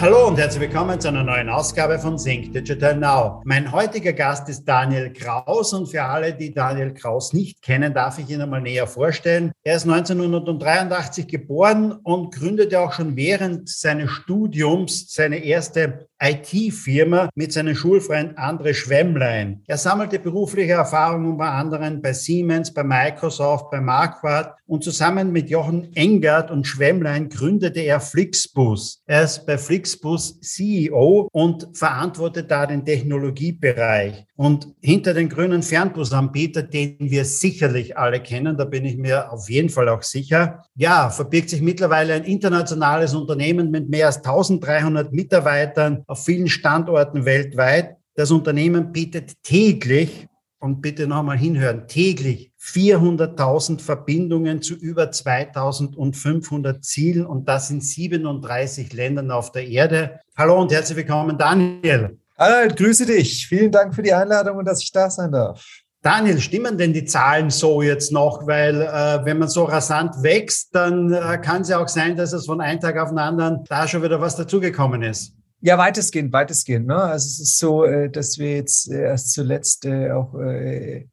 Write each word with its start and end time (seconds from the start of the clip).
Hallo 0.00 0.28
und 0.28 0.38
herzlich 0.38 0.60
willkommen 0.60 1.00
zu 1.00 1.08
einer 1.08 1.24
neuen 1.24 1.48
Ausgabe 1.48 1.98
von 1.98 2.16
Think 2.16 2.52
Digital 2.52 2.96
Now. 2.96 3.42
Mein 3.44 3.72
heutiger 3.72 4.12
Gast 4.12 4.48
ist 4.48 4.64
Daniel 4.64 5.12
Kraus 5.12 5.72
und 5.72 5.88
für 5.88 6.04
alle, 6.04 6.32
die 6.32 6.54
Daniel 6.54 6.94
Kraus 6.94 7.32
nicht 7.32 7.60
kennen, 7.62 7.92
darf 7.92 8.16
ich 8.20 8.30
ihn 8.30 8.40
einmal 8.40 8.60
näher 8.60 8.86
vorstellen. 8.86 9.50
Er 9.64 9.74
ist 9.74 9.88
1983 9.88 11.26
geboren 11.26 11.90
und 12.04 12.32
gründete 12.32 12.78
auch 12.78 12.92
schon 12.92 13.16
während 13.16 13.68
seines 13.68 14.12
Studiums 14.12 15.12
seine 15.12 15.38
erste 15.38 16.07
IT-Firma 16.20 17.30
mit 17.34 17.52
seinem 17.52 17.74
Schulfreund 17.74 18.38
André 18.38 18.74
Schwemmlein. 18.74 19.62
Er 19.66 19.78
sammelte 19.78 20.18
berufliche 20.18 20.72
Erfahrungen 20.72 21.32
unter 21.32 21.52
anderem 21.52 22.02
bei 22.02 22.12
Siemens, 22.12 22.72
bei 22.74 22.82
Microsoft, 22.82 23.70
bei 23.70 23.80
Marquardt 23.80 24.58
und 24.66 24.84
zusammen 24.84 25.32
mit 25.32 25.48
Jochen 25.48 25.94
Engert 25.94 26.50
und 26.50 26.66
Schwemmlein 26.66 27.28
gründete 27.28 27.80
er 27.80 28.00
Flixbus. 28.00 29.02
Er 29.06 29.22
ist 29.22 29.46
bei 29.46 29.56
Flixbus 29.56 30.40
CEO 30.40 31.28
und 31.32 31.68
verantwortet 31.72 32.50
da 32.50 32.66
den 32.66 32.84
Technologiebereich. 32.84 34.26
Und 34.36 34.68
hinter 34.80 35.14
den 35.14 35.28
grünen 35.28 35.62
Fernbusanbieter, 35.62 36.62
den 36.62 36.96
wir 37.00 37.24
sicherlich 37.24 37.96
alle 37.96 38.20
kennen, 38.20 38.56
da 38.56 38.64
bin 38.64 38.84
ich 38.84 38.96
mir 38.96 39.32
auf 39.32 39.48
jeden 39.48 39.68
Fall 39.68 39.88
auch 39.88 40.02
sicher, 40.02 40.62
ja, 40.76 41.10
verbirgt 41.10 41.50
sich 41.50 41.60
mittlerweile 41.60 42.14
ein 42.14 42.24
internationales 42.24 43.14
Unternehmen 43.14 43.70
mit 43.70 43.88
mehr 43.88 44.06
als 44.06 44.18
1300 44.18 45.12
Mitarbeitern 45.12 46.04
auf 46.08 46.24
vielen 46.24 46.48
Standorten 46.48 47.24
weltweit. 47.24 47.96
Das 48.16 48.32
Unternehmen 48.32 48.90
bietet 48.90 49.34
täglich, 49.44 50.28
und 50.60 50.80
bitte 50.80 51.06
nochmal 51.06 51.38
hinhören, 51.38 51.86
täglich 51.86 52.52
400.000 52.60 53.80
Verbindungen 53.80 54.60
zu 54.60 54.74
über 54.74 55.04
2.500 55.04 56.80
Zielen 56.80 57.26
und 57.26 57.48
das 57.48 57.70
in 57.70 57.80
37 57.80 58.92
Ländern 58.92 59.30
auf 59.30 59.52
der 59.52 59.66
Erde. 59.66 60.20
Hallo 60.36 60.60
und 60.60 60.72
herzlich 60.72 60.96
willkommen, 60.98 61.38
Daniel. 61.38 62.18
Hallo, 62.36 62.72
grüße 62.74 63.06
dich. 63.06 63.46
Vielen 63.46 63.70
Dank 63.70 63.94
für 63.94 64.02
die 64.02 64.12
Einladung 64.12 64.58
und 64.58 64.64
dass 64.64 64.82
ich 64.82 64.92
da 64.92 65.08
sein 65.10 65.32
darf. 65.32 65.64
Daniel, 66.02 66.40
stimmen 66.40 66.78
denn 66.78 66.92
die 66.92 67.04
Zahlen 67.04 67.50
so 67.50 67.82
jetzt 67.82 68.12
noch? 68.12 68.46
Weil 68.46 68.82
äh, 68.82 69.24
wenn 69.24 69.38
man 69.38 69.48
so 69.48 69.64
rasant 69.64 70.22
wächst, 70.22 70.72
dann 70.72 71.12
äh, 71.12 71.38
kann 71.38 71.62
es 71.62 71.68
ja 71.68 71.78
auch 71.78 71.88
sein, 71.88 72.16
dass 72.16 72.32
es 72.32 72.46
von 72.46 72.60
einem 72.60 72.80
Tag 72.80 72.96
auf 72.98 73.08
den 73.08 73.18
anderen 73.18 73.64
da 73.68 73.86
schon 73.88 74.02
wieder 74.02 74.20
was 74.20 74.36
dazugekommen 74.36 75.02
ist. 75.02 75.37
Ja, 75.60 75.76
weitestgehend, 75.76 76.32
weitestgehend. 76.32 76.86
Ne? 76.86 76.94
Also 76.94 77.26
es 77.26 77.40
ist 77.40 77.58
so, 77.58 77.84
äh, 77.84 78.08
dass 78.08 78.38
wir 78.38 78.54
jetzt 78.54 78.92
äh, 78.92 79.02
erst 79.02 79.32
zuletzt 79.32 79.84
äh, 79.86 80.12
auch 80.12 80.34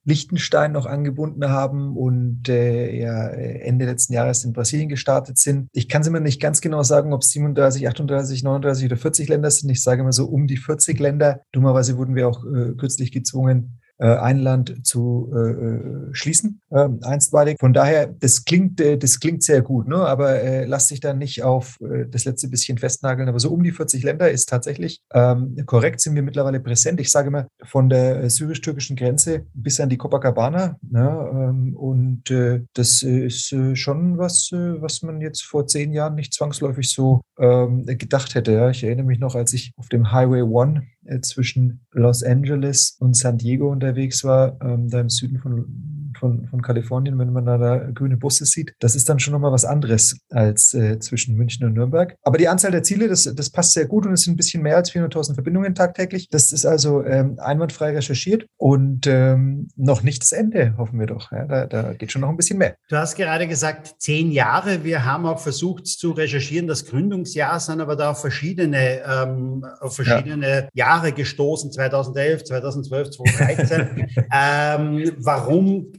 Liechtenstein 0.03 0.71
noch 0.71 0.85
angebunden 0.85 1.49
haben 1.49 1.97
und 1.97 2.47
ja 2.47 3.27
Ende 3.27 3.85
letzten 3.85 4.13
Jahres 4.13 4.43
in 4.43 4.53
Brasilien 4.53 4.89
gestartet 4.89 5.37
sind. 5.37 5.67
Ich 5.71 5.89
kann 5.89 6.01
es 6.01 6.07
immer 6.07 6.19
nicht 6.19 6.41
ganz 6.41 6.61
genau 6.61 6.83
sagen, 6.83 7.13
ob 7.13 7.21
es 7.21 7.31
37, 7.31 7.87
38, 7.87 8.43
39 8.43 8.85
oder 8.85 8.97
40 8.97 9.29
Länder 9.29 9.49
sind. 9.49 9.69
Ich 9.69 9.81
sage 9.81 10.01
immer 10.01 10.11
so 10.11 10.25
um 10.25 10.47
die 10.47 10.57
40 10.57 10.99
Länder. 10.99 11.41
Dummerweise 11.51 11.97
wurden 11.97 12.15
wir 12.15 12.27
auch 12.27 12.43
kürzlich 12.77 13.11
gezwungen, 13.11 13.79
ein 14.03 14.39
Land 14.39 14.85
zu 14.85 15.31
äh, 15.33 15.37
äh, 15.37 16.09
schließen, 16.11 16.61
äh, 16.69 16.89
einstweilig. 17.01 17.57
Von 17.59 17.73
daher, 17.73 18.07
das 18.07 18.43
klingt, 18.43 18.81
äh, 18.81 18.97
das 18.97 19.19
klingt 19.19 19.43
sehr 19.43 19.61
gut, 19.61 19.87
ne? 19.87 19.97
aber 19.97 20.41
äh, 20.41 20.65
lass 20.65 20.87
dich 20.87 20.99
dann 20.99 21.17
nicht 21.17 21.43
auf 21.43 21.79
äh, 21.81 22.05
das 22.09 22.25
letzte 22.25 22.49
bisschen 22.49 22.77
festnageln. 22.77 23.29
Aber 23.29 23.39
so 23.39 23.51
um 23.51 23.63
die 23.63 23.71
40 23.71 24.03
Länder 24.03 24.29
ist 24.29 24.49
tatsächlich 24.49 25.01
ähm, 25.13 25.55
korrekt, 25.65 26.01
sind 26.01 26.15
wir 26.15 26.23
mittlerweile 26.23 26.59
präsent. 26.59 26.99
Ich 26.99 27.11
sage 27.11 27.31
mal, 27.31 27.47
von 27.63 27.89
der 27.89 28.23
äh, 28.23 28.29
syrisch-türkischen 28.29 28.95
Grenze 28.95 29.45
bis 29.53 29.79
an 29.79 29.89
die 29.89 29.97
Copacabana. 29.97 30.77
Ne? 30.81 31.29
Ähm, 31.33 31.75
und 31.75 32.29
äh, 32.31 32.63
das 32.73 33.01
ist 33.01 33.53
äh, 33.53 33.75
schon 33.75 34.17
was, 34.17 34.51
äh, 34.51 34.81
was 34.81 35.03
man 35.03 35.21
jetzt 35.21 35.43
vor 35.43 35.67
zehn 35.67 35.93
Jahren 35.93 36.15
nicht 36.15 36.33
zwangsläufig 36.33 36.89
so 36.91 37.21
ähm, 37.39 37.85
gedacht 37.85 38.35
hätte. 38.35 38.51
Ja? 38.51 38.69
Ich 38.69 38.83
erinnere 38.83 39.05
mich 39.05 39.19
noch, 39.19 39.35
als 39.35 39.53
ich 39.53 39.71
auf 39.77 39.87
dem 39.87 40.11
Highway 40.11 40.41
One 40.41 40.79
äh, 40.79 40.94
zwischen 41.21 41.85
Los 41.91 42.23
Angeles 42.23 42.97
und 42.99 43.15
San 43.15 43.37
Diego 43.37 43.71
unterwegs 43.71 44.23
war, 44.23 44.57
ähm, 44.61 44.89
da 44.89 44.99
im 44.99 45.09
Süden 45.09 45.39
von 45.39 45.94
von, 46.17 46.47
von 46.47 46.61
Kalifornien, 46.61 47.17
wenn 47.19 47.33
man 47.33 47.45
da, 47.45 47.57
da 47.57 47.77
grüne 47.93 48.17
Busse 48.17 48.45
sieht, 48.45 48.73
das 48.79 48.95
ist 48.95 49.09
dann 49.09 49.19
schon 49.19 49.33
nochmal 49.33 49.51
was 49.51 49.65
anderes 49.65 50.19
als 50.29 50.73
äh, 50.73 50.99
zwischen 50.99 51.35
München 51.35 51.65
und 51.65 51.73
Nürnberg. 51.73 52.15
Aber 52.23 52.37
die 52.37 52.47
Anzahl 52.47 52.71
der 52.71 52.83
Ziele, 52.83 53.07
das, 53.07 53.23
das 53.23 53.49
passt 53.49 53.73
sehr 53.73 53.85
gut 53.85 54.05
und 54.05 54.13
es 54.13 54.21
sind 54.21 54.33
ein 54.33 54.37
bisschen 54.37 54.63
mehr 54.63 54.77
als 54.77 54.91
400.000 54.91 55.33
Verbindungen 55.33 55.75
tagtäglich. 55.75 56.29
Das 56.29 56.51
ist 56.51 56.65
also 56.65 57.03
ähm, 57.03 57.37
einwandfrei 57.39 57.91
recherchiert 57.91 58.45
und 58.57 59.07
ähm, 59.07 59.67
noch 59.75 60.03
nicht 60.03 60.21
das 60.21 60.31
Ende, 60.31 60.75
hoffen 60.77 60.99
wir 60.99 61.07
doch. 61.07 61.31
Ja, 61.31 61.45
da, 61.45 61.65
da 61.65 61.93
geht 61.93 62.11
schon 62.11 62.21
noch 62.21 62.29
ein 62.29 62.37
bisschen 62.37 62.57
mehr. 62.57 62.75
Du 62.89 62.97
hast 62.97 63.15
gerade 63.15 63.47
gesagt, 63.47 63.95
zehn 63.99 64.31
Jahre. 64.31 64.83
Wir 64.83 65.05
haben 65.05 65.25
auch 65.25 65.39
versucht 65.39 65.87
zu 65.87 66.11
recherchieren. 66.11 66.67
Das 66.67 66.85
Gründungsjahr 66.85 67.59
sind 67.59 67.81
aber 67.81 67.95
da 67.95 68.11
auf 68.11 68.21
verschiedene, 68.21 69.01
ähm, 69.01 69.65
auf 69.79 69.95
verschiedene 69.95 70.69
ja. 70.73 70.85
Jahre 70.85 71.11
gestoßen, 71.11 71.71
2011, 71.71 72.43
2012, 72.45 73.11
2013. 73.11 74.07
ähm, 74.33 75.11
warum 75.17 75.91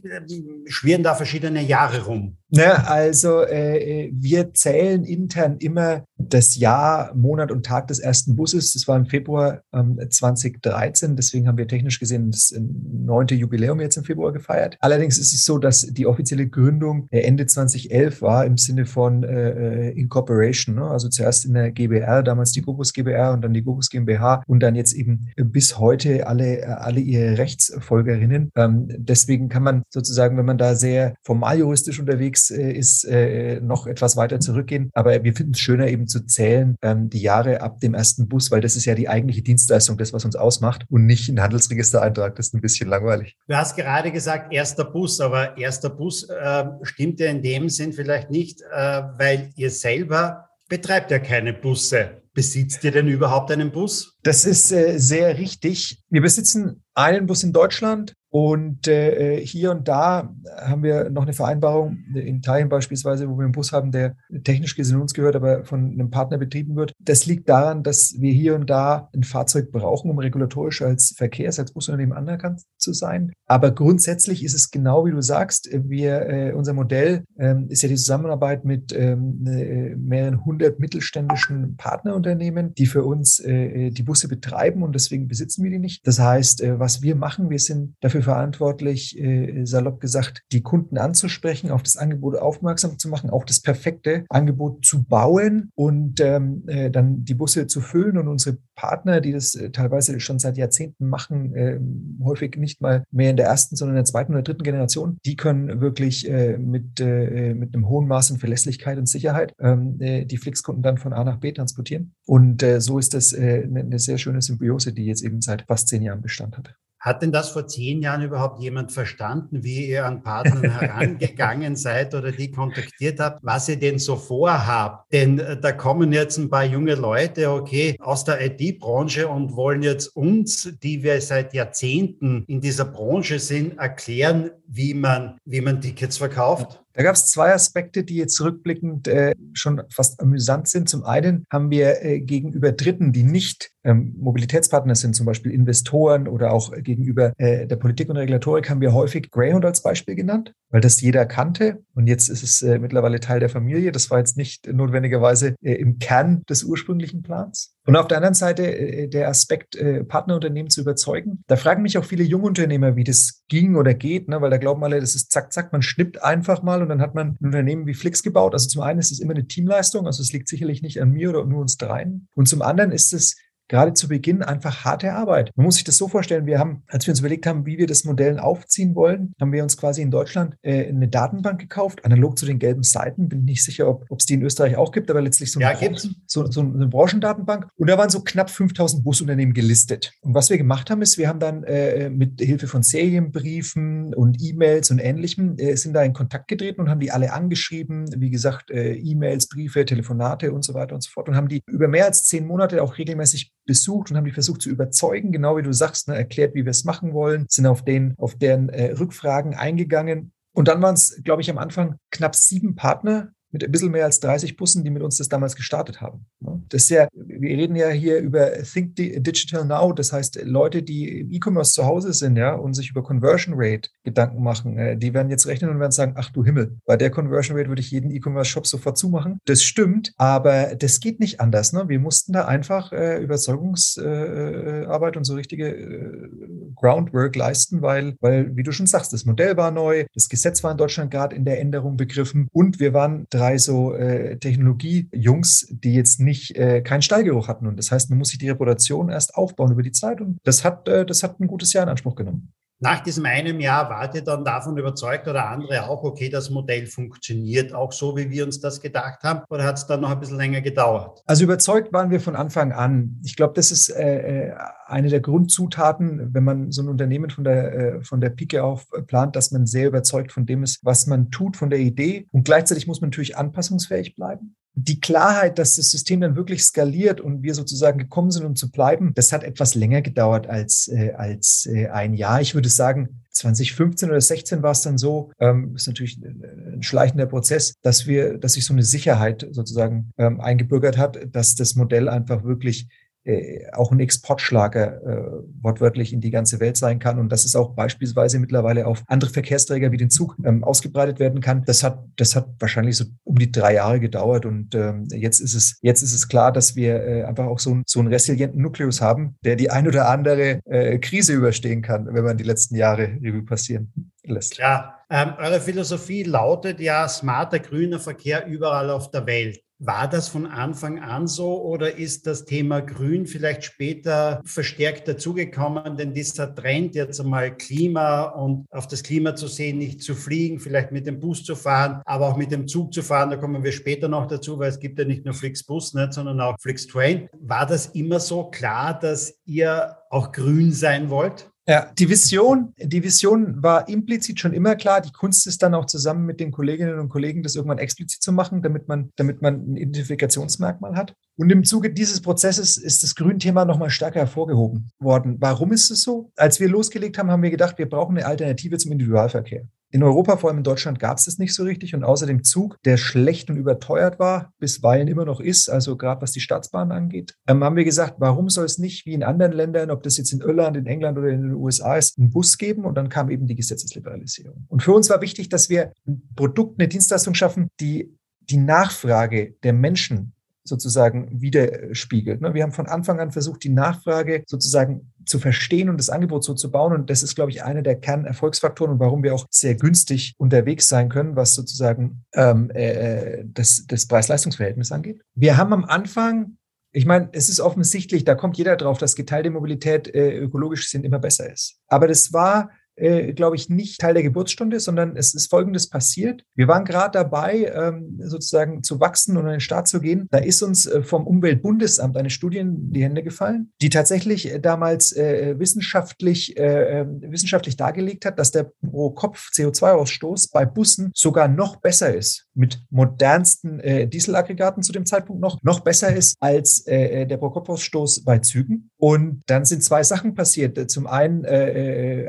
schwirren 0.67 1.03
da 1.03 1.15
verschiedene 1.15 1.61
Jahre 1.61 2.01
rum. 2.05 2.37
Ne, 2.49 2.87
also 2.87 3.43
äh, 3.43 4.09
wir 4.13 4.53
zählen 4.53 5.03
intern 5.03 5.57
immer 5.59 6.05
das 6.17 6.55
Jahr, 6.55 7.13
Monat 7.13 7.51
und 7.51 7.65
Tag 7.65 7.87
des 7.87 7.99
ersten 7.99 8.37
Busses. 8.37 8.71
Das 8.73 8.87
war 8.87 8.95
im 8.95 9.05
Februar 9.05 9.61
ähm, 9.73 9.99
2013. 10.09 11.17
Deswegen 11.17 11.47
haben 11.47 11.57
wir 11.57 11.67
technisch 11.67 11.99
gesehen 11.99 12.31
das 12.31 12.51
äh, 12.51 12.61
neunte 12.61 13.35
Jubiläum 13.35 13.81
jetzt 13.81 13.97
im 13.97 14.05
Februar 14.05 14.31
gefeiert. 14.31 14.77
Allerdings 14.79 15.17
ist 15.17 15.33
es 15.33 15.43
so, 15.43 15.57
dass 15.57 15.81
die 15.81 16.07
offizielle 16.07 16.47
Gründung 16.47 17.07
äh, 17.11 17.19
Ende 17.19 17.47
2011 17.47 18.21
war 18.21 18.45
im 18.45 18.57
Sinne 18.57 18.85
von 18.85 19.23
äh, 19.23 19.89
äh, 19.89 19.99
Incorporation. 19.99 20.75
Ne? 20.75 20.85
Also 20.85 21.09
zuerst 21.09 21.45
in 21.45 21.53
der 21.53 21.71
GBR, 21.71 22.23
damals 22.23 22.53
die 22.53 22.61
Gobus 22.61 22.93
GBR 22.93 23.33
und 23.33 23.41
dann 23.41 23.53
die 23.53 23.63
Gobus 23.63 23.89
GmbH 23.89 24.43
und 24.47 24.61
dann 24.61 24.75
jetzt 24.75 24.93
eben 24.93 25.27
bis 25.35 25.77
heute 25.77 26.27
alle, 26.27 26.79
alle 26.79 27.01
ihre 27.01 27.37
Rechtsfolgerinnen. 27.37 28.51
Ähm, 28.55 28.87
deswegen 28.97 29.49
kann 29.49 29.63
man 29.63 29.83
sozusagen, 29.89 30.37
wenn 30.37 30.45
man 30.45 30.57
da 30.57 30.75
sehr 30.75 31.15
formal 31.23 31.59
juristisch 31.59 31.99
unterwegs 31.99 32.36
unterwegs 32.37 32.49
äh, 32.51 32.71
ist, 32.71 33.03
äh, 33.05 33.59
noch 33.61 33.87
etwas 33.87 34.15
weiter 34.15 34.39
zurückgehen. 34.39 34.89
Aber 34.93 35.23
wir 35.23 35.33
finden 35.33 35.53
es 35.53 35.59
schöner 35.59 35.87
eben 35.87 36.07
zu 36.07 36.25
zählen, 36.25 36.75
ähm, 36.81 37.09
die 37.09 37.21
Jahre 37.21 37.61
ab 37.61 37.79
dem 37.79 37.93
ersten 37.93 38.27
Bus, 38.27 38.51
weil 38.51 38.61
das 38.61 38.75
ist 38.75 38.85
ja 38.85 38.95
die 38.95 39.09
eigentliche 39.09 39.41
Dienstleistung, 39.41 39.97
das, 39.97 40.13
was 40.13 40.25
uns 40.25 40.35
ausmacht 40.35 40.85
und 40.89 41.05
nicht 41.05 41.29
ein 41.29 41.41
Handelsregistereintrag. 41.41 42.35
Das 42.35 42.47
ist 42.47 42.53
ein 42.53 42.61
bisschen 42.61 42.89
langweilig. 42.89 43.35
Du 43.47 43.55
hast 43.55 43.75
gerade 43.75 44.11
gesagt, 44.11 44.53
erster 44.53 44.85
Bus, 44.85 45.19
aber 45.19 45.57
erster 45.57 45.89
Bus 45.89 46.27
äh, 46.29 46.65
stimmt 46.83 47.19
ja 47.19 47.27
in 47.27 47.41
dem 47.41 47.69
Sinn 47.69 47.93
vielleicht 47.93 48.29
nicht, 48.29 48.61
äh, 48.61 49.01
weil 49.17 49.49
ihr 49.55 49.71
selber 49.71 50.49
betreibt 50.69 51.11
ja 51.11 51.19
keine 51.19 51.53
Busse. 51.53 52.21
Besitzt 52.33 52.83
ihr 52.83 52.91
denn 52.91 53.07
überhaupt 53.07 53.49
einen 53.51 53.71
Bus? 53.71 54.15
Das 54.21 54.45
ist 54.45 54.71
äh, 54.71 54.99
sehr 54.99 55.39
richtig. 55.39 56.03
Wir 56.09 56.21
besitzen 56.21 56.83
einen 56.93 57.25
Bus 57.25 57.43
in 57.43 57.51
Deutschland, 57.51 58.13
und 58.29 58.87
äh, 58.87 59.39
hier 59.45 59.71
und 59.71 59.87
da 59.87 60.33
haben 60.57 60.83
wir 60.83 61.09
noch 61.09 61.23
eine 61.23 61.33
Vereinbarung, 61.33 61.97
in 62.13 62.37
Italien 62.37 62.69
beispielsweise, 62.69 63.29
wo 63.29 63.37
wir 63.37 63.43
einen 63.43 63.51
Bus 63.51 63.71
haben, 63.71 63.91
der 63.91 64.15
technisch 64.43 64.75
gesehen 64.75 64.99
uns 64.99 65.13
gehört, 65.13 65.35
aber 65.35 65.63
von 65.65 65.91
einem 65.91 66.09
Partner 66.09 66.37
betrieben 66.37 66.75
wird. 66.75 66.93
Das 66.99 67.25
liegt 67.25 67.47
daran, 67.47 67.83
dass 67.83 68.15
wir 68.19 68.33
hier 68.33 68.55
und 68.55 68.69
da 68.69 69.09
ein 69.15 69.23
Fahrzeug 69.23 69.71
brauchen, 69.71 70.11
um 70.11 70.19
regulatorisch 70.19 70.81
als 70.81 71.13
Verkehrs-, 71.17 71.59
als 71.59 71.71
Busunternehmen 71.71 72.17
anerkannt 72.17 72.61
zu 72.77 72.93
sein. 72.93 73.31
Aber 73.45 73.71
grundsätzlich 73.71 74.43
ist 74.43 74.53
es 74.53 74.71
genau 74.71 75.05
wie 75.05 75.11
du 75.11 75.21
sagst. 75.21 75.69
Wir, 75.71 76.21
äh, 76.27 76.51
unser 76.53 76.73
Modell 76.73 77.23
äh, 77.37 77.55
ist 77.69 77.81
ja 77.81 77.89
die 77.89 77.95
Zusammenarbeit 77.95 78.65
mit 78.65 78.93
ähm, 78.93 79.45
äh, 79.47 79.95
mehreren 79.95 80.43
hundert 80.43 80.79
mittelständischen 80.79 81.77
Partnerunternehmen, 81.77 82.73
die 82.73 82.87
für 82.87 83.03
uns 83.03 83.39
äh, 83.39 83.89
die 83.91 84.03
Busse 84.03 84.27
betreiben 84.27 84.83
und 84.83 84.93
deswegen 84.93 85.27
besitzen 85.27 85.63
wir 85.63 85.71
die 85.71 85.79
nicht. 85.79 86.05
Das 86.05 86.19
heißt, 86.19 86.61
äh, 86.61 86.79
was 86.79 87.01
wir 87.01 87.15
machen, 87.15 87.49
wir 87.49 87.59
sind 87.59 87.95
dafür 88.01 88.16
verantwortlich, 88.21 89.17
äh, 89.19 89.65
salopp 89.65 89.99
gesagt, 89.99 90.41
die 90.51 90.61
Kunden 90.61 90.97
anzusprechen, 90.97 91.71
auf 91.71 91.83
das 91.83 91.97
Angebot 91.97 92.35
aufmerksam 92.35 92.97
zu 92.97 93.09
machen, 93.09 93.29
auch 93.29 93.43
das 93.43 93.61
perfekte 93.61 94.25
Angebot 94.29 94.85
zu 94.85 95.03
bauen 95.03 95.71
und 95.75 96.19
ähm, 96.19 96.63
äh, 96.67 96.89
dann 96.89 97.23
die 97.23 97.33
Busse 97.33 97.67
zu 97.67 97.81
füllen 97.81 98.17
und 98.17 98.27
unsere 98.27 98.57
Partner, 98.75 99.21
die 99.21 99.31
das 99.31 99.55
äh, 99.55 99.71
teilweise 99.71 100.19
schon 100.19 100.39
seit 100.39 100.57
Jahrzehnten 100.57 101.09
machen, 101.09 101.55
äh, 101.55 101.79
häufig 102.23 102.57
nicht 102.57 102.81
mal 102.81 103.03
mehr 103.11 103.31
in 103.31 103.37
der 103.37 103.47
ersten, 103.47 103.75
sondern 103.75 103.95
in 103.95 103.99
der 103.99 104.05
zweiten 104.05 104.33
oder 104.33 104.43
dritten 104.43 104.63
Generation, 104.63 105.17
die 105.25 105.35
können 105.35 105.81
wirklich 105.81 106.29
äh, 106.29 106.57
mit, 106.57 106.99
äh, 106.99 107.53
mit 107.53 107.73
einem 107.73 107.87
hohen 107.87 108.07
Maß 108.07 108.31
an 108.31 108.37
Verlässlichkeit 108.37 108.97
und 108.97 109.07
Sicherheit 109.07 109.53
ähm, 109.59 109.97
äh, 109.99 110.25
die 110.25 110.37
Flixkunden 110.37 110.83
dann 110.83 110.97
von 110.97 111.13
A 111.13 111.23
nach 111.23 111.37
B 111.37 111.51
transportieren. 111.51 112.13
Und 112.25 112.63
äh, 112.63 112.79
so 112.79 112.99
ist 112.99 113.13
das 113.13 113.33
äh, 113.33 113.63
eine 113.63 113.99
sehr 113.99 114.17
schöne 114.17 114.41
Symbiose, 114.41 114.93
die 114.93 115.05
jetzt 115.05 115.23
eben 115.23 115.41
seit 115.41 115.63
fast 115.63 115.87
zehn 115.87 116.03
Jahren 116.03 116.21
Bestand 116.21 116.57
hat. 116.57 116.75
Hat 117.07 117.21
denn 117.21 117.31
das 117.31 117.51
vor 117.51 117.65
zehn 117.65 118.01
Jahren 118.01 118.21
überhaupt 118.21 118.59
jemand 118.59 118.91
verstanden, 118.91 119.63
wie 119.63 119.87
ihr 119.87 120.05
an 120.05 120.23
Partnern 120.23 120.69
herangegangen 120.77 121.77
seid 121.77 122.13
oder 122.13 122.33
die 122.33 122.51
kontaktiert 122.51 123.21
habt, 123.21 123.39
was 123.45 123.69
ihr 123.69 123.77
denn 123.77 123.97
so 123.97 124.17
vorhabt? 124.17 125.13
Denn 125.13 125.39
äh, 125.39 125.57
da 125.57 125.71
kommen 125.71 126.11
jetzt 126.11 126.37
ein 126.37 126.49
paar 126.49 126.65
junge 126.65 126.95
Leute, 126.95 127.49
okay, 127.49 127.95
aus 128.01 128.25
der 128.25 128.45
IT-Branche 128.45 129.29
und 129.29 129.55
wollen 129.55 129.83
jetzt 129.83 130.17
uns, 130.17 130.69
die 130.83 131.01
wir 131.01 131.21
seit 131.21 131.53
Jahrzehnten 131.53 132.43
in 132.47 132.59
dieser 132.59 132.83
Branche 132.83 133.39
sind, 133.39 133.77
erklären, 133.77 134.51
wie 134.67 134.93
man, 134.93 135.37
wie 135.45 135.61
man 135.61 135.79
Tickets 135.79 136.17
verkauft? 136.17 136.83
Da 136.97 137.03
gab 137.03 137.13
es 137.13 137.27
zwei 137.27 137.53
Aspekte, 137.53 138.03
die 138.03 138.15
jetzt 138.15 138.41
rückblickend 138.41 139.07
äh, 139.07 139.35
schon 139.53 139.83
fast 139.93 140.19
amüsant 140.19 140.67
sind. 140.67 140.89
Zum 140.89 141.03
einen 141.03 141.45
haben 141.51 141.69
wir 141.69 142.03
äh, 142.03 142.19
gegenüber 142.19 142.71
Dritten, 142.71 143.11
die 143.11 143.21
nicht 143.21 143.69
ähm, 143.87 144.15
Mobilitätspartner 144.17 144.95
sind, 144.95 145.15
zum 145.15 145.25
Beispiel 145.25 145.51
Investoren 145.51 146.27
oder 146.27 146.51
auch 146.51 146.73
gegenüber 146.73 147.33
äh, 147.37 147.67
der 147.67 147.77
Politik 147.77 148.09
und 148.09 148.17
Regulatorik, 148.17 148.69
haben 148.69 148.81
wir 148.81 148.93
häufig 148.93 149.31
Greyhound 149.31 149.63
als 149.63 149.81
Beispiel 149.81 150.15
genannt, 150.15 150.53
weil 150.69 150.81
das 150.81 150.99
jeder 150.99 151.25
kannte. 151.25 151.83
Und 151.93 152.07
jetzt 152.07 152.29
ist 152.29 152.43
es 152.43 152.61
äh, 152.63 152.79
mittlerweile 152.79 153.19
Teil 153.19 153.39
der 153.39 153.49
Familie. 153.49 153.91
Das 153.91 154.11
war 154.11 154.17
jetzt 154.17 154.35
nicht 154.35 154.67
notwendigerweise 154.67 155.55
äh, 155.61 155.73
im 155.75 155.99
Kern 155.99 156.43
des 156.49 156.63
ursprünglichen 156.63 157.21
Plans. 157.21 157.75
Und 157.85 157.95
auf 157.95 158.07
der 158.07 158.17
anderen 158.17 158.33
Seite 158.33 158.75
äh, 158.75 159.07
der 159.07 159.29
Aspekt, 159.29 159.77
Partnerunternehmen 160.07 160.69
zu 160.69 160.81
überzeugen. 160.81 161.43
Da 161.47 161.55
fragen 161.55 161.81
mich 161.81 161.97
auch 161.97 162.03
viele 162.03 162.23
Jungunternehmer, 162.23 162.95
wie 162.95 163.03
das 163.03 163.43
ging 163.47 163.75
oder 163.75 163.93
geht, 163.93 164.27
ne? 164.27 164.41
weil 164.41 164.49
da 164.49 164.57
glauben 164.57 164.83
alle, 164.83 164.99
das 164.99 165.15
ist 165.15 165.31
zack, 165.31 165.53
zack, 165.53 165.71
man 165.71 165.81
schnippt 165.81 166.21
einfach 166.23 166.63
mal 166.63 166.81
und 166.87 166.97
dann 166.97 167.01
hat 167.01 167.15
man 167.15 167.37
ein 167.41 167.45
Unternehmen 167.45 167.85
wie 167.85 167.93
Flix 167.93 168.23
gebaut. 168.23 168.53
Also 168.53 168.69
zum 168.69 168.81
einen 168.81 168.99
ist 168.99 169.11
es 169.11 169.19
immer 169.19 169.33
eine 169.33 169.45
Teamleistung, 169.45 170.05
also 170.05 170.21
es 170.21 170.31
liegt 170.31 170.47
sicherlich 170.47 170.81
nicht 170.81 171.01
an 171.01 171.11
mir 171.11 171.29
oder 171.29 171.45
nur 171.45 171.59
uns 171.59 171.77
dreien. 171.77 172.29
Und 172.33 172.47
zum 172.47 172.61
anderen 172.61 172.91
ist 172.93 173.13
es 173.13 173.35
gerade 173.67 173.93
zu 173.93 174.07
Beginn 174.07 174.41
einfach 174.41 174.85
harte 174.85 175.13
Arbeit. 175.13 175.51
Man 175.55 175.65
muss 175.65 175.75
sich 175.75 175.83
das 175.83 175.97
so 175.97 176.07
vorstellen, 176.07 176.45
wir 176.45 176.59
haben, 176.59 176.83
als 176.87 177.05
wir 177.05 177.11
uns 177.11 177.19
überlegt 177.19 177.45
haben, 177.45 177.65
wie 177.65 177.77
wir 177.77 177.87
das 177.87 178.03
Modell 178.03 178.39
aufziehen 178.39 178.95
wollen, 178.95 179.33
haben 179.39 179.51
wir 179.51 179.63
uns 179.63 179.77
quasi 179.77 180.01
in 180.01 180.11
Deutschland 180.11 180.55
äh, 180.61 180.87
eine 180.87 181.07
Datenbank 181.07 181.59
gekauft, 181.59 182.05
analog 182.05 182.37
zu 182.37 182.45
den 182.45 182.59
gelben 182.59 182.83
Seiten. 182.83 183.29
Bin 183.29 183.43
nicht 183.43 183.63
sicher, 183.63 183.87
ob 183.87 184.05
es 184.19 184.25
die 184.25 184.35
in 184.35 184.41
Österreich 184.41 184.77
auch 184.77 184.91
gibt, 184.91 185.09
aber 185.09 185.21
letztlich 185.21 185.51
so 185.51 185.59
eine, 185.59 185.71
ja, 185.71 185.77
Branchen, 185.77 186.15
so, 186.25 186.49
so 186.49 186.61
eine 186.61 186.87
Branchendatenbank. 186.87 187.67
Und 187.75 187.89
da 187.89 187.97
waren 187.97 188.09
so 188.09 188.21
knapp 188.21 188.49
5000 188.49 189.03
Busunternehmen 189.03 189.53
gelistet. 189.53 190.13
Und 190.21 190.33
was 190.33 190.49
wir 190.49 190.57
gemacht 190.57 190.89
haben, 190.89 191.01
ist, 191.01 191.17
wir 191.17 191.27
haben 191.27 191.39
dann 191.39 191.63
äh, 191.63 192.09
mit 192.09 192.39
Hilfe 192.41 192.67
von 192.67 192.83
Serienbriefen 192.83 194.13
und 194.13 194.37
E-Mails 194.41 194.91
und 194.91 194.99
Ähnlichem 194.99 195.57
äh, 195.57 195.75
sind 195.75 195.93
da 195.93 196.03
in 196.03 196.13
Kontakt 196.13 196.47
getreten 196.47 196.81
und 196.81 196.89
haben 196.89 196.99
die 196.99 197.11
alle 197.11 197.33
angeschrieben. 197.33 198.05
Wie 198.17 198.29
gesagt, 198.29 198.71
äh, 198.71 198.93
E-Mails, 198.93 199.47
Briefe, 199.47 199.85
Telefonate 199.85 200.51
und 200.51 200.63
so 200.63 200.73
weiter 200.73 200.95
und 200.95 201.01
so 201.01 201.09
fort. 201.09 201.29
Und 201.29 201.35
haben 201.35 201.47
die 201.49 201.61
über 201.67 201.87
mehr 201.87 202.05
als 202.05 202.25
zehn 202.25 202.45
Monate 202.45 202.81
auch 202.81 202.97
regelmäßig 202.97 203.51
besucht 203.67 204.09
und 204.09 204.17
haben 204.17 204.25
die 204.25 204.31
versucht 204.31 204.63
zu 204.63 204.69
überzeugen, 204.69 205.31
genau 205.31 205.57
wie 205.57 205.61
du 205.61 205.71
sagst, 205.71 206.07
ne, 206.07 206.15
erklärt, 206.15 206.55
wie 206.55 206.65
wir 206.65 206.71
es 206.71 206.83
machen 206.83 207.13
wollen, 207.13 207.45
sind 207.49 207.67
auf, 207.67 207.83
den, 207.83 208.15
auf 208.17 208.35
deren 208.35 208.69
äh, 208.69 208.93
Rückfragen 208.93 209.53
eingegangen. 209.53 210.31
Und 210.53 210.67
dann 210.67 210.81
waren 210.81 210.95
es, 210.95 211.21
glaube 211.23 211.43
ich, 211.43 211.51
am 211.51 211.59
Anfang 211.59 211.97
knapp 212.09 212.35
sieben 212.35 212.73
Partner, 212.73 213.31
mit 213.51 213.63
ein 213.63 213.71
bisschen 213.71 213.91
mehr 213.91 214.05
als 214.05 214.19
30 214.19 214.57
Bussen, 214.57 214.83
die 214.83 214.89
mit 214.89 215.01
uns 215.01 215.17
das 215.17 215.29
damals 215.29 215.55
gestartet 215.55 216.01
haben. 216.01 216.25
Das 216.69 216.83
ist 216.83 216.89
ja, 216.89 217.07
wir 217.13 217.57
reden 217.57 217.75
ja 217.75 217.89
hier 217.89 218.19
über 218.19 218.51
Think 218.63 218.95
Digital 218.95 219.65
Now, 219.65 219.93
das 219.93 220.11
heißt 220.11 220.41
Leute, 220.43 220.83
die 220.83 221.21
im 221.21 221.31
E-Commerce 221.31 221.73
zu 221.73 221.85
Hause 221.85 222.13
sind, 222.13 222.35
ja, 222.37 222.53
und 222.53 222.73
sich 222.73 222.91
über 222.91 223.03
Conversion 223.03 223.55
Rate 223.57 223.89
Gedanken 224.03 224.43
machen, 224.43 224.77
äh, 224.77 224.97
die 224.97 225.13
werden 225.13 225.29
jetzt 225.29 225.47
rechnen 225.47 225.69
und 225.69 225.79
werden 225.79 225.91
sagen, 225.91 226.13
ach 226.15 226.29
du 226.31 226.43
Himmel, 226.43 226.77
bei 226.85 226.97
der 226.97 227.09
Conversion 227.09 227.57
Rate 227.57 227.69
würde 227.69 227.81
ich 227.81 227.91
jeden 227.91 228.11
E-Commerce-Shop 228.11 228.67
sofort 228.67 228.97
zumachen. 228.97 229.39
Das 229.45 229.63
stimmt, 229.63 230.13
aber 230.17 230.75
das 230.75 230.99
geht 230.99 231.19
nicht 231.19 231.39
anders. 231.39 231.73
Ne? 231.73 231.87
Wir 231.87 231.99
mussten 231.99 232.33
da 232.33 232.45
einfach 232.45 232.91
äh, 232.91 233.21
Überzeugungsarbeit 233.21 235.15
äh, 235.15 235.17
und 235.17 235.23
so 235.23 235.35
richtige 235.35 235.69
äh, 235.69 236.29
Groundwork 236.75 237.35
leisten, 237.35 237.81
weil, 237.81 238.15
weil, 238.19 238.55
wie 238.55 238.63
du 238.63 238.71
schon 238.71 238.87
sagst, 238.87 239.13
das 239.13 239.25
Modell 239.25 239.57
war 239.57 239.71
neu, 239.71 240.05
das 240.13 240.29
Gesetz 240.29 240.63
war 240.63 240.71
in 240.71 240.77
Deutschland 240.77 241.11
gerade 241.11 241.35
in 241.35 241.45
der 241.45 241.59
Änderung 241.59 241.97
begriffen 241.97 242.47
und 242.51 242.79
wir 242.79 242.93
waren 242.93 243.25
drei 243.37 243.57
so 243.57 243.93
äh, 243.93 244.37
Technologie-Jungs, 244.37 245.67
die 245.69 245.93
jetzt 245.93 246.19
nicht 246.19 246.55
äh, 246.55 246.81
keinen 246.81 247.01
Stallgeruch 247.01 247.47
hatten. 247.47 247.67
Und 247.67 247.77
das 247.77 247.91
heißt, 247.91 248.09
man 248.09 248.19
muss 248.19 248.29
sich 248.29 248.39
die 248.39 248.49
Reputation 248.49 249.09
erst 249.09 249.35
aufbauen 249.35 249.71
über 249.71 249.83
die 249.83 249.91
Zeit. 249.91 250.21
Und 250.21 250.37
das 250.43 250.63
hat, 250.63 250.87
äh, 250.87 251.05
das 251.05 251.23
hat 251.23 251.39
ein 251.39 251.47
gutes 251.47 251.73
Jahr 251.73 251.83
in 251.83 251.89
Anspruch 251.89 252.15
genommen. 252.15 252.51
Nach 252.79 252.99
diesem 252.99 253.25
einen 253.25 253.59
Jahr 253.59 253.89
wart 253.89 254.13
ihr 254.13 254.23
dann 254.23 254.45
davon 254.45 254.77
überzeugt 254.77 255.27
oder 255.27 255.49
andere 255.49 255.89
auch, 255.89 256.03
okay, 256.03 256.29
das 256.29 256.51
Modell 256.51 256.85
funktioniert 256.85 257.73
auch 257.73 257.91
so, 257.91 258.15
wie 258.15 258.29
wir 258.29 258.45
uns 258.45 258.59
das 258.59 258.79
gedacht 258.79 259.23
haben? 259.23 259.41
Oder 259.49 259.63
hat 259.63 259.77
es 259.77 259.87
dann 259.87 260.01
noch 260.01 260.11
ein 260.11 260.19
bisschen 260.19 260.37
länger 260.37 260.61
gedauert? 260.61 261.23
Also 261.25 261.43
überzeugt 261.43 261.91
waren 261.91 262.11
wir 262.11 262.19
von 262.19 262.35
Anfang 262.35 262.71
an. 262.73 263.19
Ich 263.25 263.35
glaube, 263.35 263.53
das 263.55 263.71
ist 263.71 263.89
äh, 263.89 264.49
äh, 264.49 264.53
eine 264.85 265.09
der 265.09 265.21
Grundzutaten, 265.21 266.35
wenn 266.35 266.43
man 266.43 266.71
so 266.71 266.83
ein 266.83 266.89
Unternehmen 266.89 267.31
von 267.31 267.43
der, 267.43 267.73
äh, 267.73 268.03
von 268.03 268.21
der 268.21 268.29
Pike 268.29 268.63
auf 268.63 268.85
plant, 269.07 269.35
dass 269.35 269.51
man 269.51 269.65
sehr 269.65 269.87
überzeugt 269.87 270.31
von 270.31 270.45
dem 270.45 270.61
ist, 270.61 270.79
was 270.83 271.07
man 271.07 271.31
tut, 271.31 271.57
von 271.57 271.71
der 271.71 271.79
Idee. 271.79 272.27
Und 272.31 272.45
gleichzeitig 272.45 272.85
muss 272.85 273.01
man 273.01 273.09
natürlich 273.09 273.37
anpassungsfähig 273.37 274.13
bleiben 274.15 274.55
die 274.79 274.99
Klarheit, 274.99 275.57
dass 275.57 275.75
das 275.75 275.89
System 275.89 276.21
dann 276.21 276.35
wirklich 276.35 276.61
skaliert 276.61 277.19
und 277.19 277.41
wir 277.41 277.55
sozusagen 277.55 277.97
gekommen 277.97 278.29
sind, 278.29 278.45
um 278.45 278.55
zu 278.55 278.69
bleiben, 278.69 279.11
das 279.15 279.31
hat 279.31 279.43
etwas 279.43 279.73
länger 279.73 280.03
gedauert 280.03 280.45
als, 280.47 280.87
äh, 280.87 281.13
als 281.13 281.65
äh, 281.65 281.87
ein 281.87 282.13
Jahr. 282.13 282.41
Ich 282.41 282.53
würde 282.53 282.69
sagen, 282.69 283.23
2015 283.31 284.11
oder 284.11 284.21
16 284.21 284.61
war 284.61 284.71
es 284.71 284.81
dann 284.81 284.99
so, 284.99 285.31
ähm, 285.39 285.73
ist 285.75 285.87
natürlich 285.87 286.19
ein 286.21 286.83
schleichender 286.83 287.25
Prozess, 287.25 287.73
dass 287.81 288.05
wir, 288.05 288.37
dass 288.37 288.53
sich 288.53 288.65
so 288.65 288.73
eine 288.73 288.83
Sicherheit 288.83 289.47
sozusagen 289.49 290.11
ähm, 290.17 290.39
eingebürgert 290.41 290.97
hat, 290.97 291.17
dass 291.31 291.55
das 291.55 291.75
Modell 291.75 292.07
einfach 292.07 292.43
wirklich 292.43 292.87
äh, 293.27 293.69
auch 293.73 293.91
ein 293.91 293.99
Exportschlager 293.99 295.01
äh, 295.03 295.43
wortwörtlich 295.61 296.13
in 296.13 296.21
die 296.21 296.31
ganze 296.31 296.59
Welt 296.61 296.77
sein 296.77 296.99
kann 296.99 297.19
und 297.19 297.29
dass 297.29 297.43
es 297.43 297.55
auch 297.55 297.75
beispielsweise 297.75 298.39
mittlerweile 298.39 298.87
auf 298.87 299.03
andere 299.07 299.29
Verkehrsträger 299.29 299.91
wie 299.91 299.97
den 299.97 300.09
Zug 300.09 300.37
ähm, 300.45 300.63
ausgebreitet 300.63 301.19
werden 301.19 301.41
kann. 301.41 301.63
Das 301.65 301.83
hat, 301.83 301.99
das 302.15 302.35
hat 302.35 302.47
wahrscheinlich 302.59 302.95
so 302.95 303.05
um 303.25 303.37
die 303.37 303.51
drei 303.51 303.73
Jahre 303.75 303.99
gedauert 303.99 304.45
und 304.45 304.73
ähm, 304.75 305.07
jetzt 305.11 305.41
ist 305.41 305.55
es, 305.55 305.77
jetzt 305.81 306.01
ist 306.01 306.13
es 306.13 306.29
klar, 306.29 306.53
dass 306.53 306.77
wir 306.77 307.03
äh, 307.03 307.23
einfach 307.23 307.45
auch 307.45 307.59
so, 307.59 307.81
so 307.85 307.99
einen 307.99 308.07
resilienten 308.07 308.61
Nukleus 308.61 309.01
haben, 309.01 309.35
der 309.43 309.57
die 309.57 309.69
ein 309.69 309.87
oder 309.87 310.09
andere 310.09 310.61
äh, 310.65 310.97
Krise 310.99 311.33
überstehen 311.33 311.81
kann, 311.81 312.07
wenn 312.13 312.23
man 312.23 312.37
die 312.37 312.45
letzten 312.45 312.75
Jahre 312.75 313.17
Revue 313.21 313.43
passieren 313.43 313.91
lässt. 314.23 314.57
Ja, 314.57 314.95
ähm, 315.09 315.33
eure 315.37 315.59
Philosophie 315.59 316.23
lautet 316.23 316.79
ja 316.79 317.07
smarter 317.07 317.59
grüner 317.59 317.99
Verkehr 317.99 318.45
überall 318.45 318.89
auf 318.89 319.11
der 319.11 319.25
Welt. 319.25 319.61
War 319.79 320.09
das 320.09 320.27
von 320.27 320.47
Anfang 320.47 320.99
an 320.99 321.27
so 321.27 321.61
oder 321.61 321.97
ist 321.97 322.25
das 322.25 322.45
Thema 322.45 322.81
Grün 322.81 323.27
vielleicht 323.27 323.63
später 323.63 324.41
verstärkt 324.43 325.07
dazugekommen? 325.07 325.97
Denn 325.97 326.15
dieser 326.15 326.55
Trend 326.55 326.95
jetzt 326.95 327.19
einmal 327.19 327.55
Klima 327.55 328.23
und 328.23 328.65
auf 328.71 328.87
das 328.87 329.03
Klima 329.03 329.35
zu 329.35 329.47
sehen, 329.47 329.77
nicht 329.77 330.01
zu 330.01 330.15
fliegen, 330.15 330.59
vielleicht 330.59 330.91
mit 330.91 331.05
dem 331.05 331.19
Bus 331.19 331.43
zu 331.43 331.55
fahren, 331.55 332.01
aber 332.05 332.27
auch 332.27 332.37
mit 332.37 332.51
dem 332.51 332.67
Zug 332.67 332.91
zu 332.91 333.03
fahren, 333.03 333.29
da 333.29 333.37
kommen 333.37 333.63
wir 333.63 333.71
später 333.71 334.07
noch 334.07 334.25
dazu, 334.25 334.57
weil 334.57 334.69
es 334.69 334.79
gibt 334.79 334.97
ja 334.97 335.05
nicht 335.05 335.25
nur 335.25 335.35
Flixbus, 335.35 335.93
nicht, 335.93 336.13
sondern 336.13 336.41
auch 336.41 336.55
Flixtrain. 336.59 337.29
War 337.39 337.67
das 337.67 337.85
immer 337.87 338.19
so 338.19 338.45
klar, 338.45 338.99
dass 338.99 339.39
ihr 339.45 339.95
auch 340.09 340.31
grün 340.31 340.71
sein 340.71 341.11
wollt? 341.11 341.51
Ja, 341.69 341.91
die 341.99 342.07
Vision, 342.07 342.73
die 342.77 343.03
Vision 343.03 343.61
war 343.61 343.89
implizit 343.89 344.39
schon 344.39 344.53
immer 344.53 344.77
klar. 344.77 345.01
Die 345.01 345.11
Kunst 345.11 345.45
ist 345.47 345.61
dann 345.61 345.73
auch 345.73 345.85
zusammen 345.85 346.25
mit 346.25 346.39
den 346.39 346.51
Kolleginnen 346.51 346.97
und 346.97 347.09
Kollegen, 347.09 347.43
das 347.43 347.55
irgendwann 347.55 347.77
explizit 347.77 348.23
zu 348.23 348.31
machen, 348.31 348.61
damit 348.61 348.87
man, 348.87 349.11
damit 349.17 349.41
man 349.41 349.73
ein 349.73 349.75
Identifikationsmerkmal 349.75 350.95
hat. 350.95 351.13
Und 351.35 351.51
im 351.51 351.65
Zuge 351.65 351.91
dieses 351.91 352.21
Prozesses 352.21 352.77
ist 352.77 353.03
das 353.03 353.15
Grünthema 353.15 353.65
nochmal 353.65 353.89
stärker 353.89 354.21
hervorgehoben 354.21 354.91
worden. 354.97 355.35
Warum 355.41 355.73
ist 355.73 355.91
es 355.91 356.03
so? 356.03 356.31
Als 356.37 356.61
wir 356.61 356.69
losgelegt 356.69 357.17
haben, 357.17 357.29
haben 357.29 357.43
wir 357.43 357.51
gedacht, 357.51 357.77
wir 357.77 357.89
brauchen 357.89 358.17
eine 358.17 358.25
Alternative 358.25 358.77
zum 358.77 358.93
Individualverkehr. 358.93 359.67
In 359.91 360.03
Europa, 360.03 360.37
vor 360.37 360.49
allem 360.49 360.57
in 360.57 360.63
Deutschland, 360.63 360.99
gab 360.99 361.17
es 361.17 361.25
das 361.25 361.37
nicht 361.37 361.55
so 361.55 361.63
richtig. 361.63 361.95
Und 361.95 362.03
außerdem 362.03 362.43
Zug, 362.43 362.77
der 362.83 362.97
schlecht 362.97 363.49
und 363.49 363.55
überteuert 363.55 364.19
war, 364.19 364.51
bisweilen 364.59 365.07
immer 365.07 365.23
noch 365.23 365.39
ist, 365.39 365.69
also 365.69 365.95
gerade 365.95 366.21
was 366.21 366.31
die 366.31 366.41
Staatsbahn 366.41 366.91
angeht, 366.91 367.35
ähm, 367.47 367.63
haben 367.63 367.77
wir 367.77 367.85
gesagt, 367.85 368.15
warum 368.19 368.49
soll 368.49 368.65
es 368.65 368.77
nicht 368.77 369.05
wie 369.05 369.13
in 369.13 369.23
anderen 369.23 369.53
Ländern, 369.53 369.89
ob 369.89 370.03
das 370.03 370.17
jetzt 370.17 370.33
in 370.33 370.41
Irland, 370.41 370.75
in 370.75 370.87
England 370.87 371.17
oder 371.17 371.29
in 371.29 371.41
den 371.41 371.53
USA 371.53 371.95
ist, 371.95 372.17
einen 372.17 372.31
Bus 372.31 372.57
geben? 372.57 372.85
Und 372.85 372.95
dann 372.95 373.09
kam 373.09 373.29
eben 373.29 373.47
die 373.47 373.55
Gesetzesliberalisierung. 373.55 374.65
Und 374.67 374.83
für 374.83 374.91
uns 374.91 375.09
war 375.09 375.21
wichtig, 375.21 375.49
dass 375.49 375.69
wir 375.69 375.93
ein 376.05 376.21
Produkt, 376.35 376.79
eine 376.79 376.89
Dienstleistung 376.89 377.33
schaffen, 377.33 377.69
die 377.79 378.13
die 378.41 378.57
Nachfrage 378.57 379.55
der 379.63 379.73
Menschen 379.73 380.33
sozusagen 380.67 381.41
widerspiegelt. 381.41 382.41
Ne? 382.41 382.53
Wir 382.53 382.63
haben 382.63 382.71
von 382.71 382.87
Anfang 382.87 383.19
an 383.19 383.31
versucht, 383.31 383.63
die 383.63 383.69
Nachfrage 383.69 384.43
sozusagen 384.47 385.13
zu 385.25 385.39
verstehen 385.39 385.89
und 385.89 385.97
das 385.97 386.09
Angebot 386.09 386.43
so 386.43 386.53
zu 386.53 386.71
bauen. 386.71 386.93
Und 386.93 387.09
das 387.09 387.23
ist, 387.23 387.35
glaube 387.35 387.51
ich, 387.51 387.63
einer 387.63 387.81
der 387.81 387.95
Kernerfolgsfaktoren 387.95 388.93
und 388.93 388.99
warum 388.99 389.23
wir 389.23 389.33
auch 389.33 389.45
sehr 389.49 389.75
günstig 389.75 390.33
unterwegs 390.37 390.87
sein 390.87 391.09
können, 391.09 391.35
was 391.35 391.53
sozusagen 391.53 392.23
ähm, 392.33 392.69
äh, 392.71 393.43
das, 393.45 393.85
das 393.87 394.07
Preis-Leistungs-Verhältnis 394.07 394.91
angeht. 394.91 395.21
Wir 395.35 395.57
haben 395.57 395.73
am 395.73 395.85
Anfang 395.85 396.57
ich 396.93 397.05
meine, 397.05 397.29
es 397.33 397.47
ist 397.47 397.59
offensichtlich, 397.59 398.23
da 398.23 398.33
kommt 398.33 398.57
jeder 398.57 398.75
drauf, 398.75 398.97
dass 398.97 399.15
geteilte 399.15 399.51
Mobilität 399.51 400.07
äh, 400.15 400.35
ökologisch 400.37 400.89
sind 400.89 401.05
immer 401.05 401.19
besser 401.19 401.51
ist. 401.51 401.79
Aber 401.87 402.07
das 402.07 402.33
war 402.33 402.71
äh, 402.97 403.33
glaube 403.33 403.55
ich, 403.55 403.69
nicht 403.69 403.99
Teil 403.99 404.15
der 404.15 404.23
Geburtsstunde, 404.23 404.79
sondern 404.79 405.15
es 405.15 405.33
ist 405.33 405.49
Folgendes 405.49 405.89
passiert. 405.89 406.43
Wir 406.55 406.67
waren 406.67 406.83
gerade 406.83 407.11
dabei, 407.11 407.71
ähm, 407.73 408.19
sozusagen 408.23 408.83
zu 408.83 408.99
wachsen 408.99 409.37
und 409.37 409.45
an 409.45 409.51
den 409.51 409.59
Start 409.59 409.87
zu 409.87 410.01
gehen. 410.01 410.27
Da 410.31 410.39
ist 410.39 410.61
uns 410.61 410.85
äh, 410.85 411.03
vom 411.03 411.27
Umweltbundesamt 411.27 412.17
eine 412.17 412.29
Studie 412.29 412.57
in 412.57 412.91
die 412.91 413.03
Hände 413.03 413.23
gefallen, 413.23 413.71
die 413.81 413.89
tatsächlich 413.89 414.51
äh, 414.51 414.59
damals 414.59 415.15
äh, 415.15 415.59
wissenschaftlich, 415.59 416.57
äh, 416.57 417.01
ähm, 417.01 417.21
wissenschaftlich 417.21 417.77
dargelegt 417.77 418.25
hat, 418.25 418.39
dass 418.39 418.51
der 418.51 418.71
Pro-Kopf 418.81 419.49
CO2-Ausstoß 419.53 420.51
bei 420.51 420.65
Bussen 420.65 421.11
sogar 421.13 421.47
noch 421.47 421.77
besser 421.77 422.13
ist, 422.13 422.47
mit 422.53 422.81
modernsten 422.89 424.09
Dieselaggregaten 424.09 424.81
zu 424.81 424.91
dem 424.91 425.05
Zeitpunkt 425.05 425.41
noch, 425.41 425.61
noch 425.61 425.81
besser 425.81 426.15
ist 426.15 426.35
als 426.39 426.83
der 426.83 427.37
Pro-Kopf-Ausstoß 427.37 428.23
bei 428.23 428.39
Zügen. 428.39 428.89
Und 428.97 429.43
dann 429.45 429.65
sind 429.65 429.83
zwei 429.83 430.03
Sachen 430.03 430.33
passiert. 430.33 430.89
Zum 430.89 431.07
einen 431.07 431.45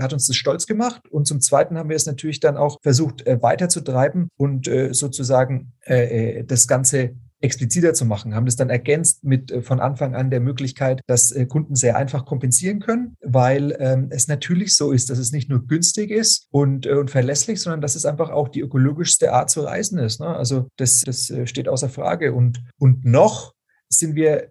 hat 0.01 0.13
uns 0.13 0.27
das 0.27 0.37
stolz 0.37 0.58
gemacht 0.67 1.09
und 1.11 1.27
zum 1.27 1.41
zweiten 1.41 1.79
haben 1.79 1.88
wir 1.88 1.97
es 1.97 2.07
natürlich 2.07 2.41
dann 2.41 2.57
auch 2.57 2.79
versucht 2.83 3.27
äh, 3.27 3.41
weiterzutreiben 3.41 4.29
und 4.37 4.69
äh, 4.69 4.93
sozusagen 4.93 5.73
äh, 5.83 6.45
das 6.45 6.67
Ganze 6.67 7.15
expliziter 7.41 7.95
zu 7.95 8.05
machen, 8.05 8.35
haben 8.35 8.47
das 8.47 8.57
dann 8.57 8.71
ergänzt 8.71 9.25
mit 9.25 9.50
äh, 9.50 9.62
von 9.62 9.81
Anfang 9.81 10.15
an 10.15 10.31
der 10.31 10.41
Möglichkeit, 10.41 11.00
dass 11.07 11.31
äh, 11.31 11.47
Kunden 11.47 11.77
sehr 11.77 11.97
einfach 11.97 12.25
kompensieren 12.25 12.81
können, 12.81 13.17
weil 13.21 13.77
ähm, 13.79 14.09
es 14.11 14.27
natürlich 14.27 14.75
so 14.75 14.91
ist, 14.91 15.09
dass 15.11 15.19
es 15.19 15.31
nicht 15.31 15.49
nur 15.49 15.67
günstig 15.67 16.11
ist 16.11 16.49
und, 16.50 16.87
äh, 16.87 16.95
und 16.95 17.11
verlässlich, 17.11 17.61
sondern 17.61 17.81
dass 17.81 17.95
es 17.95 18.05
einfach 18.05 18.31
auch 18.31 18.49
die 18.49 18.61
ökologischste 18.61 19.33
Art 19.33 19.50
zu 19.50 19.61
reisen 19.61 19.99
ist. 19.99 20.21
Ne? 20.21 20.27
Also 20.27 20.69
das, 20.77 21.03
das 21.03 21.33
steht 21.45 21.69
außer 21.69 21.88
Frage. 21.88 22.35
Und, 22.35 22.62
und 22.79 23.05
noch 23.05 23.55
sind 23.88 24.17
wir 24.17 24.50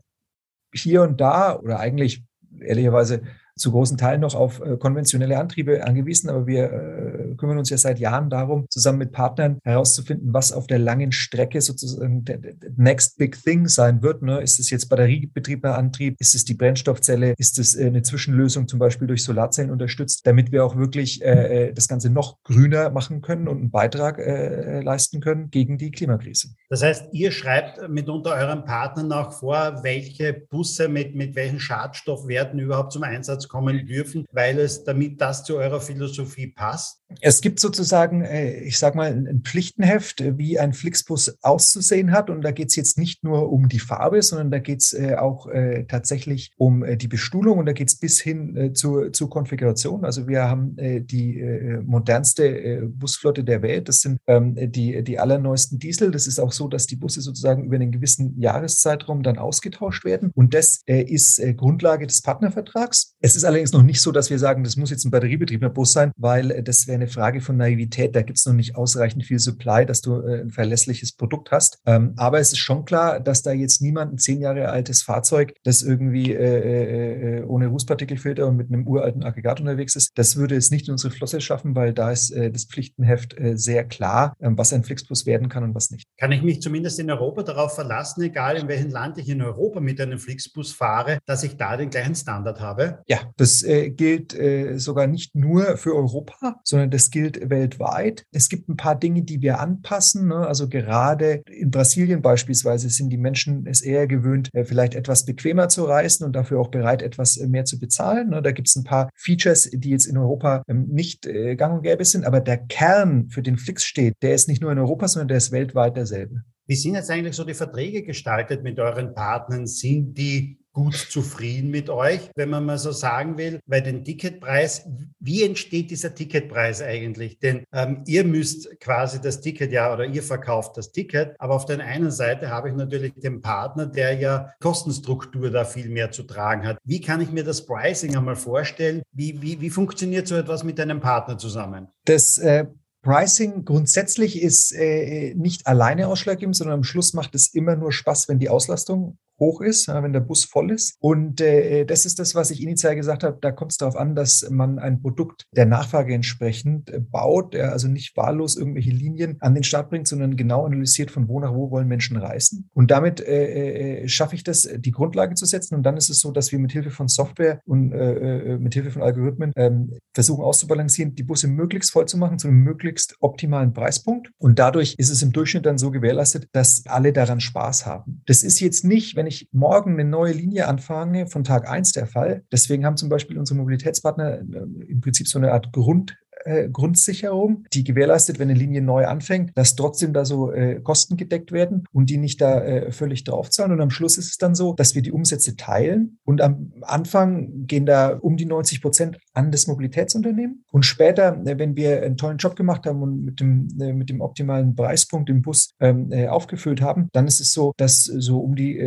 hier 0.74 1.02
und 1.02 1.20
da 1.20 1.58
oder 1.58 1.80
eigentlich 1.80 2.24
ehrlicherweise 2.60 3.22
zu 3.58 3.72
großen 3.72 3.98
Teilen 3.98 4.22
noch 4.22 4.36
auf 4.36 4.62
äh, 4.62 4.78
konventionelle 4.78 5.38
Antriebe 5.38 5.86
angewiesen, 5.86 6.30
aber 6.30 6.48
wir 6.48 6.72
äh, 6.72 7.36
kümmern 7.36 7.58
uns 7.58 7.70
ja 7.70 7.78
seit 7.78 8.00
Jahren 8.00 8.30
darum, 8.30 8.66
zusammen 8.70 9.00
mit 9.00 9.12
Partnern 9.12 9.60
herauszufinden, 9.64 10.34
was 10.34 10.52
auf 10.52 10.68
der 10.68 10.80
langen 10.80 11.12
Strecke 11.12 11.62
sozusagen 11.62 12.24
der, 12.26 12.40
Next 12.76 13.18
Big 13.18 13.42
Thing 13.44 13.68
sein 13.68 14.02
wird. 14.02 14.22
Ne? 14.22 14.42
Ist 14.42 14.60
es 14.60 14.70
jetzt 14.70 14.88
batteriebetriebener 14.90 15.78
Antrieb? 15.78 16.16
Ist 16.20 16.36
es 16.36 16.46
die 16.46 16.54
Brennstoffzelle? 16.54 17.34
Ist 17.38 17.60
es 17.60 17.76
äh, 17.76 17.88
eine 17.88 18.02
Zwischenlösung 18.02 18.68
zum 18.68 18.80
Beispiel 18.80 19.08
durch 19.08 19.24
Solarzellen 19.24 19.72
unterstützt, 19.72 20.26
damit 20.26 20.52
wir 20.52 20.66
auch 20.66 20.76
wirklich 20.76 21.20
das 21.20 21.88
Ganze 21.88 22.10
noch 22.10 22.42
grüner 22.44 22.90
machen 22.90 23.22
können 23.22 23.48
und 23.48 23.58
einen 23.58 23.72
Beitrag 23.72 24.18
leisten 24.18 25.20
können 25.20 25.50
gegen 25.50 25.78
die 25.78 25.92
Klimakrise? 25.92 26.50
Das 26.70 26.84
heißt, 26.84 27.08
ihr 27.12 27.32
schreibt 27.32 27.90
mitunter 27.90 28.36
euren 28.36 28.66
Partnern 28.66 29.12
auch 29.12 29.34
vor, 29.34 29.80
welche 29.84 30.34
Busse 30.34 30.88
mit, 30.88 31.16
mit 31.16 31.36
welchen 31.36 31.60
Schadstoffwerten 31.60 32.60
überhaupt 32.60 32.92
zum 32.92 33.04
Einsatz 33.04 33.47
kommen 33.48 33.86
dürfen, 33.86 34.26
weil 34.32 34.60
es 34.60 34.84
damit 34.84 35.22
das 35.22 35.44
zu 35.44 35.58
eurer 35.58 35.82
Philosophie 35.82 36.48
passt? 36.48 37.02
Es 37.22 37.42
gibt 37.42 37.60
sozusagen, 37.60 38.22
äh, 38.22 38.60
ich 38.62 38.78
sage 38.78 38.98
mal, 38.98 39.12
ein 39.12 39.42
Pflichtenheft, 39.42 40.22
äh, 40.22 40.38
wie 40.38 40.60
ein 40.60 40.74
Flixbus 40.74 41.38
auszusehen 41.42 42.12
hat. 42.12 42.30
Und 42.30 42.42
da 42.42 42.52
geht 42.52 42.70
es 42.70 42.76
jetzt 42.76 42.98
nicht 42.98 43.24
nur 43.24 43.52
um 43.52 43.70
die 43.70 43.80
Farbe, 43.80 44.22
sondern 44.22 44.52
da 44.52 44.60
geht 44.60 44.82
es 44.82 44.94
äh, 44.94 45.16
auch 45.16 45.48
tatsächlich 45.88 46.52
um 46.58 46.84
die 46.98 47.08
Bestuhlung 47.08 47.60
und 47.60 47.66
da 47.66 47.74
geht 47.74 47.88
es 47.88 47.98
bis 47.98 48.20
hin 48.20 48.72
zur, 48.74 49.14
zur 49.14 49.30
Konfiguration. 49.30 50.04
Also 50.06 50.28
wir 50.28 50.44
haben 50.44 50.76
die 50.78 51.42
modernste 51.86 52.88
Busflotte 52.88 53.44
der 53.44 53.62
Welt. 53.62 53.88
Das 53.88 54.00
sind 54.00 54.20
ähm, 54.28 54.56
die, 54.56 55.04
die 55.04 55.20
allerneuesten 55.20 55.80
Diesel. 55.80 56.12
Das 56.12 56.28
ist 56.28 56.40
auch 56.40 56.52
so, 56.52 56.68
dass 56.68 56.88
die 56.88 56.96
Busse 56.96 57.22
sozusagen 57.22 57.66
über 57.66 57.76
einen 57.76 57.92
gewissen 57.92 58.40
Jahreszeitraum 58.40 59.24
dann 59.24 59.38
ausgetauscht 59.38 60.06
werden. 60.06 60.32
Und 60.36 60.54
das 60.54 60.82
ist 60.86 61.42
Grundlage 61.56 62.08
des 62.08 62.22
Partnervertrags. 62.22 63.16
Es 63.20 63.36
ist 63.36 63.44
allerdings 63.44 63.72
noch 63.72 63.84
nicht 63.84 64.02
so, 64.02 64.12
dass 64.12 64.30
wir 64.30 64.40
sagen, 64.40 64.64
das 64.64 64.78
muss 64.78 64.90
jetzt 64.90 65.06
ein 65.06 65.12
batteriebetriebener 65.12 65.70
Bus 65.70 65.94
sein, 65.94 66.12
weil 66.18 66.64
das 66.64 66.88
wäre 66.88 66.97
eine 66.98 67.08
Frage 67.08 67.42
von 67.42 67.58
Naivität. 67.58 68.16
Da 68.16 68.22
gibt 68.22 68.38
es 68.38 68.46
noch 68.46 68.54
nicht 68.54 68.76
ausreichend 68.76 69.24
viel 69.24 69.40
Supply, 69.40 69.86
dass 69.86 70.02
du 70.02 70.22
äh, 70.22 70.42
ein 70.42 70.52
verlässliches 70.52 71.14
Produkt 71.14 71.52
hast. 71.52 71.80
Ähm, 71.86 72.14
aber 72.18 72.40
es 72.40 72.52
ist 72.52 72.60
schon 72.60 72.86
klar, 72.86 73.20
dass 73.20 73.44
da 73.44 73.52
jetzt 73.52 73.82
niemand 73.82 74.14
ein 74.14 74.18
zehn 74.18 74.42
Jahre 74.42 74.70
altes 74.70 75.02
Fahrzeug, 75.02 75.54
das 75.64 75.82
irgendwie 75.82 76.34
äh, 76.34 77.40
äh, 77.40 77.44
ohne 77.44 77.68
Rußpartikelfilter 77.68 78.48
und 78.48 78.58
mit 78.58 78.68
einem 78.68 78.88
uralten 78.88 79.24
Aggregat 79.24 79.60
unterwegs 79.60 79.96
ist, 79.96 80.12
das 80.16 80.36
würde 80.36 80.56
es 80.56 80.72
nicht 80.72 80.88
in 80.88 80.94
unsere 80.94 81.14
Flosse 81.14 81.42
schaffen, 81.42 81.76
weil 81.76 81.94
da 81.94 82.12
ist 82.12 82.34
das 82.36 82.66
Pflichtenheft 82.66 83.36
sehr 83.54 83.84
klar, 83.86 84.36
ähm, 84.42 84.58
was 84.58 84.74
ein 84.74 84.84
Flixbus 84.84 85.26
werden 85.26 85.50
kann 85.50 85.64
und 85.64 85.76
was 85.76 85.92
nicht. 85.92 86.08
Kann 86.18 86.32
ich 86.32 86.42
mich 86.42 86.62
zumindest 86.62 87.00
in 87.00 87.10
Europa 87.10 87.44
darauf 87.44 87.76
verlassen, 87.76 88.22
egal 88.22 88.58
in 88.58 88.68
welchem 88.68 88.90
Land 88.90 89.18
ich 89.18 89.30
in 89.30 89.42
Europa 89.42 89.80
mit 89.80 90.02
einem 90.02 90.20
Flixbus 90.20 90.74
fahre, 90.74 91.20
dass 91.26 91.44
ich 91.44 91.58
da 91.58 91.78
den 91.78 91.90
gleichen 91.90 92.16
Standard 92.16 92.60
habe? 92.60 93.00
Ja, 93.08 93.20
das 93.38 93.64
gilt 93.64 94.38
sogar 94.76 95.08
nicht 95.08 95.36
nur 95.36 95.78
für 95.78 95.96
Europa, 95.96 96.60
sondern 96.64 96.87
das 96.90 97.12
gilt 97.12 97.50
weltweit. 97.50 98.26
Es 98.32 98.50
gibt 98.50 98.70
ein 98.70 98.78
paar 98.78 98.98
Dinge, 98.98 99.24
die 99.24 99.42
wir 99.42 99.60
anpassen. 99.60 100.28
Ne? 100.28 100.48
Also 100.48 100.68
gerade 100.70 101.42
in 101.46 101.72
Brasilien 101.72 102.22
beispielsweise 102.22 102.90
sind 102.90 103.10
die 103.10 103.18
Menschen 103.18 103.66
es 103.68 103.82
eher 103.82 104.08
gewöhnt, 104.08 104.50
äh, 104.54 104.64
vielleicht 104.64 104.96
etwas 104.96 105.26
bequemer 105.26 105.70
zu 105.70 105.86
reisen 105.86 106.26
und 106.26 106.36
dafür 106.36 106.60
auch 106.60 106.70
bereit, 106.70 107.02
etwas 107.02 107.38
äh, 107.38 107.48
mehr 107.48 107.66
zu 107.66 107.80
bezahlen. 107.80 108.30
Ne? 108.30 108.42
Da 108.42 108.52
gibt 108.52 108.68
es 108.68 108.76
ein 108.76 108.84
paar 108.84 109.10
Features, 109.16 109.70
die 109.74 109.90
jetzt 109.90 110.06
in 110.06 110.18
Europa 110.18 110.64
ähm, 110.68 110.88
nicht 110.90 111.26
äh, 111.26 111.56
gang 111.56 111.76
und 111.76 111.84
gäbe 111.84 112.06
sind, 112.06 112.26
aber 112.26 112.40
der 112.42 112.58
Kern, 112.58 113.30
für 113.30 113.42
den 113.42 113.58
Flix 113.58 113.84
steht, 113.84 114.16
der 114.22 114.34
ist 114.34 114.48
nicht 114.48 114.62
nur 114.62 114.72
in 114.72 114.80
Europa, 114.80 115.08
sondern 115.08 115.28
der 115.30 115.38
ist 115.38 115.52
weltweit 115.52 115.98
derselbe. 115.98 116.44
Wie 116.68 116.76
sind 116.76 116.96
jetzt 116.96 117.10
eigentlich 117.10 117.36
so 117.36 117.46
die 117.46 117.54
Verträge 117.54 118.04
gestaltet 118.04 118.62
mit 118.62 118.78
euren 118.80 119.14
Partnern? 119.14 119.68
Sind 119.68 120.18
die 120.18 120.60
gut 120.78 121.08
zufrieden 121.10 121.72
mit 121.72 121.90
euch, 121.90 122.30
wenn 122.36 122.52
man 122.52 122.64
mal 122.64 122.78
so 122.78 122.92
sagen 122.92 123.36
will, 123.40 123.60
weil 123.66 123.82
den 123.82 124.06
Ticketpreis, 124.06 124.88
wie 125.20 125.42
entsteht 125.44 125.90
dieser 125.90 126.14
Ticketpreis 126.14 126.84
eigentlich? 126.84 127.40
Denn 127.40 127.64
ähm, 127.74 128.04
ihr 128.06 128.24
müsst 128.24 128.80
quasi 128.80 129.20
das 129.20 129.42
Ticket 129.42 129.72
ja 129.72 129.92
oder 129.92 130.06
ihr 130.06 130.22
verkauft 130.22 130.78
das 130.78 130.92
Ticket, 130.92 131.36
aber 131.40 131.56
auf 131.56 131.66
der 131.66 131.80
einen 131.80 132.12
Seite 132.12 132.52
habe 132.52 132.70
ich 132.70 132.76
natürlich 132.76 133.16
den 133.16 133.42
Partner, 133.42 133.88
der 133.88 134.14
ja 134.20 134.54
Kostenstruktur 134.60 135.50
da 135.50 135.66
viel 135.66 135.90
mehr 135.90 136.12
zu 136.12 136.22
tragen 136.22 136.68
hat. 136.68 136.78
Wie 136.84 137.02
kann 137.02 137.22
ich 137.22 137.32
mir 137.32 137.44
das 137.44 137.66
Pricing 137.66 138.16
einmal 138.16 138.36
vorstellen? 138.36 139.02
Wie, 139.12 139.42
wie, 139.42 139.60
wie 139.60 139.72
funktioniert 139.72 140.28
so 140.28 140.36
etwas 140.36 140.64
mit 140.64 140.80
einem 140.80 141.00
Partner 141.00 141.40
zusammen? 141.40 141.88
Das 142.06 142.38
äh 142.38 142.66
Pricing 143.04 143.64
grundsätzlich 143.64 144.42
ist 144.42 144.74
äh, 144.74 145.34
nicht 145.36 145.66
alleine 145.66 146.10
ausschlaggebend, 146.10 146.58
sondern 146.58 146.80
am 146.80 146.84
Schluss 146.84 147.14
macht 147.14 147.36
es 147.36 147.54
immer 147.54 147.78
nur 147.78 147.94
Spaß, 147.94 148.28
wenn 148.28 148.38
die 148.38 148.50
Auslastung 148.50 149.18
hoch 149.40 149.62
ist, 149.62 149.88
wenn 149.88 150.14
der 150.14 150.20
Bus 150.20 150.46
voll 150.46 150.72
ist. 150.72 150.96
Und 151.00 151.42
äh, 151.42 151.86
das 151.86 152.06
ist 152.06 152.20
das, 152.20 152.36
was 152.36 152.52
ich 152.52 152.62
initial 152.62 152.96
gesagt 152.96 153.24
habe. 153.24 153.38
Da 153.42 153.52
kommt 153.52 153.72
es 153.72 153.78
darauf 153.78 153.96
an, 153.96 154.16
dass 154.16 154.48
man 154.50 154.80
ein 154.80 155.02
Produkt 155.02 155.46
der 155.56 155.66
Nachfrage 155.66 156.14
entsprechend 156.14 156.90
äh, 156.90 157.00
baut, 157.00 157.54
der 157.54 157.72
also 157.72 157.88
nicht 157.88 158.16
wahllos 158.18 158.56
irgendwelche 158.58 158.92
Linien 158.92 159.38
an 159.40 159.54
den 159.54 159.64
Start 159.64 159.90
bringt, 159.90 160.08
sondern 160.08 160.36
genau 160.36 160.66
analysiert, 160.66 161.12
von 161.12 161.28
wo 161.28 161.40
nach 161.40 161.54
wo 161.54 161.72
wollen 161.72 161.88
Menschen 161.88 162.18
reisen. 162.18 162.70
Und 162.74 162.92
damit 162.92 163.22
äh, 163.22 164.04
äh, 164.04 164.08
schaffe 164.08 164.36
ich 164.36 164.44
das, 164.44 164.68
die 164.78 164.92
Grundlage 164.92 165.36
zu 165.36 165.46
setzen. 165.46 165.76
Und 165.76 165.84
dann 165.84 165.98
ist 165.98 166.10
es 166.10 166.20
so, 166.20 166.32
dass 166.32 166.52
wir 166.52 166.60
mit 166.60 166.72
Hilfe 166.72 166.92
von 166.92 167.08
Software 167.08 167.62
und 167.66 167.94
äh, 167.94 168.54
äh 168.54 168.58
mit 168.58 168.74
Hilfe 168.74 168.92
von 168.92 169.02
Algorithmen 169.04 169.52
ähm, 169.56 169.98
versuchen 170.14 170.44
auszubalancieren, 170.44 171.16
die 171.16 171.24
Busse 171.24 171.48
möglichst 171.48 171.92
voll 171.92 172.08
zu 172.08 172.18
machen 172.18 172.40
zu 172.40 172.48
einem 172.48 172.64
möglichst 172.64 173.16
optimalen 173.20 173.74
Preispunkt. 173.74 174.32
Und 174.38 174.60
dadurch 174.60 174.96
ist 174.98 175.10
es 175.10 175.22
im 175.22 175.32
Durchschnitt 175.32 175.66
dann 175.66 175.78
so 175.78 175.92
gewährleistet, 175.92 176.48
dass 176.54 176.84
alle 176.88 177.14
daran 177.14 177.40
Spaß 177.40 177.86
haben. 177.86 178.24
Das 178.26 178.44
ist 178.44 178.60
jetzt 178.60 178.84
nicht, 178.84 179.16
wenn 179.16 179.27
ich 179.28 179.50
morgen 179.52 179.94
eine 179.94 180.10
neue 180.10 180.34
Linie 180.34 180.68
anfange, 180.68 181.28
von 181.28 181.44
Tag 181.44 181.70
eins 181.70 181.92
der 181.92 182.08
Fall. 182.08 182.44
Deswegen 182.52 182.86
haben 182.86 182.98
zum 182.98 183.10
Beispiel 183.10 183.38
unsere 183.38 183.58
Mobilitätspartner 183.58 184.40
äh, 184.40 184.42
im 184.88 185.02
Prinzip 185.02 185.28
so 185.28 185.40
eine 185.40 185.52
Art 185.52 185.72
Grund, 185.72 186.18
äh, 186.46 186.70
Grundsicherung, 186.70 187.66
die 187.74 187.84
gewährleistet, 187.84 188.40
wenn 188.40 188.50
eine 188.50 188.58
Linie 188.58 188.82
neu 188.82 189.06
anfängt, 189.06 189.52
dass 189.56 189.76
trotzdem 189.76 190.14
da 190.14 190.26
so 190.26 190.52
äh, 190.52 190.80
Kosten 190.82 191.18
gedeckt 191.18 191.52
werden 191.52 191.84
und 191.92 192.10
die 192.10 192.18
nicht 192.18 192.42
da 192.42 192.62
äh, 192.62 192.92
völlig 192.92 193.24
draufzahlen. 193.24 193.72
Und 193.72 193.82
am 193.82 193.90
Schluss 193.90 194.18
ist 194.18 194.30
es 194.30 194.38
dann 194.38 194.56
so, 194.56 194.74
dass 194.74 194.96
wir 194.96 195.02
die 195.02 195.12
Umsätze 195.12 195.56
teilen 195.56 196.20
und 196.24 196.42
am 196.42 196.74
Anfang 196.82 197.66
gehen 197.68 197.86
da 197.86 198.10
um 198.10 198.38
die 198.38 198.46
90 198.46 198.82
Prozent 198.82 199.18
an 199.38 199.52
das 199.52 199.68
Mobilitätsunternehmen. 199.68 200.64
Und 200.72 200.84
später, 200.84 201.40
äh, 201.46 201.60
wenn 201.60 201.76
wir 201.76 202.02
einen 202.02 202.18
tollen 202.18 202.38
Job 202.38 202.56
gemacht 202.56 202.86
haben 202.88 203.04
und 203.04 203.24
mit 203.24 203.40
dem, 203.40 203.68
äh, 203.80 203.94
mit 203.94 204.10
dem 204.10 204.20
optimalen 204.20 204.76
Preispunkt 204.76 205.30
im 205.30 205.44
Bus 205.44 205.70
ähm, 205.80 206.12
äh, 206.12 206.28
aufgefüllt 206.28 206.82
haben, 206.82 207.08
dann 207.14 207.28
ist 207.28 207.40
es 207.40 207.54
so, 207.54 207.72
dass 207.78 208.04
so 208.04 208.40
um 208.40 208.56
die 208.56 208.78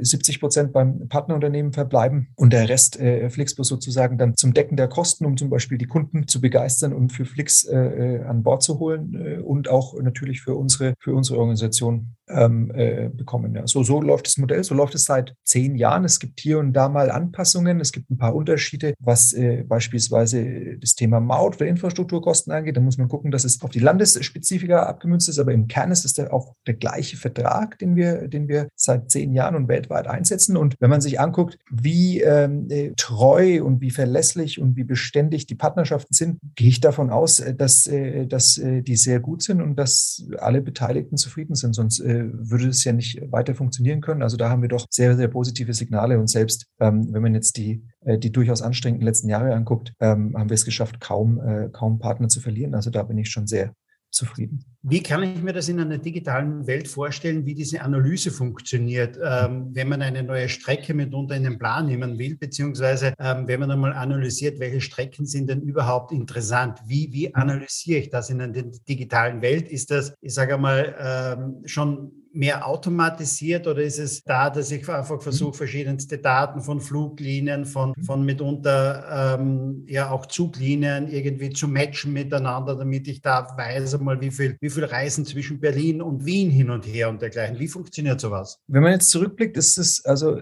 70 0.00 0.40
Prozent 0.40 0.72
beim 0.72 1.08
Partnerunternehmen 1.08 1.72
verbleiben 1.72 2.28
und 2.36 2.52
der 2.52 2.68
Rest 2.68 2.96
Flixbus 2.96 3.68
sozusagen 3.68 4.18
dann 4.18 4.34
zum 4.34 4.54
Decken 4.54 4.76
der 4.76 4.88
Kosten, 4.88 5.24
um 5.24 5.36
zum 5.36 5.50
Beispiel 5.50 5.78
die 5.78 5.86
Kunden 5.86 6.26
zu 6.26 6.40
begeistern, 6.40 6.92
und 6.92 7.12
für 7.12 7.24
Flix 7.24 7.66
an 7.68 8.42
Bord 8.42 8.62
zu 8.62 8.78
holen 8.78 9.42
und 9.42 9.68
auch 9.68 9.94
natürlich 10.00 10.40
für 10.40 10.54
unsere, 10.54 10.94
für 10.98 11.14
unsere 11.14 11.38
Organisation 11.38 12.16
ähm, 12.30 12.70
äh, 12.74 13.08
bekommen. 13.08 13.54
Ja. 13.54 13.66
So, 13.66 13.82
so 13.82 14.00
läuft 14.00 14.26
das 14.26 14.38
Modell, 14.38 14.64
so 14.64 14.74
läuft 14.74 14.94
es 14.94 15.04
seit 15.04 15.34
zehn 15.44 15.76
Jahren. 15.76 16.04
Es 16.04 16.18
gibt 16.18 16.40
hier 16.40 16.58
und 16.58 16.72
da 16.72 16.88
mal 16.88 17.10
Anpassungen, 17.10 17.80
es 17.80 17.92
gibt 17.92 18.10
ein 18.10 18.18
paar 18.18 18.34
Unterschiede, 18.34 18.94
was 18.98 19.32
äh, 19.32 19.64
beispielsweise 19.66 20.78
das 20.78 20.94
Thema 20.94 21.20
Maut 21.20 21.56
für 21.56 21.66
Infrastrukturkosten 21.66 22.52
angeht. 22.52 22.76
Da 22.76 22.80
muss 22.80 22.98
man 22.98 23.08
gucken, 23.08 23.30
dass 23.30 23.44
es 23.44 23.60
auf 23.62 23.70
die 23.70 23.78
Landesspezifika 23.78 24.84
abgemünzt 24.84 25.28
ist, 25.28 25.38
aber 25.38 25.52
im 25.52 25.68
Kern 25.68 25.90
ist 25.90 26.04
es 26.04 26.14
der, 26.14 26.32
auch 26.32 26.54
der 26.66 26.74
gleiche 26.74 27.16
Vertrag, 27.16 27.78
den 27.78 27.96
wir, 27.96 28.28
den 28.28 28.48
wir 28.48 28.68
seit 28.74 29.10
zehn 29.10 29.32
Jahren 29.32 29.54
und 29.54 29.68
weltweit 29.68 30.06
einsetzen. 30.06 30.56
Und 30.56 30.76
wenn 30.80 30.90
man 30.90 31.00
sich 31.00 31.20
anguckt, 31.20 31.58
wie 31.70 32.20
ähm, 32.20 32.66
äh, 32.70 32.92
treu 32.96 33.62
und 33.62 33.80
wie 33.80 33.90
verlässlich 33.90 34.60
und 34.60 34.76
wie 34.76 34.84
beständig 34.84 35.46
die 35.46 35.54
Partnerschaften 35.54 36.14
sind, 36.14 36.38
gehe 36.54 36.68
ich 36.68 36.80
davon 36.80 37.10
aus, 37.10 37.40
äh, 37.40 37.54
dass, 37.54 37.86
äh, 37.86 38.26
dass 38.26 38.58
äh, 38.58 38.82
die 38.82 38.96
sehr 38.96 39.20
gut 39.20 39.42
sind 39.42 39.60
und 39.60 39.76
dass 39.76 40.26
alle 40.38 40.60
Beteiligten 40.62 41.16
zufrieden 41.16 41.54
sind. 41.54 41.74
Sonst 41.74 42.00
äh, 42.00 42.17
würde 42.32 42.68
es 42.68 42.84
ja 42.84 42.92
nicht 42.92 43.20
weiter 43.30 43.54
funktionieren 43.54 44.00
können. 44.00 44.22
Also 44.22 44.36
da 44.36 44.50
haben 44.50 44.62
wir 44.62 44.68
doch 44.68 44.86
sehr, 44.90 45.16
sehr 45.16 45.28
positive 45.28 45.74
Signale. 45.74 46.18
Und 46.18 46.28
selbst 46.28 46.66
ähm, 46.80 47.12
wenn 47.12 47.22
man 47.22 47.34
jetzt 47.34 47.56
die, 47.56 47.84
äh, 48.04 48.18
die 48.18 48.32
durchaus 48.32 48.62
anstrengenden 48.62 49.06
letzten 49.06 49.28
Jahre 49.28 49.54
anguckt, 49.54 49.92
ähm, 50.00 50.36
haben 50.36 50.50
wir 50.50 50.54
es 50.54 50.64
geschafft, 50.64 51.00
kaum, 51.00 51.40
äh, 51.40 51.68
kaum 51.72 51.98
Partner 51.98 52.28
zu 52.28 52.40
verlieren. 52.40 52.74
Also 52.74 52.90
da 52.90 53.02
bin 53.02 53.18
ich 53.18 53.30
schon 53.30 53.46
sehr 53.46 53.72
zufrieden. 54.10 54.64
Wie 54.82 55.02
kann 55.02 55.22
ich 55.22 55.42
mir 55.42 55.52
das 55.52 55.68
in 55.68 55.80
einer 55.80 55.98
digitalen 55.98 56.66
Welt 56.66 56.88
vorstellen, 56.88 57.44
wie 57.44 57.54
diese 57.54 57.82
Analyse 57.82 58.30
funktioniert, 58.30 59.18
ähm, 59.22 59.70
wenn 59.72 59.88
man 59.88 60.02
eine 60.02 60.22
neue 60.22 60.48
Strecke 60.48 60.94
mitunter 60.94 61.36
in 61.36 61.42
den 61.42 61.58
Plan 61.58 61.86
nehmen 61.86 62.18
will, 62.18 62.36
beziehungsweise 62.36 63.12
ähm, 63.18 63.48
wenn 63.48 63.60
man 63.60 63.70
einmal 63.70 63.92
analysiert, 63.92 64.60
welche 64.60 64.80
Strecken 64.80 65.26
sind 65.26 65.50
denn 65.50 65.60
überhaupt 65.60 66.12
interessant? 66.12 66.78
Wie, 66.86 67.12
wie 67.12 67.34
analysiere 67.34 68.00
ich 68.00 68.10
das 68.10 68.30
in 68.30 68.40
einer 68.40 68.62
digitalen 68.88 69.42
Welt? 69.42 69.68
Ist 69.68 69.90
das, 69.90 70.14
ich 70.20 70.32
sage 70.32 70.54
einmal, 70.54 70.96
ähm, 70.98 71.62
schon 71.66 72.12
mehr 72.38 72.68
automatisiert 72.68 73.66
oder 73.66 73.82
ist 73.82 73.98
es 73.98 74.22
da, 74.22 74.48
dass 74.48 74.70
ich 74.70 74.88
einfach 74.88 75.20
versuche, 75.20 75.50
mhm. 75.50 75.54
verschiedenste 75.54 76.18
Daten 76.18 76.60
von 76.60 76.80
Fluglinien, 76.80 77.64
von, 77.64 77.94
mhm. 77.96 78.04
von 78.04 78.24
mitunter 78.24 79.38
ähm, 79.40 79.82
ja 79.88 80.10
auch 80.10 80.24
Zuglinien 80.26 81.08
irgendwie 81.08 81.50
zu 81.50 81.66
matchen 81.66 82.12
miteinander, 82.12 82.76
damit 82.76 83.08
ich 83.08 83.22
da 83.22 83.48
weiß 83.56 83.96
einmal, 83.96 84.20
wie 84.20 84.30
viel, 84.30 84.56
wie 84.60 84.70
viel 84.70 84.84
Reisen 84.84 85.26
zwischen 85.26 85.58
Berlin 85.58 86.00
und 86.00 86.24
Wien 86.24 86.48
hin 86.48 86.70
und 86.70 86.86
her 86.86 87.08
und 87.08 87.20
dergleichen. 87.20 87.58
Wie 87.58 87.66
funktioniert 87.66 88.20
sowas? 88.20 88.60
Wenn 88.68 88.84
man 88.84 88.92
jetzt 88.92 89.10
zurückblickt, 89.10 89.56
ist 89.56 89.76
es 89.76 90.04
also 90.04 90.38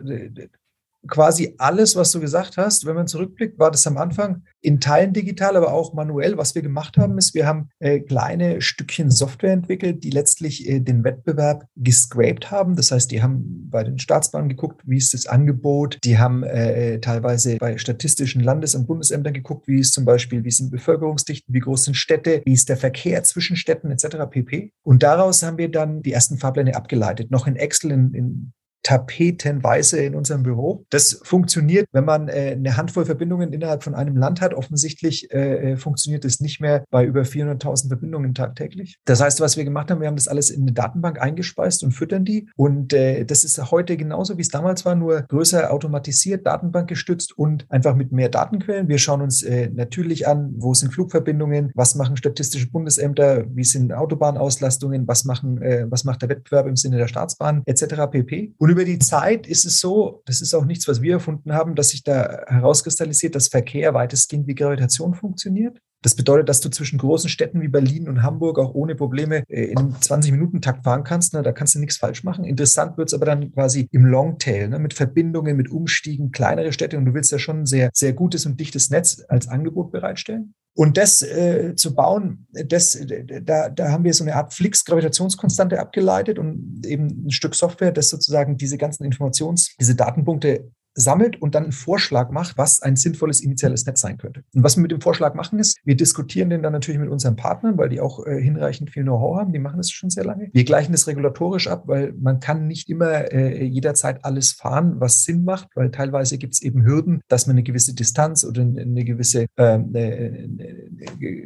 quasi 1.08 1.54
alles, 1.58 1.96
was 1.96 2.12
du 2.12 2.20
gesagt 2.20 2.56
hast, 2.56 2.86
wenn 2.86 2.94
man 2.94 3.06
zurückblickt, 3.06 3.58
war 3.58 3.70
das 3.70 3.86
am 3.86 3.96
Anfang 3.96 4.42
in 4.60 4.80
Teilen 4.80 5.12
digital, 5.12 5.56
aber 5.56 5.72
auch 5.72 5.94
manuell. 5.94 6.36
Was 6.36 6.54
wir 6.54 6.62
gemacht 6.62 6.96
haben, 6.96 7.18
ist, 7.18 7.34
wir 7.34 7.46
haben 7.46 7.68
äh, 7.78 8.00
kleine 8.00 8.60
Stückchen 8.60 9.10
Software 9.10 9.52
entwickelt, 9.52 10.02
die 10.04 10.10
letztlich 10.10 10.68
äh, 10.68 10.80
den 10.80 11.04
Wettbewerb 11.04 11.66
gescraped 11.76 12.50
haben. 12.50 12.76
Das 12.76 12.90
heißt, 12.90 13.10
die 13.10 13.22
haben 13.22 13.68
bei 13.70 13.84
den 13.84 13.98
Staatsbahnen 13.98 14.48
geguckt, 14.48 14.82
wie 14.84 14.96
ist 14.96 15.14
das 15.14 15.26
Angebot. 15.26 15.98
Die 16.04 16.18
haben 16.18 16.42
äh, 16.42 17.00
teilweise 17.00 17.56
bei 17.56 17.78
statistischen 17.78 18.42
Landes- 18.42 18.74
und 18.74 18.86
Bundesämtern 18.86 19.34
geguckt, 19.34 19.68
wie 19.68 19.80
ist 19.80 19.92
zum 19.92 20.04
Beispiel, 20.04 20.44
wie 20.44 20.50
sind 20.50 20.70
Bevölkerungsdichten, 20.70 21.54
wie 21.54 21.60
groß 21.60 21.84
sind 21.84 21.94
Städte, 21.94 22.42
wie 22.44 22.52
ist 22.52 22.68
der 22.68 22.76
Verkehr 22.76 23.22
zwischen 23.22 23.56
Städten 23.56 23.90
etc. 23.90 24.16
pp. 24.28 24.72
Und 24.82 25.02
daraus 25.02 25.42
haben 25.42 25.58
wir 25.58 25.70
dann 25.70 26.02
die 26.02 26.12
ersten 26.12 26.38
Fahrpläne 26.38 26.74
abgeleitet, 26.74 27.30
noch 27.30 27.46
in 27.46 27.56
Excel, 27.56 27.92
in, 27.92 28.14
in 28.14 28.52
tapetenweise 28.86 29.98
in 29.98 30.14
unserem 30.14 30.44
Büro. 30.44 30.84
Das 30.90 31.20
funktioniert, 31.24 31.88
wenn 31.90 32.04
man 32.04 32.28
äh, 32.28 32.54
eine 32.56 32.76
Handvoll 32.76 33.04
Verbindungen 33.04 33.52
innerhalb 33.52 33.82
von 33.82 33.96
einem 33.96 34.16
Land 34.16 34.40
hat. 34.40 34.54
Offensichtlich 34.54 35.32
äh, 35.32 35.72
äh 35.72 35.76
funktioniert 35.76 36.24
es 36.24 36.38
nicht 36.38 36.60
mehr 36.60 36.84
bei 36.90 37.04
über 37.04 37.22
400.000 37.22 37.88
Verbindungen 37.88 38.32
tagtäglich. 38.32 38.98
Das 39.04 39.20
heißt, 39.20 39.40
was 39.40 39.56
wir 39.56 39.64
gemacht 39.64 39.90
haben, 39.90 40.00
wir 40.00 40.06
haben 40.06 40.14
das 40.14 40.28
alles 40.28 40.50
in 40.50 40.62
eine 40.62 40.72
Datenbank 40.72 41.20
eingespeist 41.20 41.82
und 41.82 41.92
füttern 41.92 42.24
die. 42.24 42.48
Und 42.54 42.92
äh, 42.92 43.24
das 43.24 43.42
ist 43.42 43.72
heute 43.72 43.96
genauso, 43.96 44.38
wie 44.38 44.42
es 44.42 44.50
damals 44.50 44.84
war, 44.84 44.94
nur 44.94 45.22
größer 45.22 45.72
automatisiert, 45.72 46.46
Datenbank 46.46 46.88
gestützt 46.88 47.36
und 47.36 47.66
einfach 47.68 47.96
mit 47.96 48.12
mehr 48.12 48.28
Datenquellen. 48.28 48.86
Wir 48.86 48.98
schauen 48.98 49.20
uns 49.20 49.42
äh, 49.42 49.68
natürlich 49.68 50.28
an, 50.28 50.54
wo 50.58 50.74
sind 50.74 50.94
Flugverbindungen, 50.94 51.72
was 51.74 51.96
machen 51.96 52.16
statistische 52.16 52.70
Bundesämter, 52.70 53.46
wie 53.52 53.64
sind 53.64 53.92
Autobahnauslastungen, 53.92 55.08
was 55.08 55.24
machen, 55.24 55.60
äh, 55.60 55.86
was 55.90 56.04
macht 56.04 56.22
der 56.22 56.28
Wettbewerb 56.28 56.68
im 56.68 56.76
Sinne 56.76 56.98
der 56.98 57.08
Staatsbahn 57.08 57.62
etc. 57.66 58.08
pp. 58.12 58.54
Und 58.58 58.75
über 58.76 58.84
die 58.84 58.98
Zeit 58.98 59.46
ist 59.46 59.64
es 59.64 59.80
so, 59.80 60.20
das 60.26 60.42
ist 60.42 60.52
auch 60.52 60.66
nichts, 60.66 60.86
was 60.86 61.00
wir 61.00 61.14
erfunden 61.14 61.54
haben, 61.54 61.74
dass 61.74 61.88
sich 61.88 62.04
da 62.04 62.44
herauskristallisiert, 62.46 63.34
dass 63.34 63.48
Verkehr 63.48 63.94
weitestgehend 63.94 64.46
wie 64.46 64.54
Gravitation 64.54 65.14
funktioniert. 65.14 65.78
Das 66.02 66.14
bedeutet, 66.14 66.50
dass 66.50 66.60
du 66.60 66.68
zwischen 66.68 66.98
großen 66.98 67.30
Städten 67.30 67.62
wie 67.62 67.68
Berlin 67.68 68.06
und 68.06 68.22
Hamburg 68.22 68.58
auch 68.58 68.74
ohne 68.74 68.94
Probleme 68.94 69.44
äh, 69.48 69.64
in 69.64 69.78
einem 69.78 69.92
20-Minuten-Takt 69.94 70.84
fahren 70.84 71.04
kannst. 71.04 71.32
Ne? 71.32 71.42
Da 71.42 71.52
kannst 71.52 71.74
du 71.74 71.78
nichts 71.78 71.96
falsch 71.96 72.22
machen. 72.22 72.44
Interessant 72.44 72.98
wird 72.98 73.08
es 73.08 73.14
aber 73.14 73.24
dann 73.24 73.50
quasi 73.54 73.88
im 73.92 74.04
Longtail, 74.04 74.68
ne? 74.68 74.78
mit 74.78 74.92
Verbindungen, 74.92 75.56
mit 75.56 75.70
Umstiegen, 75.70 76.30
kleinere 76.30 76.74
Städte. 76.74 76.98
Und 76.98 77.06
du 77.06 77.14
willst 77.14 77.32
ja 77.32 77.38
schon 77.38 77.60
ein 77.60 77.66
sehr, 77.66 77.88
sehr 77.94 78.12
gutes 78.12 78.44
und 78.44 78.60
dichtes 78.60 78.90
Netz 78.90 79.24
als 79.26 79.48
Angebot 79.48 79.90
bereitstellen. 79.90 80.52
Und 80.76 80.98
das 80.98 81.22
äh, 81.22 81.74
zu 81.74 81.94
bauen, 81.94 82.46
das, 82.52 83.00
da, 83.42 83.70
da 83.70 83.90
haben 83.90 84.04
wir 84.04 84.12
so 84.12 84.24
eine 84.24 84.36
Art 84.36 84.52
Flix-Gravitationskonstante 84.52 85.80
abgeleitet 85.80 86.38
und 86.38 86.82
eben 86.84 87.26
ein 87.26 87.30
Stück 87.30 87.54
Software, 87.54 87.92
das 87.92 88.10
sozusagen 88.10 88.58
diese 88.58 88.76
ganzen 88.76 89.04
Informations-, 89.04 89.74
diese 89.80 89.94
Datenpunkte 89.94 90.70
sammelt 90.96 91.40
und 91.40 91.54
dann 91.54 91.64
einen 91.64 91.72
Vorschlag 91.72 92.30
macht, 92.30 92.58
was 92.58 92.82
ein 92.82 92.96
sinnvolles 92.96 93.40
initiales 93.40 93.86
Netz 93.86 94.00
sein 94.00 94.18
könnte. 94.18 94.42
Und 94.54 94.64
was 94.64 94.76
wir 94.76 94.82
mit 94.82 94.90
dem 94.90 95.00
Vorschlag 95.00 95.34
machen 95.34 95.58
ist, 95.58 95.78
wir 95.84 95.94
diskutieren 95.94 96.50
den 96.50 96.62
dann 96.62 96.72
natürlich 96.72 97.00
mit 97.00 97.10
unseren 97.10 97.36
Partnern, 97.36 97.78
weil 97.78 97.90
die 97.90 98.00
auch 98.00 98.26
äh, 98.26 98.40
hinreichend 98.40 98.90
viel 98.90 99.02
Know-how 99.02 99.36
haben. 99.36 99.52
Die 99.52 99.58
machen 99.58 99.76
das 99.76 99.90
schon 99.90 100.10
sehr 100.10 100.24
lange. 100.24 100.48
Wir 100.52 100.64
gleichen 100.64 100.92
das 100.92 101.06
regulatorisch 101.06 101.68
ab, 101.68 101.84
weil 101.86 102.12
man 102.18 102.40
kann 102.40 102.66
nicht 102.66 102.88
immer 102.88 103.32
äh, 103.32 103.64
jederzeit 103.64 104.24
alles 104.24 104.52
fahren, 104.52 104.96
was 104.98 105.24
Sinn 105.24 105.44
macht, 105.44 105.68
weil 105.74 105.90
teilweise 105.90 106.38
gibt 106.38 106.54
es 106.54 106.62
eben 106.62 106.84
Hürden, 106.84 107.20
dass 107.28 107.46
man 107.46 107.54
eine 107.54 107.62
gewisse 107.62 107.94
Distanz 107.94 108.44
oder 108.44 108.62
eine 108.62 109.04
gewisse 109.04 109.46
ähm, 109.56 109.94
äh, 109.94 110.48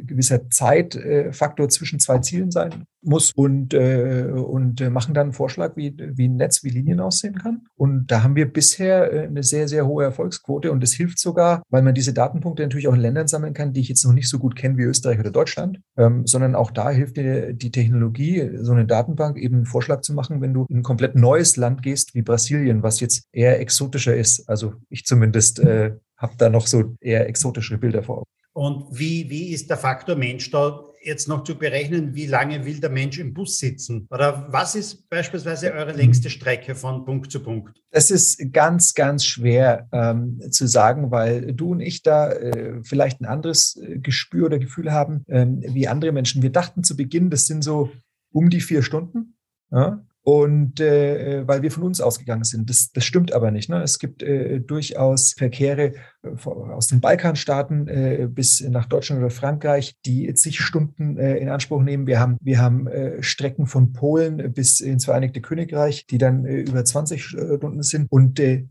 gewisser 0.03 0.49
Zeitfaktor 0.49 1.69
zwischen 1.69 1.99
zwei 1.99 2.19
Zielen 2.19 2.51
sein 2.51 2.85
muss 3.01 3.31
und, 3.35 3.73
äh, 3.73 4.23
und 4.31 4.81
äh, 4.81 4.89
machen 4.89 5.13
dann 5.13 5.27
einen 5.27 5.33
Vorschlag, 5.33 5.75
wie, 5.75 5.95
wie 5.97 6.27
ein 6.27 6.35
Netz, 6.35 6.63
wie 6.63 6.69
Linien 6.69 6.99
aussehen 6.99 7.35
kann. 7.35 7.65
Und 7.75 8.07
da 8.07 8.23
haben 8.23 8.35
wir 8.35 8.51
bisher 8.51 9.11
äh, 9.11 9.27
eine 9.27 9.43
sehr, 9.43 9.67
sehr 9.67 9.87
hohe 9.87 10.03
Erfolgsquote 10.03 10.71
und 10.71 10.83
es 10.83 10.93
hilft 10.93 11.19
sogar, 11.19 11.63
weil 11.69 11.81
man 11.81 11.93
diese 11.93 12.13
Datenpunkte 12.13 12.63
natürlich 12.63 12.87
auch 12.87 12.93
in 12.93 12.99
Ländern 12.99 13.27
sammeln 13.27 13.53
kann, 13.53 13.73
die 13.73 13.81
ich 13.81 13.89
jetzt 13.89 14.05
noch 14.05 14.13
nicht 14.13 14.29
so 14.29 14.39
gut 14.39 14.55
kenne 14.55 14.77
wie 14.77 14.83
Österreich 14.83 15.19
oder 15.19 15.31
Deutschland, 15.31 15.79
ähm, 15.97 16.25
sondern 16.25 16.55
auch 16.55 16.71
da 16.71 16.89
hilft 16.89 17.17
dir 17.17 17.53
die 17.53 17.71
Technologie, 17.71 18.51
so 18.61 18.71
eine 18.71 18.85
Datenbank 18.85 19.37
eben 19.37 19.55
einen 19.57 19.65
Vorschlag 19.65 20.01
zu 20.01 20.13
machen, 20.13 20.41
wenn 20.41 20.53
du 20.53 20.65
in 20.69 20.77
ein 20.77 20.83
komplett 20.83 21.15
neues 21.15 21.57
Land 21.57 21.83
gehst 21.83 22.13
wie 22.13 22.21
Brasilien, 22.21 22.83
was 22.83 22.99
jetzt 22.99 23.23
eher 23.31 23.59
exotischer 23.59 24.15
ist. 24.15 24.47
Also 24.49 24.73
ich 24.89 25.05
zumindest 25.05 25.59
äh, 25.59 25.95
habe 26.17 26.33
da 26.37 26.49
noch 26.49 26.67
so 26.67 26.95
eher 27.01 27.27
exotische 27.27 27.77
Bilder 27.77 28.03
vor 28.03 28.19
Augen. 28.19 28.29
Und 28.53 28.85
wie, 28.91 29.29
wie 29.29 29.53
ist 29.53 29.69
der 29.69 29.77
Faktor 29.77 30.15
Mensch 30.15 30.51
da 30.51 30.83
jetzt 31.03 31.27
noch 31.27 31.43
zu 31.43 31.57
berechnen, 31.57 32.15
wie 32.15 32.27
lange 32.27 32.65
will 32.65 32.79
der 32.79 32.89
Mensch 32.89 33.19
im 33.19 33.33
Bus 33.33 33.59
sitzen? 33.59 34.07
Oder 34.09 34.47
was 34.49 34.75
ist 34.75 35.09
beispielsweise 35.09 35.73
eure 35.73 35.93
längste 35.93 36.29
Strecke 36.29 36.75
von 36.75 37.05
Punkt 37.05 37.31
zu 37.31 37.41
Punkt? 37.41 37.81
Das 37.91 38.11
ist 38.11 38.53
ganz, 38.53 38.93
ganz 38.93 39.25
schwer 39.25 39.87
ähm, 39.91 40.39
zu 40.51 40.67
sagen, 40.67 41.11
weil 41.11 41.53
du 41.53 41.71
und 41.71 41.79
ich 41.79 42.03
da 42.03 42.31
äh, 42.31 42.81
vielleicht 42.83 43.21
ein 43.21 43.25
anderes 43.25 43.77
äh, 43.77 43.99
Gespür 43.99 44.45
oder 44.45 44.59
Gefühl 44.59 44.91
haben 44.91 45.23
ähm, 45.27 45.61
wie 45.61 45.87
andere 45.87 46.11
Menschen. 46.11 46.41
Wir 46.41 46.51
dachten 46.51 46.83
zu 46.83 46.95
Beginn, 46.95 47.29
das 47.29 47.47
sind 47.47 47.63
so 47.63 47.91
um 48.31 48.49
die 48.49 48.61
vier 48.61 48.83
Stunden. 48.83 49.35
Ja? 49.71 50.05
Und 50.23 50.79
äh, 50.79 51.47
weil 51.47 51.63
wir 51.63 51.71
von 51.71 51.83
uns 51.83 51.99
ausgegangen 51.99 52.43
sind. 52.43 52.69
Das, 52.69 52.91
das 52.91 53.03
stimmt 53.03 53.33
aber 53.33 53.49
nicht. 53.49 53.69
Ne? 53.69 53.81
Es 53.81 53.97
gibt 53.97 54.21
äh, 54.21 54.59
durchaus 54.59 55.33
Verkehre 55.33 55.93
äh, 56.21 56.29
aus 56.45 56.87
den 56.87 57.01
Balkanstaaten 57.01 57.87
äh, 57.87 58.27
bis 58.29 58.61
nach 58.61 58.85
Deutschland 58.85 59.19
oder 59.19 59.31
Frankreich, 59.31 59.95
die 60.05 60.31
zig 60.35 60.59
Stunden 60.59 61.17
äh, 61.17 61.37
in 61.37 61.49
Anspruch 61.49 61.81
nehmen. 61.81 62.05
Wir 62.05 62.19
haben, 62.19 62.37
wir 62.39 62.59
haben 62.59 62.85
äh, 62.85 63.23
Strecken 63.23 63.65
von 63.65 63.93
Polen 63.93 64.53
bis 64.53 64.79
ins 64.79 65.05
Vereinigte 65.05 65.41
Königreich, 65.41 66.05
die 66.05 66.19
dann 66.19 66.45
äh, 66.45 66.61
über 66.61 66.85
20 66.85 67.23
Stunden 67.23 67.81
sind. 67.81 68.05
Und 68.11 68.39
äh, 68.39 68.67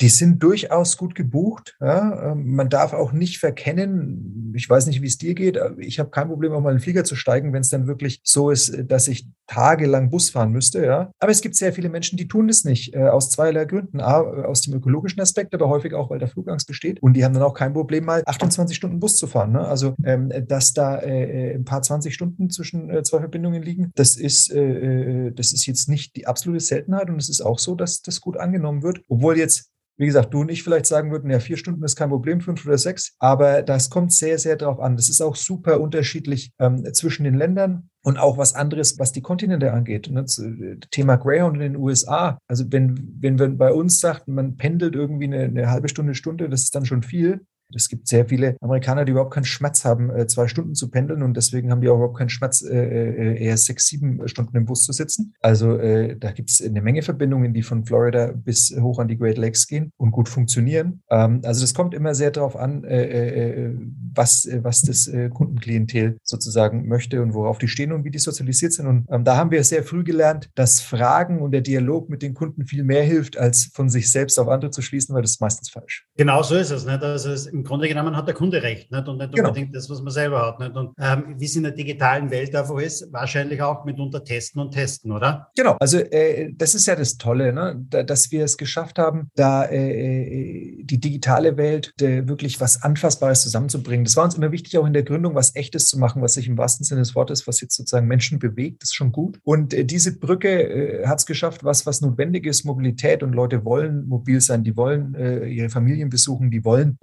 die 0.00 0.08
sind 0.08 0.42
durchaus 0.42 0.96
gut 0.96 1.14
gebucht. 1.14 1.76
Ja. 1.80 2.32
Ähm, 2.32 2.54
man 2.54 2.68
darf 2.68 2.92
auch 2.92 3.12
nicht 3.12 3.38
verkennen, 3.38 4.52
ich 4.54 4.68
weiß 4.68 4.86
nicht, 4.86 5.02
wie 5.02 5.06
es 5.06 5.18
dir 5.18 5.34
geht, 5.34 5.58
ich 5.78 5.98
habe 5.98 6.10
kein 6.10 6.28
Problem, 6.28 6.52
auch 6.52 6.60
mal 6.60 6.70
in 6.70 6.76
den 6.76 6.82
Flieger 6.82 7.04
zu 7.04 7.16
steigen, 7.16 7.52
wenn 7.52 7.62
es 7.62 7.68
dann 7.68 7.86
wirklich 7.86 8.20
so 8.22 8.50
ist, 8.50 8.76
dass 8.86 9.08
ich 9.08 9.28
tagelang 9.46 10.10
Bus 10.10 10.30
fahren 10.30 10.52
müsste. 10.52 10.84
Ja. 10.84 11.10
Aber 11.18 11.32
es 11.32 11.40
gibt 11.40 11.56
sehr 11.56 11.72
viele 11.72 11.88
Menschen, 11.88 12.16
die 12.16 12.28
tun 12.28 12.48
das 12.48 12.64
nicht, 12.64 12.94
äh, 12.94 13.08
aus 13.08 13.30
zweierlei 13.30 13.64
Gründen. 13.64 14.00
A, 14.00 14.20
aus 14.20 14.60
dem 14.62 14.74
ökologischen 14.74 15.20
Aspekt, 15.20 15.54
aber 15.54 15.68
häufig 15.68 15.94
auch, 15.94 16.10
weil 16.10 16.18
der 16.18 16.28
Flugangst 16.28 16.66
besteht. 16.66 17.02
Und 17.02 17.14
die 17.14 17.24
haben 17.24 17.34
dann 17.34 17.42
auch 17.42 17.54
kein 17.54 17.72
Problem, 17.72 18.04
mal 18.04 18.22
28 18.26 18.76
Stunden 18.76 19.00
Bus 19.00 19.16
zu 19.16 19.26
fahren. 19.26 19.52
Ne? 19.52 19.60
Also, 19.60 19.94
ähm, 20.04 20.30
dass 20.46 20.72
da 20.72 20.98
äh, 21.00 21.54
ein 21.54 21.64
paar 21.64 21.82
20 21.82 22.14
Stunden 22.14 22.50
zwischen 22.50 22.90
äh, 22.90 23.02
zwei 23.02 23.18
Verbindungen 23.18 23.62
liegen, 23.62 23.90
das 23.94 24.16
ist, 24.16 24.52
äh, 24.52 25.26
äh, 25.26 25.32
das 25.32 25.52
ist 25.52 25.66
jetzt 25.66 25.88
nicht 25.88 26.14
die 26.16 26.26
absolute 26.26 26.60
Seltenheit. 26.60 27.08
Und 27.08 27.16
es 27.16 27.28
ist 27.28 27.40
auch 27.40 27.58
so, 27.58 27.74
dass 27.74 28.02
das 28.02 28.20
gut 28.20 28.36
angenommen 28.36 28.82
wird. 28.82 29.00
Obwohl 29.08 29.38
jetzt 29.38 29.70
wie 29.98 30.06
gesagt, 30.06 30.32
du 30.32 30.40
und 30.40 30.50
ich 30.50 30.62
vielleicht 30.62 30.86
sagen 30.86 31.10
würden, 31.10 31.30
ja, 31.30 31.40
vier 31.40 31.56
Stunden 31.56 31.82
ist 31.82 31.96
kein 31.96 32.08
Problem, 32.08 32.40
fünf 32.40 32.64
oder 32.64 32.78
sechs, 32.78 33.16
aber 33.18 33.62
das 33.62 33.90
kommt 33.90 34.12
sehr, 34.12 34.38
sehr 34.38 34.56
drauf 34.56 34.78
an. 34.78 34.96
Das 34.96 35.08
ist 35.08 35.20
auch 35.20 35.34
super 35.34 35.80
unterschiedlich 35.80 36.52
ähm, 36.60 36.84
zwischen 36.94 37.24
den 37.24 37.34
Ländern 37.34 37.90
und 38.04 38.16
auch 38.16 38.38
was 38.38 38.54
anderes, 38.54 38.98
was 38.98 39.12
die 39.12 39.22
Kontinente 39.22 39.72
angeht. 39.72 40.08
Ne? 40.10 40.24
Thema 40.92 41.16
Greyhound 41.16 41.56
in 41.56 41.72
den 41.72 41.76
USA. 41.76 42.38
Also 42.46 42.64
wenn, 42.70 43.16
wenn 43.20 43.34
man 43.34 43.58
bei 43.58 43.72
uns 43.72 43.98
sagt, 44.00 44.28
man 44.28 44.56
pendelt 44.56 44.94
irgendwie 44.94 45.24
eine, 45.26 45.44
eine 45.44 45.70
halbe 45.70 45.88
Stunde, 45.88 46.14
Stunde, 46.14 46.48
das 46.48 46.62
ist 46.62 46.74
dann 46.74 46.86
schon 46.86 47.02
viel. 47.02 47.44
Es 47.74 47.88
gibt 47.88 48.08
sehr 48.08 48.26
viele 48.26 48.56
Amerikaner, 48.60 49.04
die 49.04 49.12
überhaupt 49.12 49.34
keinen 49.34 49.44
Schmerz 49.44 49.84
haben, 49.84 50.10
äh, 50.10 50.26
zwei 50.26 50.48
Stunden 50.48 50.74
zu 50.74 50.90
pendeln 50.90 51.22
und 51.22 51.36
deswegen 51.36 51.70
haben 51.70 51.80
die 51.80 51.88
auch 51.88 51.96
überhaupt 51.96 52.18
keinen 52.18 52.30
Schmerz, 52.30 52.62
äh, 52.62 52.74
äh, 52.74 53.42
eher 53.42 53.56
sechs, 53.56 53.86
sieben 53.86 54.26
Stunden 54.28 54.56
im 54.56 54.64
Bus 54.64 54.84
zu 54.84 54.92
sitzen. 54.92 55.34
Also 55.40 55.78
da 55.78 56.32
gibt 56.32 56.50
es 56.50 56.62
eine 56.62 56.82
Menge 56.82 57.02
Verbindungen, 57.02 57.52
die 57.52 57.62
von 57.62 57.84
Florida 57.84 58.32
bis 58.32 58.74
hoch 58.78 58.98
an 58.98 59.08
die 59.08 59.16
Great 59.16 59.38
Lakes 59.38 59.66
gehen 59.66 59.92
und 59.96 60.10
gut 60.10 60.28
funktionieren. 60.28 61.02
Ähm, 61.10 61.40
also 61.44 61.60
das 61.60 61.74
kommt 61.74 61.94
immer 61.94 62.14
sehr 62.14 62.30
darauf 62.30 62.56
an, 62.56 62.82
was, 64.14 64.48
was 64.62 64.82
das 64.82 65.10
Kundenklientel 65.32 66.18
sozusagen 66.22 66.88
möchte 66.88 67.22
und 67.22 67.34
worauf 67.34 67.58
die 67.58 67.68
stehen 67.68 67.92
und 67.92 68.04
wie 68.04 68.10
die 68.10 68.18
sozialisiert 68.18 68.72
sind. 68.72 68.86
Und 68.86 69.06
ähm, 69.10 69.24
da 69.24 69.36
haben 69.36 69.50
wir 69.50 69.62
sehr 69.64 69.82
früh 69.82 70.04
gelernt, 70.04 70.50
dass 70.54 70.80
Fragen 70.80 71.40
und 71.40 71.52
der 71.52 71.60
Dialog 71.60 72.08
mit 72.08 72.22
den 72.22 72.34
Kunden 72.34 72.66
viel 72.66 72.84
mehr 72.84 73.02
hilft, 73.02 73.36
als 73.36 73.70
von 73.72 73.88
sich 73.88 74.10
selbst 74.10 74.38
auf 74.38 74.48
andere 74.48 74.70
zu 74.70 74.82
schließen, 74.82 75.14
weil 75.14 75.22
das 75.22 75.32
ist 75.32 75.40
meistens 75.40 75.70
falsch. 75.70 76.06
Genau 76.16 76.42
so 76.42 76.56
ist 76.56 76.70
es. 76.70 76.84
Nicht? 76.84 77.02
Also 77.02 77.30
es 77.30 77.46
im 77.58 77.64
Grunde 77.64 77.88
genommen 77.88 78.16
hat 78.16 78.28
der 78.28 78.34
Kunde 78.34 78.62
recht 78.62 78.90
nicht? 78.92 79.08
und 79.08 79.18
nicht 79.18 79.34
genau. 79.34 79.48
unbedingt 79.48 79.74
das, 79.74 79.90
was 79.90 80.00
man 80.00 80.12
selber 80.12 80.46
hat. 80.46 80.60
Nicht? 80.60 80.76
Und 80.76 80.92
ähm, 81.00 81.34
wie 81.38 81.44
es 81.44 81.56
in 81.56 81.64
der 81.64 81.72
digitalen 81.72 82.30
Welt 82.30 82.54
einfach 82.54 82.78
ist, 82.78 83.12
wahrscheinlich 83.12 83.60
auch 83.60 83.84
mitunter 83.84 84.22
testen 84.22 84.62
und 84.62 84.70
testen, 84.70 85.10
oder? 85.10 85.48
Genau, 85.56 85.76
also 85.80 85.98
äh, 85.98 86.52
das 86.56 86.76
ist 86.76 86.86
ja 86.86 86.94
das 86.94 87.18
Tolle, 87.18 87.52
ne? 87.52 87.84
da, 87.90 88.04
dass 88.04 88.30
wir 88.30 88.44
es 88.44 88.56
geschafft 88.56 88.98
haben, 88.98 89.30
da 89.34 89.64
äh, 89.64 90.78
äh 90.78 90.84
die 90.84 91.00
digitale 91.00 91.56
Welt 91.56 91.92
äh, 92.00 92.28
wirklich 92.28 92.60
was 92.60 92.82
Anfassbares 92.82 93.42
zusammenzubringen. 93.42 94.04
Das 94.04 94.16
war 94.16 94.24
uns 94.24 94.36
immer 94.36 94.52
wichtig, 94.52 94.78
auch 94.78 94.86
in 94.86 94.92
der 94.92 95.02
Gründung 95.02 95.34
was 95.34 95.56
Echtes 95.56 95.86
zu 95.86 95.98
machen, 95.98 96.22
was 96.22 96.34
sich 96.34 96.46
im 96.46 96.56
wahrsten 96.56 96.84
Sinne 96.84 97.00
des 97.00 97.14
Wortes, 97.16 97.46
was 97.48 97.60
jetzt 97.60 97.74
sozusagen 97.74 98.06
Menschen 98.06 98.38
bewegt, 98.38 98.82
das 98.82 98.90
ist 98.90 98.94
schon 98.94 99.10
gut. 99.10 99.40
Und 99.42 99.74
äh, 99.74 99.84
diese 99.84 100.16
Brücke 100.16 101.02
äh, 101.02 101.06
hat 101.06 101.18
es 101.18 101.26
geschafft, 101.26 101.64
was, 101.64 101.86
was 101.86 102.00
notwendig 102.00 102.46
ist, 102.46 102.64
Mobilität 102.64 103.24
und 103.24 103.32
Leute 103.32 103.64
wollen 103.64 104.06
mobil 104.06 104.40
sein, 104.40 104.62
die 104.62 104.76
wollen 104.76 105.14
ihre 105.48 105.70
Familien 105.70 106.10
besuchen, 106.10 106.50
die 106.50 106.64
wollen 106.64 106.98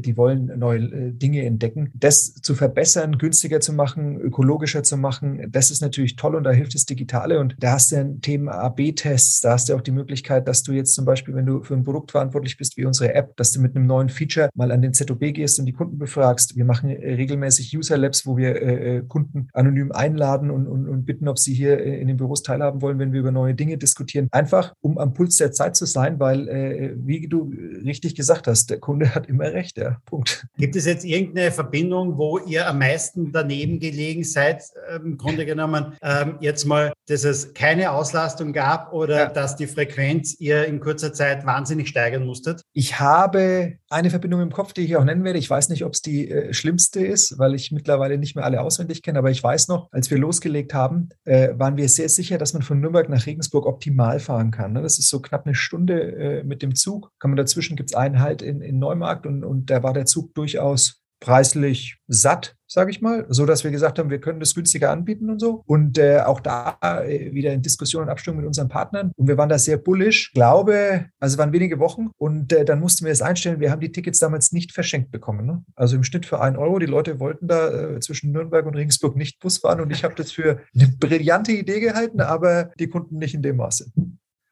die, 0.00 0.16
wollen 0.16 0.58
neue 0.58 0.78
äh, 0.80 1.12
Dinge 1.12 1.44
entdecken. 1.44 1.90
Das 1.94 2.34
zu 2.34 2.54
verbessern, 2.54 3.18
günstiger 3.18 3.60
zu 3.60 3.72
machen, 3.72 4.18
ökologischer 4.20 4.82
zu 4.82 4.96
machen, 4.96 5.46
das 5.50 5.70
ist 5.70 5.80
natürlich 5.80 6.16
toll 6.16 6.34
und 6.34 6.44
da 6.44 6.50
hilft 6.50 6.74
das 6.74 6.84
Digitale. 6.84 7.40
Und 7.40 7.56
da 7.58 7.72
hast 7.72 7.92
du 7.92 7.96
ein 7.96 8.20
Thema 8.20 8.52
AB-Tests, 8.52 9.40
da 9.40 9.52
hast 9.52 9.68
du 9.68 9.74
auch 9.74 9.80
die 9.80 9.92
Möglichkeit, 9.92 10.48
dass 10.48 10.62
du 10.62 10.72
jetzt 10.72 10.94
zum 10.94 11.04
Beispiel, 11.04 11.34
wenn 11.34 11.46
du 11.46 11.62
für 11.62 11.74
ein 11.74 11.84
Produkt 11.84 12.12
verantwortlich 12.12 12.56
bist, 12.56 12.76
wie 12.76 12.84
unsere 12.84 13.14
App, 13.14 13.36
dass 13.36 13.52
du 13.52 13.60
mit 13.60 13.76
einem 13.76 13.86
neuen 13.86 14.08
Feature 14.08 14.50
mal 14.54 14.70
an 14.70 14.82
den 14.82 14.94
ZOB 14.94 15.20
gehst 15.32 15.58
und 15.58 15.66
die 15.66 15.72
Kunden 15.72 15.98
befragst. 15.98 16.56
Wir 16.56 16.64
machen 16.64 16.90
äh, 16.90 17.14
regelmäßig 17.14 17.76
User 17.76 17.96
Labs, 17.96 18.26
wo 18.26 18.36
wir 18.36 18.60
äh, 18.60 19.02
Kunden 19.06 19.48
anonym 19.52 19.92
einladen 19.92 20.50
und, 20.50 20.66
und, 20.66 20.88
und 20.88 21.04
bitten, 21.04 21.28
ob 21.28 21.38
sie 21.38 21.54
hier 21.54 21.78
in 21.82 22.08
den 22.08 22.16
Büros 22.16 22.42
teilhaben 22.42 22.82
wollen, 22.82 22.98
wenn 22.98 23.12
wir 23.12 23.20
über 23.20 23.32
neue 23.32 23.54
Dinge 23.54 23.78
diskutieren. 23.78 24.28
Einfach, 24.30 24.74
um 24.80 24.98
am 24.98 25.14
Puls 25.14 25.36
der 25.36 25.52
Zeit 25.52 25.76
zu 25.76 25.86
sein, 25.86 26.18
weil, 26.18 26.96
wie 26.98 27.26
du 27.28 27.52
richtig 27.84 28.14
gesagt 28.14 28.46
hast, 28.46 28.70
der 28.70 28.78
Kunde 28.78 29.06
hat 29.14 29.26
immer 29.26 29.44
recht. 29.44 29.75
Ja. 29.76 29.98
Punkt. 30.06 30.46
Gibt 30.56 30.74
es 30.74 30.86
jetzt 30.86 31.04
irgendeine 31.04 31.52
Verbindung, 31.52 32.16
wo 32.16 32.38
ihr 32.38 32.66
am 32.66 32.78
meisten 32.78 33.30
daneben 33.32 33.78
gelegen 33.78 34.24
seid, 34.24 34.62
ähm, 34.90 35.02
im 35.04 35.18
Grunde 35.18 35.46
genommen, 35.46 35.96
ähm, 36.02 36.36
jetzt 36.40 36.64
mal, 36.64 36.92
dass 37.08 37.24
es 37.24 37.54
keine 37.54 37.92
Auslastung 37.92 38.52
gab 38.52 38.92
oder 38.92 39.16
ja. 39.16 39.26
dass 39.26 39.56
die 39.56 39.66
Frequenz 39.66 40.34
ihr 40.40 40.64
in 40.64 40.80
kurzer 40.80 41.12
Zeit 41.12 41.46
wahnsinnig 41.46 41.88
steigern 41.88 42.24
musstet? 42.24 42.62
Ich 42.72 42.98
habe 42.98 43.78
eine 43.88 44.10
Verbindung 44.10 44.40
im 44.40 44.52
Kopf, 44.52 44.72
die 44.72 44.82
ich 44.82 44.96
auch 44.96 45.04
nennen 45.04 45.24
werde. 45.24 45.38
Ich 45.38 45.48
weiß 45.48 45.68
nicht, 45.68 45.84
ob 45.84 45.92
es 45.92 46.02
die 46.02 46.30
äh, 46.30 46.52
schlimmste 46.52 47.04
ist, 47.04 47.38
weil 47.38 47.54
ich 47.54 47.70
mittlerweile 47.70 48.18
nicht 48.18 48.34
mehr 48.34 48.44
alle 48.44 48.60
auswendig 48.60 49.02
kenne, 49.02 49.18
aber 49.18 49.30
ich 49.30 49.42
weiß 49.42 49.68
noch, 49.68 49.92
als 49.92 50.10
wir 50.10 50.18
losgelegt 50.18 50.74
haben, 50.74 51.10
äh, 51.24 51.50
waren 51.56 51.76
wir 51.76 51.88
sehr 51.88 52.08
sicher, 52.08 52.38
dass 52.38 52.54
man 52.54 52.62
von 52.62 52.80
Nürnberg 52.80 53.08
nach 53.08 53.26
Regensburg 53.26 53.66
optimal 53.66 54.18
fahren 54.20 54.50
kann. 54.50 54.72
Ne? 54.72 54.82
Das 54.82 54.98
ist 54.98 55.08
so 55.08 55.20
knapp 55.20 55.46
eine 55.46 55.54
Stunde 55.54 56.00
äh, 56.16 56.44
mit 56.44 56.62
dem 56.62 56.74
Zug. 56.74 57.12
Kann 57.18 57.30
man 57.30 57.36
dazwischen 57.36 57.76
gibt 57.76 57.90
es 57.90 57.96
einen 57.96 58.20
Halt 58.20 58.42
in, 58.42 58.60
in 58.60 58.78
Neumarkt 58.78 59.26
und, 59.26 59.44
und 59.44 59.65
da 59.70 59.82
war 59.82 59.92
der 59.92 60.06
Zug 60.06 60.34
durchaus 60.34 61.02
preislich 61.20 61.98
satt, 62.08 62.56
sage 62.66 62.90
ich 62.90 63.00
mal, 63.00 63.26
so 63.28 63.46
dass 63.46 63.64
wir 63.64 63.70
gesagt 63.70 63.98
haben, 63.98 64.10
wir 64.10 64.20
können 64.20 64.40
das 64.40 64.54
günstiger 64.54 64.90
anbieten 64.90 65.30
und 65.30 65.38
so. 65.38 65.62
Und 65.66 65.98
äh, 65.98 66.20
auch 66.20 66.40
da 66.40 66.78
äh, 66.82 67.32
wieder 67.32 67.52
in 67.52 67.62
Diskussion 67.62 68.02
und 68.02 68.08
Abstimmung 68.08 68.38
mit 68.38 68.46
unseren 68.46 68.68
Partnern. 68.68 69.12
Und 69.16 69.28
wir 69.28 69.38
waren 69.38 69.48
da 69.48 69.58
sehr 69.58 69.78
bullisch. 69.78 70.32
Glaube, 70.34 71.06
also 71.18 71.34
es 71.34 71.38
waren 71.38 71.52
wenige 71.52 71.78
Wochen 71.78 72.08
und 72.18 72.52
äh, 72.52 72.64
dann 72.64 72.80
mussten 72.80 73.04
wir 73.04 73.12
es 73.12 73.22
einstellen. 73.22 73.60
Wir 73.60 73.70
haben 73.70 73.80
die 73.80 73.92
Tickets 73.92 74.18
damals 74.18 74.52
nicht 74.52 74.72
verschenkt 74.72 75.10
bekommen. 75.10 75.46
Ne? 75.46 75.64
Also 75.74 75.96
im 75.96 76.04
Schnitt 76.04 76.26
für 76.26 76.40
einen 76.40 76.56
Euro. 76.56 76.78
Die 76.78 76.86
Leute 76.86 77.20
wollten 77.20 77.48
da 77.48 77.94
äh, 77.94 78.00
zwischen 78.00 78.32
Nürnberg 78.32 78.66
und 78.66 78.74
Regensburg 78.74 79.16
nicht 79.16 79.40
Bus 79.40 79.58
fahren 79.58 79.80
und 79.80 79.90
ich 79.90 80.04
habe 80.04 80.14
das 80.14 80.32
für 80.32 80.60
eine 80.74 80.88
brillante 80.88 81.52
Idee 81.52 81.80
gehalten, 81.80 82.20
aber 82.20 82.70
die 82.78 82.88
Kunden 82.88 83.18
nicht 83.18 83.34
in 83.34 83.42
dem 83.42 83.56
Maße. 83.56 83.90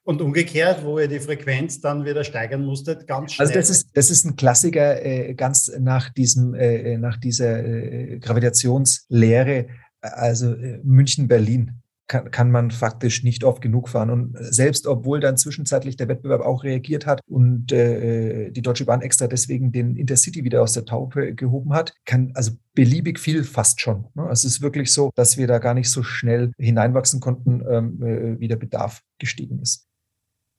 Und 0.06 0.20
umgekehrt, 0.20 0.84
wo 0.84 0.98
ihr 0.98 1.08
die 1.08 1.18
Frequenz 1.18 1.80
dann 1.80 2.04
wieder 2.04 2.24
steigern 2.24 2.62
musstet, 2.62 3.06
ganz 3.06 3.32
schnell. 3.32 3.48
Also 3.48 3.58
das 3.58 3.70
ist, 3.70 3.88
das 3.94 4.10
ist 4.10 4.26
ein 4.26 4.36
Klassiker, 4.36 5.02
äh, 5.02 5.32
ganz 5.34 5.72
nach 5.80 6.10
diesem, 6.10 6.52
äh, 6.52 6.98
nach 6.98 7.16
dieser 7.16 7.64
äh, 7.64 8.18
Gravitationslehre, 8.18 9.66
also 10.02 10.52
äh, 10.52 10.80
München-Berlin. 10.84 11.80
Kann, 12.06 12.30
kann 12.30 12.50
man 12.50 12.70
faktisch 12.70 13.24
nicht 13.24 13.44
oft 13.44 13.62
genug 13.62 13.88
fahren. 13.88 14.10
Und 14.10 14.36
selbst 14.38 14.86
obwohl 14.86 15.20
dann 15.20 15.38
zwischenzeitlich 15.38 15.96
der 15.96 16.06
Wettbewerb 16.06 16.42
auch 16.42 16.62
reagiert 16.62 17.06
hat 17.06 17.22
und 17.26 17.72
äh, 17.72 18.50
die 18.50 18.60
Deutsche 18.60 18.84
Bahn 18.84 19.00
extra 19.00 19.26
deswegen 19.26 19.72
den 19.72 19.96
Intercity 19.96 20.44
wieder 20.44 20.60
aus 20.60 20.74
der 20.74 20.84
Taufe 20.84 21.34
gehoben 21.34 21.72
hat, 21.72 21.94
kann 22.04 22.32
also 22.34 22.52
beliebig 22.74 23.18
viel 23.18 23.42
fast 23.42 23.80
schon. 23.80 24.08
Ne? 24.14 24.28
Es 24.30 24.44
ist 24.44 24.60
wirklich 24.60 24.92
so, 24.92 25.12
dass 25.14 25.38
wir 25.38 25.46
da 25.46 25.58
gar 25.58 25.72
nicht 25.72 25.88
so 25.88 26.02
schnell 26.02 26.52
hineinwachsen 26.58 27.20
konnten, 27.20 27.62
ähm, 27.66 28.02
äh, 28.02 28.38
wie 28.38 28.48
der 28.48 28.56
Bedarf 28.56 29.00
gestiegen 29.18 29.60
ist. 29.60 29.83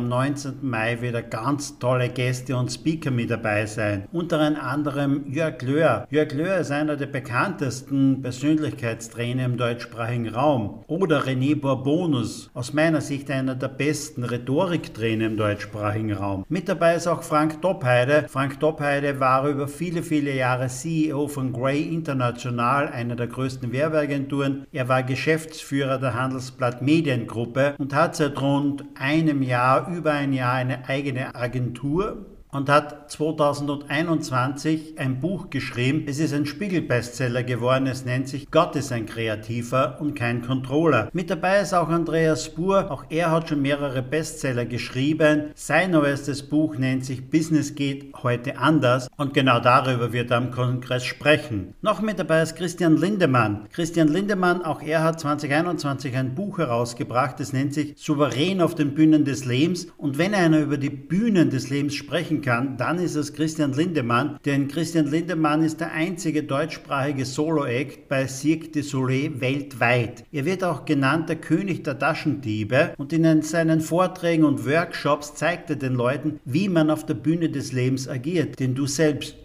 am 0.00 0.08
19. 0.08 0.60
Mai 0.62 1.02
wieder 1.02 1.20
ganz 1.20 1.78
tolle 1.78 2.08
Gäste 2.08 2.56
und 2.56 2.72
Speaker 2.72 3.10
mit 3.10 3.30
dabei 3.30 3.66
sein. 3.66 4.08
Unter 4.12 4.40
anderem 4.40 5.30
Jörg 5.30 5.60
Löhr. 5.60 6.06
Jörg 6.08 6.32
Löhr 6.32 6.56
ist 6.56 6.70
einer 6.70 6.96
der 6.96 7.06
bekanntesten 7.06 8.22
Persönlichkeitstrainer 8.22 9.44
im 9.44 9.58
deutschsprachigen 9.58 10.30
Raum. 10.30 10.84
Oder 10.86 11.24
René 11.24 11.54
Bourbonus, 11.54 12.50
aus 12.54 12.72
meiner 12.72 13.02
Sicht 13.02 13.30
einer 13.30 13.54
der 13.54 13.68
besten 13.68 14.24
Rhetoriktrainer 14.24 15.26
im 15.26 15.36
deutschsprachigen 15.36 16.14
Raum. 16.14 16.46
Mit 16.48 16.70
dabei 16.70 16.94
ist 16.94 17.06
auch 17.06 17.22
Frank 17.22 17.60
Doppheide. 17.60 18.24
Frank 18.30 18.58
Doppheide 18.58 19.20
war 19.20 19.46
über 19.46 19.68
viele, 19.68 20.02
viele 20.02 20.34
Jahre 20.34 20.68
CEO 20.68 21.28
von 21.28 21.52
Grey 21.52 21.82
International, 21.82 22.88
einer 22.88 23.16
der 23.16 23.26
größten 23.26 23.70
Werbeagenturen. 23.70 24.66
Er 24.72 24.88
war 24.88 25.02
Geschäftsführer 25.02 25.98
der 25.98 26.14
Handelsblatt 26.14 26.80
Mediengruppe 26.80 27.74
und 27.76 27.94
hat 27.94 28.16
seit 28.16 28.40
rund 28.40 28.84
einem 28.98 29.42
Jahr 29.42 29.79
über 29.88 30.12
ein 30.12 30.32
Jahr 30.32 30.54
eine 30.54 30.88
eigene 30.88 31.34
Agentur 31.34 32.26
und 32.52 32.68
hat 32.68 33.10
2021 33.10 34.98
ein 34.98 35.20
Buch 35.20 35.50
geschrieben. 35.50 36.04
Es 36.06 36.18
ist 36.18 36.34
ein 36.34 36.46
Spiegel-Bestseller 36.46 37.42
geworden. 37.42 37.86
Es 37.86 38.04
nennt 38.04 38.28
sich 38.28 38.50
Gott 38.50 38.76
ist 38.76 38.92
ein 38.92 39.06
Kreativer 39.06 39.98
und 40.00 40.14
kein 40.14 40.42
Controller. 40.42 41.08
Mit 41.12 41.30
dabei 41.30 41.60
ist 41.60 41.74
auch 41.74 41.88
Andreas 41.88 42.44
Spur. 42.44 42.90
Auch 42.90 43.04
er 43.08 43.30
hat 43.30 43.48
schon 43.48 43.62
mehrere 43.62 44.02
Bestseller 44.02 44.64
geschrieben. 44.64 45.50
Sein 45.54 45.92
neuestes 45.92 46.42
Buch 46.42 46.76
nennt 46.76 47.04
sich 47.04 47.30
Business 47.30 47.74
geht 47.74 48.12
heute 48.22 48.58
anders. 48.58 49.08
Und 49.16 49.34
genau 49.34 49.60
darüber 49.60 50.12
wird 50.12 50.30
er 50.30 50.38
am 50.38 50.50
Kongress 50.50 51.04
sprechen. 51.04 51.74
Noch 51.82 52.00
mit 52.00 52.18
dabei 52.18 52.42
ist 52.42 52.56
Christian 52.56 52.96
Lindemann. 52.96 53.68
Christian 53.72 54.08
Lindemann, 54.08 54.62
auch 54.64 54.82
er 54.82 55.02
hat 55.04 55.20
2021 55.20 56.16
ein 56.16 56.34
Buch 56.34 56.58
herausgebracht. 56.58 57.38
Es 57.40 57.52
nennt 57.52 57.74
sich 57.74 57.94
Souverän 57.96 58.60
auf 58.60 58.74
den 58.74 58.94
Bühnen 58.94 59.24
des 59.24 59.44
Lebens. 59.44 59.86
Und 59.96 60.18
wenn 60.18 60.34
einer 60.34 60.60
über 60.60 60.78
die 60.78 60.90
Bühnen 60.90 61.50
des 61.50 61.70
Lebens 61.70 61.94
sprechen 61.94 62.39
kann, 62.42 62.76
dann 62.76 62.98
ist 62.98 63.14
es 63.14 63.32
Christian 63.32 63.72
Lindemann, 63.72 64.38
denn 64.44 64.68
Christian 64.68 65.06
Lindemann 65.06 65.62
ist 65.62 65.80
der 65.80 65.92
einzige 65.92 66.42
deutschsprachige 66.42 67.24
Solo-Act 67.24 68.08
bei 68.08 68.26
Cirque 68.26 68.72
du 68.72 68.82
Soleil 68.82 69.40
weltweit. 69.40 70.24
Er 70.32 70.44
wird 70.44 70.64
auch 70.64 70.84
genannt 70.84 71.28
der 71.28 71.36
König 71.36 71.84
der 71.84 71.98
Taschendiebe 71.98 72.94
und 72.96 73.12
in 73.12 73.42
seinen 73.42 73.80
Vorträgen 73.80 74.44
und 74.44 74.66
Workshops 74.66 75.34
zeigt 75.34 75.70
er 75.70 75.76
den 75.76 75.94
Leuten, 75.94 76.40
wie 76.44 76.68
man 76.68 76.90
auf 76.90 77.06
der 77.06 77.14
Bühne 77.14 77.50
des 77.50 77.72
Lebens 77.72 78.08
agiert, 78.08 78.60
denn 78.60 78.74
du 78.74 78.86
selbst 78.86 79.36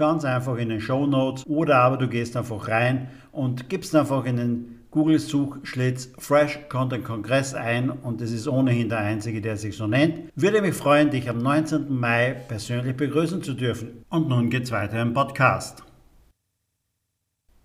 ganz 0.00 0.24
einfach 0.24 0.56
in 0.56 0.70
den 0.70 0.80
Show 0.80 1.06
Notes 1.06 1.46
oder 1.46 1.76
aber 1.76 1.98
du 1.98 2.08
gehst 2.08 2.34
einfach 2.34 2.68
rein 2.68 3.08
und 3.32 3.68
gibst 3.68 3.94
einfach 3.94 4.24
in 4.24 4.36
den 4.38 4.80
Google-Suchschlitz 4.90 6.10
Fresh 6.18 6.58
Content 6.70 7.04
Kongress 7.04 7.54
ein 7.54 7.90
und 7.90 8.22
es 8.22 8.32
ist 8.32 8.48
ohnehin 8.48 8.88
der 8.88 8.98
einzige, 8.98 9.42
der 9.42 9.58
sich 9.58 9.76
so 9.76 9.86
nennt. 9.86 10.32
Würde 10.34 10.62
mich 10.62 10.74
freuen, 10.74 11.10
dich 11.10 11.28
am 11.28 11.38
19. 11.38 11.94
Mai 11.94 12.34
persönlich 12.48 12.96
begrüßen 12.96 13.42
zu 13.42 13.52
dürfen. 13.52 14.04
Und 14.08 14.28
nun 14.28 14.48
geht's 14.48 14.72
weiter 14.72 15.00
im 15.02 15.12
Podcast. 15.12 15.84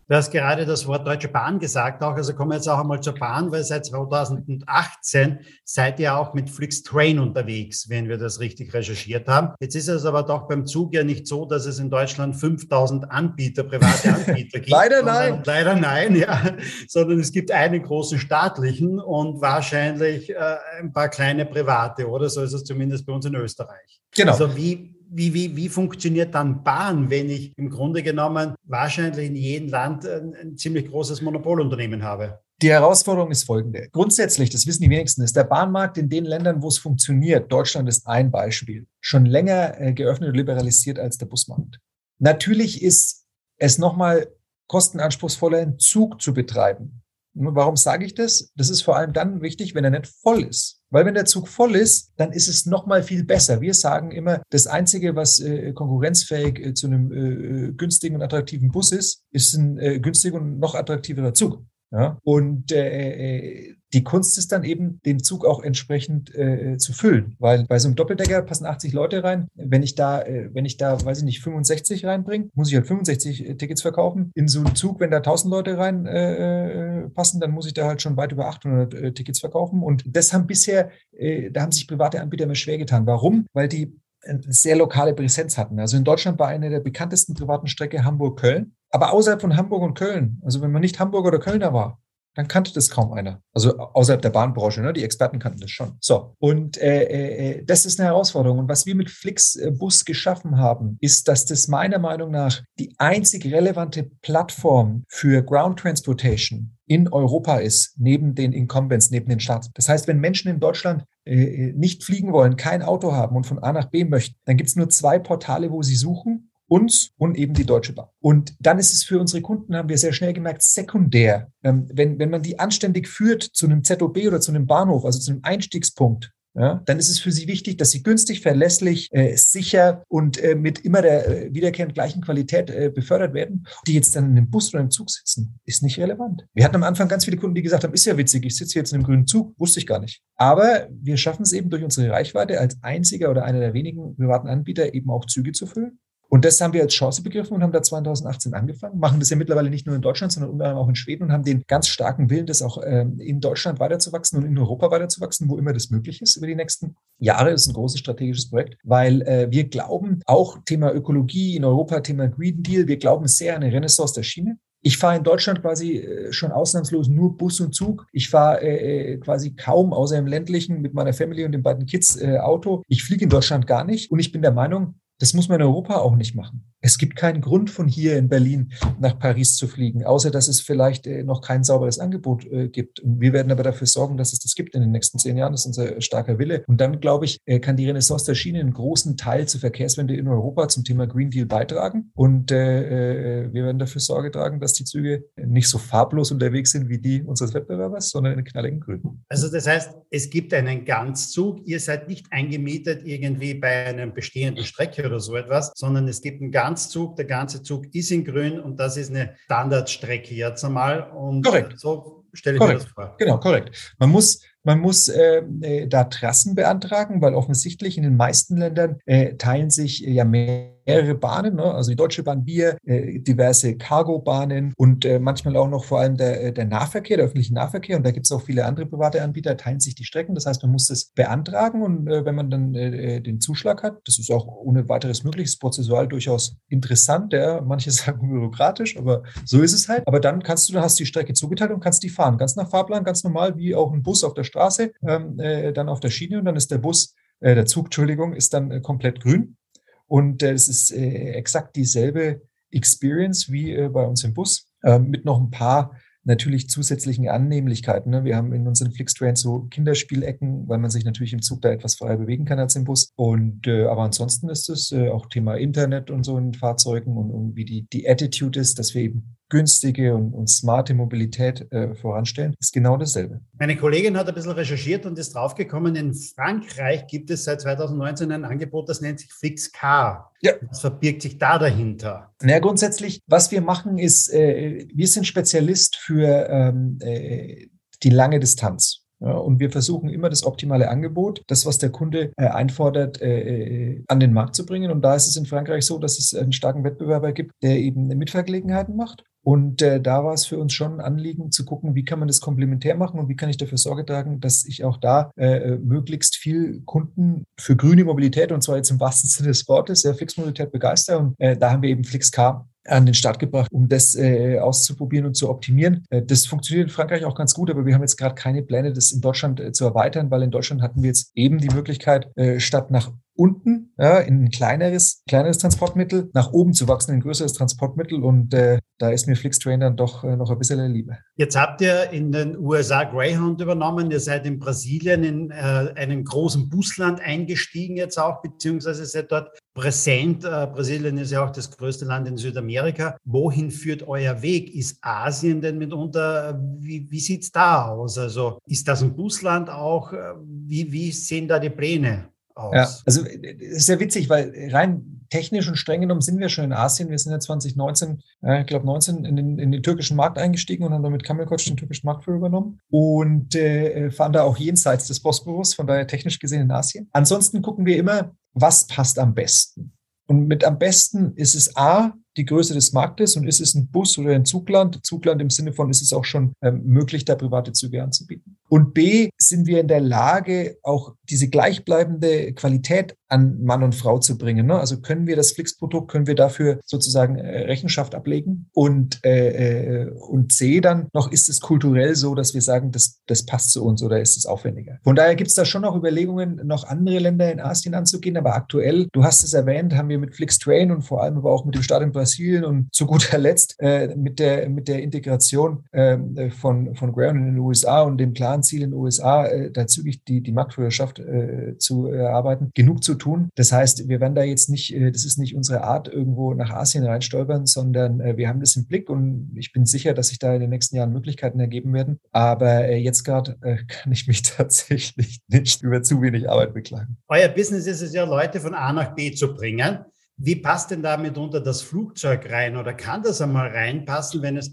Du 0.07 0.13
hast 0.13 0.29
gerade 0.29 0.67
das 0.67 0.85
Wort 0.85 1.07
Deutsche 1.07 1.29
Bahn 1.29 1.57
gesagt 1.57 2.03
auch, 2.03 2.13
also 2.13 2.35
kommen 2.35 2.51
wir 2.51 2.57
jetzt 2.57 2.67
auch 2.67 2.77
einmal 2.77 3.01
zur 3.01 3.15
Bahn, 3.15 3.51
weil 3.51 3.63
seit 3.63 3.87
2018 3.87 5.39
seid 5.63 5.99
ihr 5.99 6.15
auch 6.15 6.35
mit 6.35 6.47
Flixtrain 6.51 7.17
unterwegs, 7.17 7.89
wenn 7.89 8.07
wir 8.07 8.19
das 8.19 8.39
richtig 8.39 8.71
recherchiert 8.75 9.27
haben. 9.27 9.55
Jetzt 9.59 9.73
ist 9.73 9.87
es 9.87 10.05
aber 10.05 10.21
doch 10.21 10.47
beim 10.47 10.67
Zug 10.67 10.93
ja 10.93 11.03
nicht 11.03 11.25
so, 11.25 11.45
dass 11.45 11.65
es 11.65 11.79
in 11.79 11.89
Deutschland 11.89 12.35
5000 12.35 13.09
Anbieter, 13.09 13.63
private 13.63 14.13
Anbieter 14.13 14.59
gibt. 14.59 14.69
leider 14.69 15.01
nein. 15.01 15.41
Leider 15.43 15.75
nein, 15.75 16.15
ja, 16.15 16.55
sondern 16.87 17.19
es 17.19 17.31
gibt 17.31 17.49
einen 17.49 17.81
großen 17.81 18.19
staatlichen 18.19 18.99
und 18.99 19.41
wahrscheinlich 19.41 20.29
äh, 20.29 20.57
ein 20.81 20.93
paar 20.93 21.09
kleine 21.09 21.47
private, 21.47 22.07
oder? 22.07 22.29
So 22.29 22.43
ist 22.43 22.53
es 22.53 22.63
zumindest 22.63 23.07
bei 23.07 23.13
uns 23.13 23.25
in 23.25 23.33
Österreich. 23.33 24.01
Genau. 24.11 24.33
Also 24.33 24.55
wie, 24.55 24.94
wie, 25.09 25.33
wie, 25.33 25.55
wie 25.55 25.69
funktioniert 25.69 26.33
dann 26.35 26.63
Bahn, 26.63 27.09
wenn 27.09 27.29
ich 27.29 27.53
im 27.57 27.69
Grunde 27.69 28.03
genommen 28.03 28.55
wahrscheinlich 28.63 29.27
in 29.27 29.35
jedem 29.35 29.69
Land 29.69 30.05
ein, 30.05 30.35
ein 30.35 30.57
ziemlich 30.57 30.89
großes 30.89 31.21
Monopolunternehmen 31.21 32.03
habe? 32.03 32.39
Die 32.61 32.71
Herausforderung 32.71 33.31
ist 33.31 33.43
folgende. 33.43 33.89
Grundsätzlich, 33.91 34.49
das 34.49 34.65
wissen 34.65 34.83
die 34.83 34.89
wenigsten, 34.89 35.23
ist 35.23 35.35
der 35.35 35.43
Bahnmarkt 35.43 35.97
in 35.97 36.07
den 36.07 36.23
Ländern, 36.23 36.61
wo 36.61 36.69
es 36.69 36.77
funktioniert, 36.77 37.51
Deutschland 37.51 37.89
ist 37.89 38.07
ein 38.07 38.31
Beispiel, 38.31 38.87
schon 39.01 39.25
länger 39.25 39.79
äh, 39.79 39.93
geöffnet 39.93 40.29
und 40.29 40.35
liberalisiert 40.35 40.97
als 40.97 41.17
der 41.17 41.25
Busmarkt. 41.25 41.79
Natürlich 42.19 42.81
ist 42.81 43.25
es 43.57 43.77
nochmal 43.77 44.27
kostenanspruchsvoller, 44.67 45.59
einen 45.59 45.79
Zug 45.79 46.21
zu 46.21 46.33
betreiben. 46.33 47.01
Warum 47.33 47.75
sage 47.75 48.05
ich 48.05 48.15
das? 48.15 48.53
Das 48.55 48.69
ist 48.69 48.81
vor 48.81 48.95
allem 48.95 49.11
dann 49.11 49.41
wichtig, 49.41 49.75
wenn 49.75 49.83
er 49.83 49.89
nicht 49.89 50.07
voll 50.07 50.43
ist. 50.43 50.81
Weil 50.95 51.05
wenn 51.05 51.13
der 51.13 51.25
Zug 51.25 51.49
voll 51.49 51.75
ist, 51.75 52.13
dann 52.15 52.31
ist 52.31 52.47
es 52.47 52.65
noch 52.65 52.85
mal 52.85 53.03
viel 53.03 53.25
besser. 53.25 53.59
Wir 53.59 53.73
sagen 53.73 54.11
immer, 54.11 54.41
das 54.49 54.65
Einzige, 54.65 55.13
was 55.13 55.41
äh, 55.41 55.73
konkurrenzfähig 55.73 56.57
äh, 56.57 56.73
zu 56.73 56.87
einem 56.87 57.11
äh, 57.11 57.73
günstigen 57.73 58.15
und 58.15 58.21
attraktiven 58.21 58.71
Bus 58.71 58.93
ist, 58.93 59.21
ist 59.29 59.53
ein 59.55 59.77
äh, 59.77 59.99
günstiger 59.99 60.37
und 60.37 60.57
noch 60.57 60.73
attraktiverer 60.73 61.33
Zug. 61.33 61.61
Ja? 61.91 62.17
Und 62.23 62.71
äh, 62.71 63.75
die 63.93 64.03
Kunst 64.03 64.37
ist 64.37 64.51
dann 64.51 64.65
eben, 64.65 64.99
den 65.05 65.19
Zug 65.19 65.45
auch 65.45 65.63
entsprechend 65.63 66.35
äh, 66.35 66.77
zu 66.77 66.91
füllen, 66.91 67.35
weil 67.39 67.63
bei 67.65 67.79
so 67.79 67.87
einem 67.87 67.95
Doppeldecker 67.95 68.41
passen 68.41 68.65
80 68.65 68.91
Leute 68.91 69.23
rein. 69.23 69.47
Wenn 69.55 69.83
ich 69.83 69.95
da, 69.95 70.21
äh, 70.21 70.49
wenn 70.53 70.65
ich 70.65 70.75
da, 70.75 71.03
weiß 71.03 71.19
ich 71.19 71.23
nicht, 71.23 71.41
65 71.41 72.05
reinbringe, 72.05 72.49
muss 72.53 72.69
ich 72.69 72.75
halt 72.75 72.87
65 72.87 73.47
äh, 73.47 73.55
Tickets 73.55 73.81
verkaufen. 73.81 74.31
In 74.35 74.49
so 74.49 74.59
einem 74.59 74.75
Zug, 74.75 74.99
wenn 74.99 75.11
da 75.11 75.17
1000 75.17 75.51
Leute 75.51 75.77
rein 75.77 76.05
äh, 76.05 77.03
äh, 77.03 77.09
dann 77.39 77.51
muss 77.51 77.67
ich 77.67 77.73
da 77.73 77.87
halt 77.87 78.01
schon 78.01 78.17
weit 78.17 78.33
über 78.33 78.47
800 78.47 78.93
äh, 78.93 79.11
Tickets 79.13 79.39
verkaufen. 79.39 79.81
Und 79.81 80.03
das 80.07 80.33
haben 80.33 80.45
bisher, 80.47 80.91
äh, 81.13 81.49
da 81.51 81.61
haben 81.61 81.71
sich 81.71 81.87
private 81.87 82.21
Anbieter 82.21 82.43
immer 82.43 82.55
schwer 82.55 82.77
getan. 82.77 83.05
Warum? 83.05 83.45
Weil 83.53 83.69
die 83.69 83.97
eine 84.27 84.41
sehr 84.47 84.75
lokale 84.75 85.13
Präsenz 85.13 85.57
hatten. 85.57 85.79
Also 85.79 85.97
in 85.97 86.03
Deutschland 86.03 86.39
war 86.39 86.47
eine 86.47 86.69
der 86.69 86.79
bekanntesten 86.79 87.33
privaten 87.33 87.67
Strecke 87.67 88.03
Hamburg-Köln. 88.03 88.74
Aber 88.91 89.11
außerhalb 89.13 89.41
von 89.41 89.57
Hamburg 89.57 89.81
und 89.81 89.95
Köln, 89.95 90.41
also 90.43 90.61
wenn 90.61 90.71
man 90.71 90.81
nicht 90.81 90.99
Hamburger 90.99 91.29
oder 91.29 91.39
Kölner 91.39 91.73
war, 91.73 91.99
dann 92.35 92.47
kannte 92.47 92.73
das 92.73 92.89
kaum 92.89 93.13
einer. 93.13 93.41
Also 93.53 93.77
außerhalb 93.77 94.21
der 94.21 94.29
Bahnbranche, 94.29 94.81
ne? 94.81 94.93
die 94.93 95.03
Experten 95.03 95.39
kannten 95.39 95.61
das 95.61 95.71
schon. 95.71 95.97
So, 96.01 96.35
und 96.37 96.77
äh, 96.77 97.03
äh, 97.03 97.65
das 97.65 97.85
ist 97.85 97.99
eine 97.99 98.09
Herausforderung. 98.09 98.59
Und 98.59 98.69
was 98.69 98.85
wir 98.85 98.93
mit 98.93 99.09
Flixbus 99.09 100.05
geschaffen 100.05 100.57
haben, 100.57 100.97
ist, 100.99 101.27
dass 101.27 101.45
das 101.45 101.67
meiner 101.67 101.97
Meinung 101.97 102.31
nach 102.31 102.61
die 102.77 102.93
einzig 102.97 103.45
relevante 103.45 104.11
Plattform 104.21 105.05
für 105.07 105.43
Ground 105.43 105.79
Transportation 105.79 106.75
in 106.87 107.07
Europa 107.07 107.57
ist, 107.57 107.95
neben 107.97 108.35
den 108.35 108.53
Incumbents, 108.53 109.09
neben 109.09 109.29
den 109.29 109.39
Staaten. 109.39 109.71
Das 109.73 109.89
heißt, 109.89 110.07
wenn 110.07 110.19
Menschen 110.19 110.51
in 110.51 110.59
Deutschland 110.59 111.05
äh, 111.23 111.71
nicht 111.73 112.03
fliegen 112.03 112.33
wollen, 112.33 112.57
kein 112.57 112.83
Auto 112.83 113.13
haben 113.13 113.35
und 113.35 113.47
von 113.47 113.59
A 113.59 113.71
nach 113.71 113.89
B 113.89 114.03
möchten, 114.03 114.35
dann 114.45 114.57
gibt 114.57 114.69
es 114.69 114.75
nur 114.75 114.89
zwei 114.89 115.17
Portale, 115.19 115.71
wo 115.71 115.81
sie 115.81 115.95
suchen 115.95 116.51
uns 116.67 117.11
und 117.17 117.37
eben 117.37 117.53
die 117.53 117.65
Deutsche 117.65 117.93
Bahn. 117.93 118.07
Und 118.19 118.55
dann 118.59 118.79
ist 118.79 118.93
es 118.93 119.03
für 119.03 119.19
unsere 119.19 119.41
Kunden, 119.41 119.75
haben 119.75 119.89
wir 119.89 119.97
sehr 119.97 120.13
schnell 120.13 120.33
gemerkt, 120.33 120.63
sekundär. 120.63 121.51
Ähm, 121.63 121.87
wenn, 121.93 122.19
wenn 122.19 122.29
man 122.29 122.41
die 122.41 122.59
anständig 122.59 123.07
führt 123.07 123.43
zu 123.43 123.65
einem 123.65 123.83
ZOB 123.83 124.17
oder 124.27 124.41
zu 124.41 124.51
einem 124.51 124.65
Bahnhof, 124.65 125.05
also 125.05 125.19
zu 125.19 125.31
einem 125.31 125.43
Einstiegspunkt, 125.43 126.31
ja, 126.57 126.81
dann 126.85 126.99
ist 126.99 127.09
es 127.09 127.19
für 127.19 127.33
sie 127.33 127.47
wichtig, 127.47 127.77
dass 127.77 127.91
sie 127.91 128.01
günstig, 128.01 128.39
verlässlich, 128.39 129.09
äh, 129.11 129.35
sicher 129.35 130.03
und 130.07 130.41
äh, 130.41 130.55
mit 130.55 130.79
immer 130.79 131.01
der 131.01 131.27
äh, 131.27 131.53
wiederkehrend 131.53 131.93
gleichen 131.93 132.21
Qualität 132.21 132.69
äh, 132.69 132.89
befördert 132.93 133.33
werden. 133.33 133.67
Die 133.87 133.93
jetzt 133.93 134.15
dann 134.15 134.31
in 134.31 134.37
einem 134.37 134.49
Bus 134.49 134.73
oder 134.73 134.81
im 134.81 134.89
Zug 134.89 135.09
sitzen, 135.11 135.59
ist 135.65 135.83
nicht 135.83 135.99
relevant. 135.99 136.47
Wir 136.53 136.63
hatten 136.63 136.77
am 136.77 136.83
Anfang 136.83 137.09
ganz 137.09 137.25
viele 137.25 137.35
Kunden, 137.35 137.55
die 137.55 137.61
gesagt 137.61 137.83
haben, 137.83 137.93
ist 137.93 138.05
ja 138.05 138.17
witzig, 138.17 138.45
ich 138.45 138.55
sitze 138.55 138.79
jetzt 138.79 138.93
in 138.93 138.99
einem 138.99 139.05
grünen 139.05 139.27
Zug, 139.27 139.53
wusste 139.59 139.79
ich 139.79 139.85
gar 139.85 139.99
nicht. 139.99 140.21
Aber 140.37 140.87
wir 140.89 141.17
schaffen 141.17 141.43
es 141.43 141.51
eben 141.51 141.69
durch 141.69 141.83
unsere 141.83 142.09
Reichweite 142.09 142.61
als 142.61 142.81
einziger 142.81 143.31
oder 143.31 143.43
einer 143.43 143.59
der 143.59 143.73
wenigen 143.73 144.15
privaten 144.15 144.47
Anbieter 144.47 144.93
eben 144.93 145.09
auch 145.09 145.25
Züge 145.25 145.51
zu 145.51 145.67
füllen. 145.67 145.99
Und 146.35 146.43
das 146.43 146.59
haben 146.59 146.73
wir 146.73 146.81
als 146.81 146.93
Chance 146.93 147.23
begriffen 147.23 147.53
und 147.53 147.63
haben 147.63 147.71
da 147.71 147.81
2018 147.81 148.53
angefangen, 148.55 148.99
machen 148.99 149.21
das 149.21 149.29
ja 149.29 149.37
mittlerweile 149.37 149.69
nicht 149.69 149.87
nur 149.87 149.95
in 149.95 150.01
Deutschland, 150.01 150.33
sondern 150.33 150.51
unter 150.51 150.65
anderem 150.65 150.83
auch 150.83 150.89
in 150.89 150.95
Schweden 150.95 151.23
und 151.23 151.31
haben 151.31 151.45
den 151.45 151.63
ganz 151.65 151.87
starken 151.87 152.29
Willen, 152.29 152.45
das 152.45 152.61
auch 152.61 152.77
ähm, 152.85 153.21
in 153.21 153.39
Deutschland 153.39 153.79
weiterzuwachsen 153.79 154.39
und 154.39 154.45
in 154.45 154.57
Europa 154.57 154.91
weiterzuwachsen, 154.91 155.49
wo 155.49 155.57
immer 155.57 155.71
das 155.71 155.91
möglich 155.91 156.21
ist 156.21 156.35
über 156.35 156.47
die 156.47 156.55
nächsten 156.55 156.97
Jahre. 157.19 157.51
Das 157.51 157.61
ist 157.61 157.67
ein 157.67 157.73
großes 157.73 158.01
strategisches 158.01 158.49
Projekt, 158.49 158.77
weil 158.83 159.21
äh, 159.21 159.49
wir 159.49 159.69
glauben, 159.69 160.19
auch 160.25 160.57
Thema 160.65 160.93
Ökologie 160.93 161.55
in 161.55 161.63
Europa, 161.63 162.01
Thema 162.01 162.27
Green 162.27 162.61
Deal, 162.61 162.85
wir 162.85 162.97
glauben 162.97 163.29
sehr 163.29 163.55
an 163.55 163.63
eine 163.63 163.73
Renaissance 163.73 164.13
der 164.13 164.23
Schiene. 164.23 164.57
Ich 164.81 164.97
fahre 164.97 165.15
in 165.15 165.23
Deutschland 165.23 165.61
quasi 165.61 165.99
äh, 165.99 166.33
schon 166.33 166.51
ausnahmslos 166.51 167.07
nur 167.07 167.37
Bus 167.37 167.61
und 167.61 167.73
Zug. 167.73 168.07
Ich 168.11 168.29
fahre 168.29 168.61
äh, 168.61 169.13
äh, 169.13 169.17
quasi 169.19 169.55
kaum, 169.55 169.93
außer 169.93 170.17
im 170.17 170.27
ländlichen, 170.27 170.81
mit 170.81 170.93
meiner 170.93 171.13
Family 171.13 171.45
und 171.45 171.53
den 171.53 171.63
beiden 171.63 171.85
Kids 171.85 172.17
äh, 172.21 172.39
Auto. 172.39 172.83
Ich 172.89 173.05
fliege 173.05 173.23
in 173.23 173.29
Deutschland 173.29 173.67
gar 173.67 173.85
nicht. 173.85 174.11
Und 174.11 174.19
ich 174.19 174.33
bin 174.33 174.41
der 174.41 174.51
Meinung, 174.51 174.95
das 175.19 175.33
muss 175.33 175.47
man 175.47 175.59
in 175.59 175.67
Europa 175.67 175.97
auch 175.97 176.15
nicht 176.15 176.35
machen. 176.35 176.73
Es 176.81 176.97
gibt 176.97 177.15
keinen 177.15 177.41
Grund 177.41 177.69
von 177.69 177.87
hier 177.87 178.17
in 178.17 178.29
Berlin 178.29 178.71
nach 178.99 179.17
Paris 179.17 179.55
zu 179.55 179.67
fliegen, 179.67 180.05
außer 180.05 180.29
dass 180.29 180.47
es 180.47 180.61
vielleicht 180.61 181.07
äh, 181.07 181.23
noch 181.23 181.41
kein 181.41 181.63
sauberes 181.63 181.97
Angebot 181.99 182.45
äh, 182.45 182.67
gibt. 182.67 183.01
Wir 183.03 183.33
werden 183.33 183.51
aber 183.51 183.63
dafür 183.63 183.87
sorgen, 183.87 184.17
dass 184.17 184.33
es 184.33 184.39
das 184.39 184.53
gibt 184.53 184.75
in 184.75 184.81
den 184.81 184.91
nächsten 184.91 185.17
zehn 185.17 185.35
Jahren. 185.35 185.53
Das 185.53 185.61
ist 185.61 185.77
unser 185.77 185.99
starker 186.01 186.37
Wille. 186.37 186.63
Und 186.67 186.79
dann, 186.79 186.99
glaube 186.99 187.25
ich, 187.25 187.39
äh, 187.45 187.59
kann 187.59 187.75
die 187.75 187.87
Renaissance 187.87 188.25
der 188.25 188.35
Schiene 188.35 188.59
einen 188.59 188.73
großen 188.73 189.17
Teil 189.17 189.47
zur 189.47 189.61
Verkehrswende 189.61 190.15
in 190.15 190.27
Europa 190.27 190.67
zum 190.67 190.83
Thema 190.83 191.07
Green 191.07 191.31
Deal 191.31 191.45
beitragen. 191.45 192.11
Und 192.13 192.51
wir 192.51 193.51
werden 193.51 193.79
dafür 193.79 194.01
Sorge 194.01 194.31
tragen, 194.31 194.59
dass 194.59 194.73
die 194.73 194.83
Züge 194.83 195.25
nicht 195.37 195.67
so 195.67 195.77
farblos 195.77 196.31
unterwegs 196.31 196.71
sind 196.71 196.89
wie 196.89 196.99
die 196.99 197.23
unseres 197.23 197.53
Wettbewerbers, 197.53 198.09
sondern 198.09 198.37
in 198.37 198.45
knalligen 198.45 198.79
Grün. 198.79 199.23
Also 199.29 199.49
das 199.49 199.67
heißt, 199.67 199.91
es 200.11 200.29
gibt 200.29 200.53
einen 200.53 200.85
Ganzzug. 200.85 201.65
Ihr 201.65 201.79
seid 201.79 202.07
nicht 202.07 202.27
eingemietet 202.31 203.01
irgendwie 203.05 203.53
bei 203.55 203.87
einer 203.87 204.07
bestehenden 204.07 204.63
Strecke 204.65 205.05
oder 205.05 205.19
so 205.19 205.35
etwas, 205.35 205.71
sondern 205.75 206.07
es 206.07 206.21
gibt 206.21 206.41
einen 206.41 206.51
Ganzzug. 206.51 206.74
Der 207.17 207.25
ganze 207.25 207.63
Zug 207.63 207.93
ist 207.93 208.11
in 208.11 208.23
grün 208.23 208.59
und 208.59 208.79
das 208.79 208.97
ist 208.97 209.09
eine 209.09 209.35
Standardstrecke 209.45 210.35
jetzt 210.35 210.63
einmal. 210.63 211.09
Und 211.11 211.45
korrekt. 211.45 211.79
so 211.79 212.25
stelle 212.33 212.55
ich 212.55 212.59
korrekt. 212.59 212.79
mir 212.79 212.83
das 212.85 212.93
vor. 212.93 213.15
Genau, 213.17 213.37
korrekt. 213.39 213.95
Man 213.99 214.09
muss 214.09 214.41
Man 214.63 214.79
muss 214.79 215.09
äh, 215.09 215.43
äh, 215.61 215.87
da 215.87 216.05
Trassen 216.05 216.55
beantragen, 216.55 217.21
weil 217.21 217.35
offensichtlich 217.35 217.97
in 217.97 218.03
den 218.03 218.17
meisten 218.17 218.57
Ländern 218.57 218.97
äh, 219.05 219.35
teilen 219.35 219.69
sich 219.69 219.99
ja 219.99 220.25
mehr 220.25 220.74
mehrere 220.85 221.15
Bahnen, 221.15 221.55
ne? 221.55 221.63
also 221.63 221.89
die 221.89 221.95
Deutsche 221.95 222.23
Bahn 222.23 222.45
Bier, 222.45 222.77
äh, 222.85 223.19
diverse 223.19 223.75
Cargo-Bahnen 223.75 224.73
und 224.77 225.05
äh, 225.05 225.19
manchmal 225.19 225.57
auch 225.57 225.69
noch 225.69 225.83
vor 225.83 225.99
allem 225.99 226.17
der, 226.17 226.43
äh, 226.43 226.53
der 226.53 226.65
Nahverkehr, 226.65 227.17
der 227.17 227.25
öffentliche 227.25 227.53
Nahverkehr. 227.53 227.97
Und 227.97 228.05
da 228.05 228.11
gibt 228.11 228.25
es 228.25 228.31
auch 228.31 228.41
viele 228.41 228.65
andere 228.65 228.85
private 228.85 229.21
Anbieter, 229.21 229.57
teilen 229.57 229.79
sich 229.79 229.95
die 229.95 230.03
Strecken. 230.03 230.35
Das 230.35 230.45
heißt, 230.45 230.61
man 230.63 230.71
muss 230.71 230.87
das 230.87 231.05
beantragen 231.05 231.81
und 231.81 232.07
äh, 232.07 232.25
wenn 232.25 232.35
man 232.35 232.49
dann 232.49 232.75
äh, 232.75 233.17
äh, 233.17 233.21
den 233.21 233.39
Zuschlag 233.41 233.83
hat, 233.83 233.97
das 234.05 234.19
ist 234.19 234.31
auch 234.31 234.47
ohne 234.47 234.87
weiteres 234.87 235.23
möglich, 235.23 235.45
ist 235.45 235.59
prozessual 235.59 236.07
durchaus 236.07 236.55
interessant. 236.69 237.33
Ja? 237.33 237.61
Manche 237.61 237.91
sagen 237.91 238.29
bürokratisch, 238.29 238.97
aber 238.97 239.23
so 239.43 239.61
ist 239.61 239.73
es 239.73 239.89
halt. 239.89 240.07
Aber 240.07 240.19
dann 240.19 240.43
kannst 240.43 240.69
du, 240.69 240.73
dann 240.73 240.83
hast 240.83 240.99
du 240.99 241.03
die 241.03 241.07
Strecke 241.07 241.33
zugeteilt 241.33 241.71
und 241.71 241.79
kannst 241.79 242.03
die 242.03 242.09
fahren. 242.09 242.37
Ganz 242.37 242.55
nach 242.55 242.69
Fahrplan, 242.69 243.03
ganz 243.03 243.23
normal, 243.23 243.57
wie 243.57 243.75
auch 243.75 243.91
ein 243.91 244.03
Bus 244.03 244.23
auf 244.23 244.33
der 244.33 244.43
Straße, 244.43 244.91
ähm, 245.07 245.37
dann 245.73 245.89
auf 245.89 245.99
der 245.99 246.09
Schiene 246.09 246.39
und 246.39 246.45
dann 246.45 246.55
ist 246.55 246.71
der 246.71 246.77
Bus 246.77 247.13
der 247.41 247.65
Zug, 247.65 247.87
Entschuldigung, 247.87 248.33
ist 248.33 248.53
dann 248.53 248.81
komplett 248.81 249.21
grün. 249.21 249.57
Und 250.07 250.43
äh, 250.43 250.51
es 250.51 250.67
ist 250.67 250.91
äh, 250.91 251.31
exakt 251.33 251.75
dieselbe 251.75 252.41
Experience 252.71 253.51
wie 253.51 253.73
äh, 253.73 253.89
bei 253.89 254.05
uns 254.05 254.23
im 254.23 254.33
Bus, 254.33 254.67
äh, 254.83 254.99
mit 254.99 255.25
noch 255.25 255.39
ein 255.39 255.49
paar 255.49 255.95
natürlich 256.25 256.69
zusätzlichen 256.69 257.29
Annehmlichkeiten. 257.29 258.11
Ne? 258.11 258.23
Wir 258.23 258.35
haben 258.35 258.51
in 258.51 258.67
unseren 258.67 258.91
Flixtrains 258.91 259.41
so 259.41 259.67
Kinderspielecken, 259.69 260.67
weil 260.67 260.79
man 260.79 260.89
sich 260.89 261.05
natürlich 261.05 261.33
im 261.33 261.41
Zug 261.41 261.61
da 261.61 261.69
etwas 261.69 261.95
freier 261.95 262.17
bewegen 262.17 262.45
kann 262.45 262.59
als 262.59 262.75
im 262.75 262.83
Bus. 262.83 263.11
Und 263.15 263.67
äh, 263.67 263.85
aber 263.85 264.01
ansonsten 264.01 264.49
ist 264.49 264.67
es 264.69 264.91
äh, 264.91 265.09
auch 265.09 265.27
Thema 265.27 265.55
Internet 265.55 266.09
und 266.09 266.23
so 266.23 266.37
in 266.37 266.53
Fahrzeugen 266.53 267.15
und, 267.15 267.29
und 267.29 267.55
wie 267.55 267.65
die, 267.65 267.87
die 267.93 268.09
Attitude 268.09 268.59
ist, 268.59 268.79
dass 268.79 268.95
wir 268.95 269.03
eben 269.03 269.37
günstige 269.55 270.13
und, 270.13 270.33
und 270.33 270.49
smarte 270.49 270.93
Mobilität 270.93 271.71
äh, 271.71 271.95
voranstellen, 271.95 272.55
ist 272.59 272.73
genau 272.73 272.97
dasselbe. 272.97 273.39
Meine 273.57 273.77
Kollegin 273.77 274.17
hat 274.17 274.27
ein 274.27 274.33
bisschen 274.33 274.51
recherchiert 274.51 275.05
und 275.05 275.17
ist 275.17 275.33
draufgekommen, 275.33 275.95
in 275.95 276.13
Frankreich 276.13 277.07
gibt 277.07 277.29
es 277.29 277.45
seit 277.45 277.61
2019 277.61 278.33
ein 278.33 278.43
Angebot, 278.43 278.89
das 278.89 278.99
nennt 278.99 279.21
sich 279.21 279.31
FlixCar. 279.31 280.33
Ja. 280.41 280.51
Was 280.67 280.81
verbirgt 280.81 281.21
sich 281.21 281.37
da 281.37 281.57
dahinter? 281.57 282.33
Na, 282.41 282.59
grundsätzlich, 282.59 283.21
was 283.27 283.49
wir 283.51 283.61
machen, 283.61 283.97
ist, 283.97 284.29
äh, 284.33 284.89
wir 284.93 285.07
sind 285.07 285.25
Spezialist 285.25 285.95
für 285.95 286.49
ähm, 286.49 286.99
äh, 287.01 287.67
die 288.03 288.09
lange 288.09 288.41
Distanz. 288.41 289.04
Ja, 289.21 289.31
und 289.31 289.59
wir 289.59 289.71
versuchen 289.71 290.09
immer 290.09 290.29
das 290.29 290.43
optimale 290.43 290.89
Angebot, 290.89 291.43
das, 291.47 291.65
was 291.65 291.77
der 291.77 291.89
Kunde 291.89 292.31
äh, 292.37 292.47
einfordert, 292.47 293.21
äh, 293.21 293.93
äh, 293.93 294.03
an 294.07 294.19
den 294.19 294.33
Markt 294.33 294.55
zu 294.55 294.65
bringen. 294.65 294.91
Und 294.91 295.01
da 295.01 295.15
ist 295.15 295.27
es 295.27 295.37
in 295.37 295.45
Frankreich 295.45 295.85
so, 295.85 295.99
dass 295.99 296.19
es 296.19 296.33
einen 296.33 296.51
starken 296.51 296.83
Wettbewerber 296.83 297.31
gibt, 297.31 297.53
der 297.63 297.77
eben 297.77 298.07
Mitvergelegenheiten 298.07 298.95
macht. 298.95 299.23
Und 299.45 299.83
äh, 299.83 300.01
da 300.01 300.23
war 300.23 300.33
es 300.33 300.47
für 300.47 300.57
uns 300.57 300.73
schon 300.73 300.95
ein 300.95 301.01
Anliegen 301.01 301.51
zu 301.51 301.65
gucken, 301.65 301.93
wie 301.93 302.03
kann 302.03 302.17
man 302.17 302.27
das 302.27 302.41
komplementär 302.41 302.95
machen 302.95 303.19
und 303.19 303.29
wie 303.29 303.35
kann 303.35 303.49
ich 303.49 303.57
dafür 303.57 303.77
Sorge 303.77 304.03
tragen, 304.03 304.39
dass 304.39 304.65
ich 304.65 304.83
auch 304.83 304.97
da 304.97 305.31
äh, 305.37 305.77
möglichst 305.77 306.35
viel 306.35 306.81
Kunden 306.85 307.43
für 307.59 307.75
grüne 307.75 308.05
Mobilität 308.05 308.51
und 308.51 308.63
zwar 308.63 308.77
jetzt 308.77 308.89
im 308.89 308.99
wahrsten 308.99 309.29
Sinne 309.29 309.49
des 309.49 309.67
Wortes, 309.67 310.01
sehr 310.01 310.15
Flixmobilität 310.15 310.71
begeister. 310.71 311.19
Und 311.19 311.35
äh, 311.37 311.55
da 311.55 311.71
haben 311.71 311.83
wir 311.83 311.89
eben 311.89 312.03
FlixCar 312.03 312.67
an 312.85 313.05
den 313.05 313.13
Start 313.13 313.39
gebracht, 313.39 313.69
um 313.71 313.87
das 313.87 314.15
äh, 314.15 314.59
auszuprobieren 314.59 315.25
und 315.25 315.35
zu 315.35 315.49
optimieren. 315.49 316.05
Äh, 316.09 316.21
das 316.21 316.45
funktioniert 316.45 316.89
in 316.89 316.93
Frankreich 316.93 317.25
auch 317.25 317.35
ganz 317.35 317.53
gut, 317.53 317.69
aber 317.69 317.85
wir 317.85 317.93
haben 317.93 318.01
jetzt 318.01 318.17
gerade 318.17 318.35
keine 318.35 318.63
Pläne, 318.63 318.93
das 318.93 319.11
in 319.11 319.21
Deutschland 319.21 319.59
äh, 319.59 319.71
zu 319.71 319.85
erweitern, 319.85 320.31
weil 320.31 320.43
in 320.43 320.51
Deutschland 320.51 320.81
hatten 320.81 321.01
wir 321.01 321.07
jetzt 321.07 321.31
eben 321.35 321.57
die 321.57 321.73
Möglichkeit, 321.73 322.29
äh, 322.37 322.59
statt 322.59 322.91
nach 322.91 323.11
unten 323.35 323.93
ja, 323.97 324.19
in 324.19 324.45
ein 324.45 324.49
kleineres, 324.49 325.23
kleineres 325.27 325.57
Transportmittel, 325.57 326.29
nach 326.33 326.51
oben 326.51 326.73
zu 326.73 326.87
wachsen 326.87 327.11
in 327.11 327.17
ein 327.17 327.21
größeres 327.21 327.53
Transportmittel. 327.53 328.23
Und 328.23 328.53
äh, 328.53 328.79
da 328.97 329.09
ist 329.09 329.27
mir 329.27 329.35
Flixtrain 329.35 329.79
dann 329.79 329.97
doch 329.97 330.23
äh, 330.23 330.35
noch 330.35 330.49
ein 330.49 330.57
bisschen 330.57 330.91
Liebe. 330.91 331.17
Jetzt 331.35 331.57
habt 331.59 331.81
ihr 331.81 332.11
in 332.11 332.31
den 332.31 332.57
USA 332.57 333.03
Greyhound 333.03 333.61
übernommen. 333.61 334.09
Ihr 334.11 334.19
seid 334.19 334.45
in 334.45 334.59
Brasilien 334.59 335.23
in 335.23 335.51
äh, 335.51 335.53
einem 335.95 336.23
großen 336.23 336.69
Busland 336.69 337.19
eingestiegen 337.19 337.97
jetzt 337.97 338.17
auch, 338.17 338.41
beziehungsweise 338.41 339.05
seid 339.05 339.31
dort 339.31 339.49
präsent. 339.73 340.45
Äh, 340.45 340.67
Brasilien 340.67 341.17
ist 341.17 341.31
ja 341.31 341.45
auch 341.45 341.51
das 341.51 341.69
größte 341.71 342.05
Land 342.05 342.27
in 342.27 342.37
Südamerika. 342.37 343.17
Wohin 343.25 343.71
führt 343.71 344.07
euer 344.07 344.41
Weg? 344.41 344.73
Ist 344.73 344.97
Asien 345.01 345.61
denn 345.61 345.77
mitunter, 345.77 346.59
wie, 346.79 347.09
wie 347.11 347.19
sieht 347.19 347.43
es 347.43 347.51
da 347.51 347.89
aus? 347.89 348.17
Also 348.17 348.59
ist 348.65 348.87
das 348.87 349.03
ein 349.03 349.15
Busland 349.15 349.69
auch? 349.69 350.13
Äh, 350.13 350.33
wie, 350.43 350.91
wie 350.91 351.11
sehen 351.11 351.47
da 351.47 351.59
die 351.59 351.69
Pläne? 351.69 352.29
Aus. 352.55 352.73
Ja, 352.73 352.89
also 353.05 353.23
das 353.23 353.31
ist 353.59 353.85
sehr 353.85 353.99
witzig, 353.99 354.29
weil 354.29 354.69
rein 354.71 355.25
technisch 355.29 355.67
und 355.67 355.75
streng 355.75 356.01
genommen 356.01 356.21
sind 356.21 356.39
wir 356.39 356.49
schon 356.49 356.65
in 356.65 356.73
Asien. 356.73 357.09
Wir 357.09 357.19
sind 357.19 357.31
ja 357.31 357.39
2019, 357.39 358.21
äh, 358.43 358.61
ich 358.61 358.67
glaube 358.67 358.85
19, 358.85 359.25
in 359.25 359.35
den, 359.35 359.59
in 359.59 359.71
den, 359.71 359.83
türkischen 359.83 360.15
Markt 360.15 360.37
eingestiegen 360.37 360.83
und 360.85 360.93
haben 360.93 361.03
damit 361.03 361.23
Camelcoach 361.23 361.65
den 361.65 361.77
türkischen 361.77 362.05
Markt 362.05 362.23
für 362.23 362.35
übernommen 362.35 362.79
und 362.89 363.55
äh, 363.55 364.09
fahren 364.11 364.33
da 364.33 364.43
auch 364.43 364.57
jenseits 364.57 365.07
des 365.07 365.19
Bosporus, 365.19 365.73
von 365.73 365.87
daher 365.87 366.07
technisch 366.07 366.39
gesehen 366.39 366.61
in 366.61 366.71
Asien. 366.71 367.09
Ansonsten 367.11 367.61
gucken 367.61 367.85
wir 367.85 367.97
immer, 367.97 368.35
was 368.53 368.87
passt 368.87 369.19
am 369.19 369.33
besten. 369.33 369.93
Und 370.27 370.47
mit 370.47 370.63
am 370.63 370.79
besten 370.79 371.33
ist 371.35 371.55
es 371.55 371.75
A, 371.75 372.13
die 372.37 372.45
Größe 372.45 372.73
des 372.73 372.93
Marktes 372.93 373.35
und 373.35 373.47
ist 373.47 373.61
es 373.61 373.75
ein 373.75 373.87
Bus 373.87 374.17
oder 374.17 374.31
ein 374.33 374.45
Zugland? 374.45 375.05
Zugland 375.05 375.41
im 375.41 375.49
Sinne 375.49 375.73
von, 375.73 375.89
ist 375.89 376.01
es 376.01 376.13
auch 376.13 376.25
schon 376.25 376.53
ähm, 376.61 376.81
möglich, 376.85 377.25
da 377.25 377.35
private 377.35 377.71
Züge 377.71 378.03
anzubieten? 378.03 378.57
Und 378.67 378.93
B, 378.93 379.29
sind 379.37 379.67
wir 379.67 379.79
in 379.79 379.87
der 379.87 380.01
Lage, 380.01 380.77
auch 380.83 381.13
diese 381.29 381.49
gleichbleibende 381.49 382.53
Qualität 382.53 383.15
an 383.27 383.63
Mann 383.63 383.83
und 383.83 383.95
Frau 383.95 384.19
zu 384.19 384.37
bringen? 384.37 384.67
Ne? 384.67 384.79
Also 384.79 385.01
können 385.01 385.27
wir 385.27 385.35
das 385.35 385.51
Flix-Produkt, 385.51 386.11
können 386.11 386.27
wir 386.27 386.35
dafür 386.35 386.79
sozusagen 386.85 387.37
äh, 387.37 387.65
Rechenschaft 387.65 388.15
ablegen? 388.15 388.69
Und, 388.73 389.23
äh, 389.23 390.03
äh, 390.03 390.09
und 390.11 390.51
C, 390.51 390.81
dann 390.81 391.07
noch, 391.13 391.31
ist 391.31 391.49
es 391.49 391.59
kulturell 391.59 392.15
so, 392.15 392.35
dass 392.35 392.53
wir 392.53 392.61
sagen, 392.61 392.91
das, 392.91 393.21
das 393.27 393.45
passt 393.45 393.71
zu 393.71 393.83
uns 393.83 394.03
oder 394.03 394.19
ist 394.21 394.37
es 394.37 394.45
aufwendiger? 394.45 394.99
Von 395.03 395.15
daher 395.15 395.35
gibt 395.35 395.49
es 395.49 395.55
da 395.55 395.65
schon 395.65 395.81
noch 395.81 395.95
Überlegungen, 395.95 396.61
noch 396.65 396.83
andere 396.85 397.19
Länder 397.19 397.51
in 397.51 397.59
Asien 397.59 397.93
anzugehen, 397.93 398.37
aber 398.37 398.55
aktuell, 398.55 399.07
du 399.11 399.23
hast 399.23 399.43
es 399.43 399.53
erwähnt, 399.53 399.95
haben 399.95 400.09
wir 400.09 400.19
mit 400.19 400.35
Flix 400.35 400.59
Train 400.59 400.91
und 400.91 401.01
vor 401.01 401.23
allem 401.23 401.37
aber 401.37 401.51
auch 401.51 401.65
mit 401.65 401.75
dem 401.75 401.83
Start 401.83 402.03
in 402.03 402.11
Brasilien 402.11 402.63
und 402.63 402.93
zu 402.93 403.05
guter 403.05 403.37
Letzt 403.37 403.75
äh, 403.79 404.15
mit, 404.15 404.39
der, 404.39 404.69
mit 404.69 404.87
der 404.87 405.01
Integration 405.01 405.83
äh, 405.91 406.49
von, 406.49 406.95
von 406.95 407.11
Ground 407.11 407.37
in 407.37 407.45
den 407.45 407.59
USA 407.59 408.01
und 408.01 408.17
dem 408.17 408.33
klaren 408.33 408.63
Ziel 408.63 408.83
in 408.83 408.91
den 408.91 408.99
USA, 408.99 409.45
äh, 409.45 409.71
da 409.71 409.87
zügig 409.87 410.23
die, 410.25 410.41
die 410.41 410.51
Marktführerschaft 410.51 411.19
äh, 411.19 411.77
zu 411.77 412.07
erarbeiten, 412.07 412.71
genug 412.73 413.03
zu 413.03 413.14
tun. 413.15 413.49
Das 413.55 413.71
heißt, 413.71 414.07
wir 414.07 414.19
werden 414.19 414.35
da 414.35 414.43
jetzt 414.43 414.69
nicht, 414.69 414.93
äh, 414.93 415.11
das 415.11 415.25
ist 415.25 415.37
nicht 415.37 415.55
unsere 415.55 415.83
Art, 415.83 416.07
irgendwo 416.07 416.53
nach 416.53 416.71
Asien 416.71 417.05
reinstolpern, 417.05 417.65
sondern 417.65 418.19
äh, 418.19 418.37
wir 418.37 418.47
haben 418.47 418.59
das 418.59 418.75
im 418.75 418.85
Blick 418.85 419.09
und 419.09 419.55
ich 419.55 419.71
bin 419.71 419.85
sicher, 419.85 420.13
dass 420.13 420.29
sich 420.29 420.39
da 420.39 420.53
in 420.53 420.61
den 420.61 420.69
nächsten 420.69 420.95
Jahren 420.95 421.13
Möglichkeiten 421.13 421.59
ergeben 421.59 421.93
werden. 421.93 422.19
Aber 422.31 422.85
äh, 422.85 422.97
jetzt 422.97 423.23
gerade 423.23 423.57
kann 423.87 424.11
ich 424.11 424.27
mich 424.27 424.41
tatsächlich 424.43 425.39
nicht 425.47 425.81
über 425.81 426.03
zu 426.03 426.21
wenig 426.21 426.49
Arbeit 426.49 426.73
beklagen. 426.73 427.17
Euer 427.27 427.49
Business 427.49 427.87
ist 427.87 428.01
es 428.01 428.13
ja, 428.13 428.25
Leute 428.25 428.59
von 428.59 428.73
A 428.73 428.91
nach 428.93 429.15
B 429.15 429.31
zu 429.31 429.53
bringen. 429.53 429.99
Wie 430.37 430.57
passt 430.57 430.91
denn 430.91 431.01
damit 431.01 431.37
unter 431.37 431.61
das 431.61 431.81
Flugzeug 431.81 432.51
rein 432.51 432.75
oder 432.75 432.93
kann 432.93 433.23
das 433.23 433.41
einmal 433.41 433.69
reinpassen, 433.69 434.41
wenn 434.41 434.57
es 434.57 434.71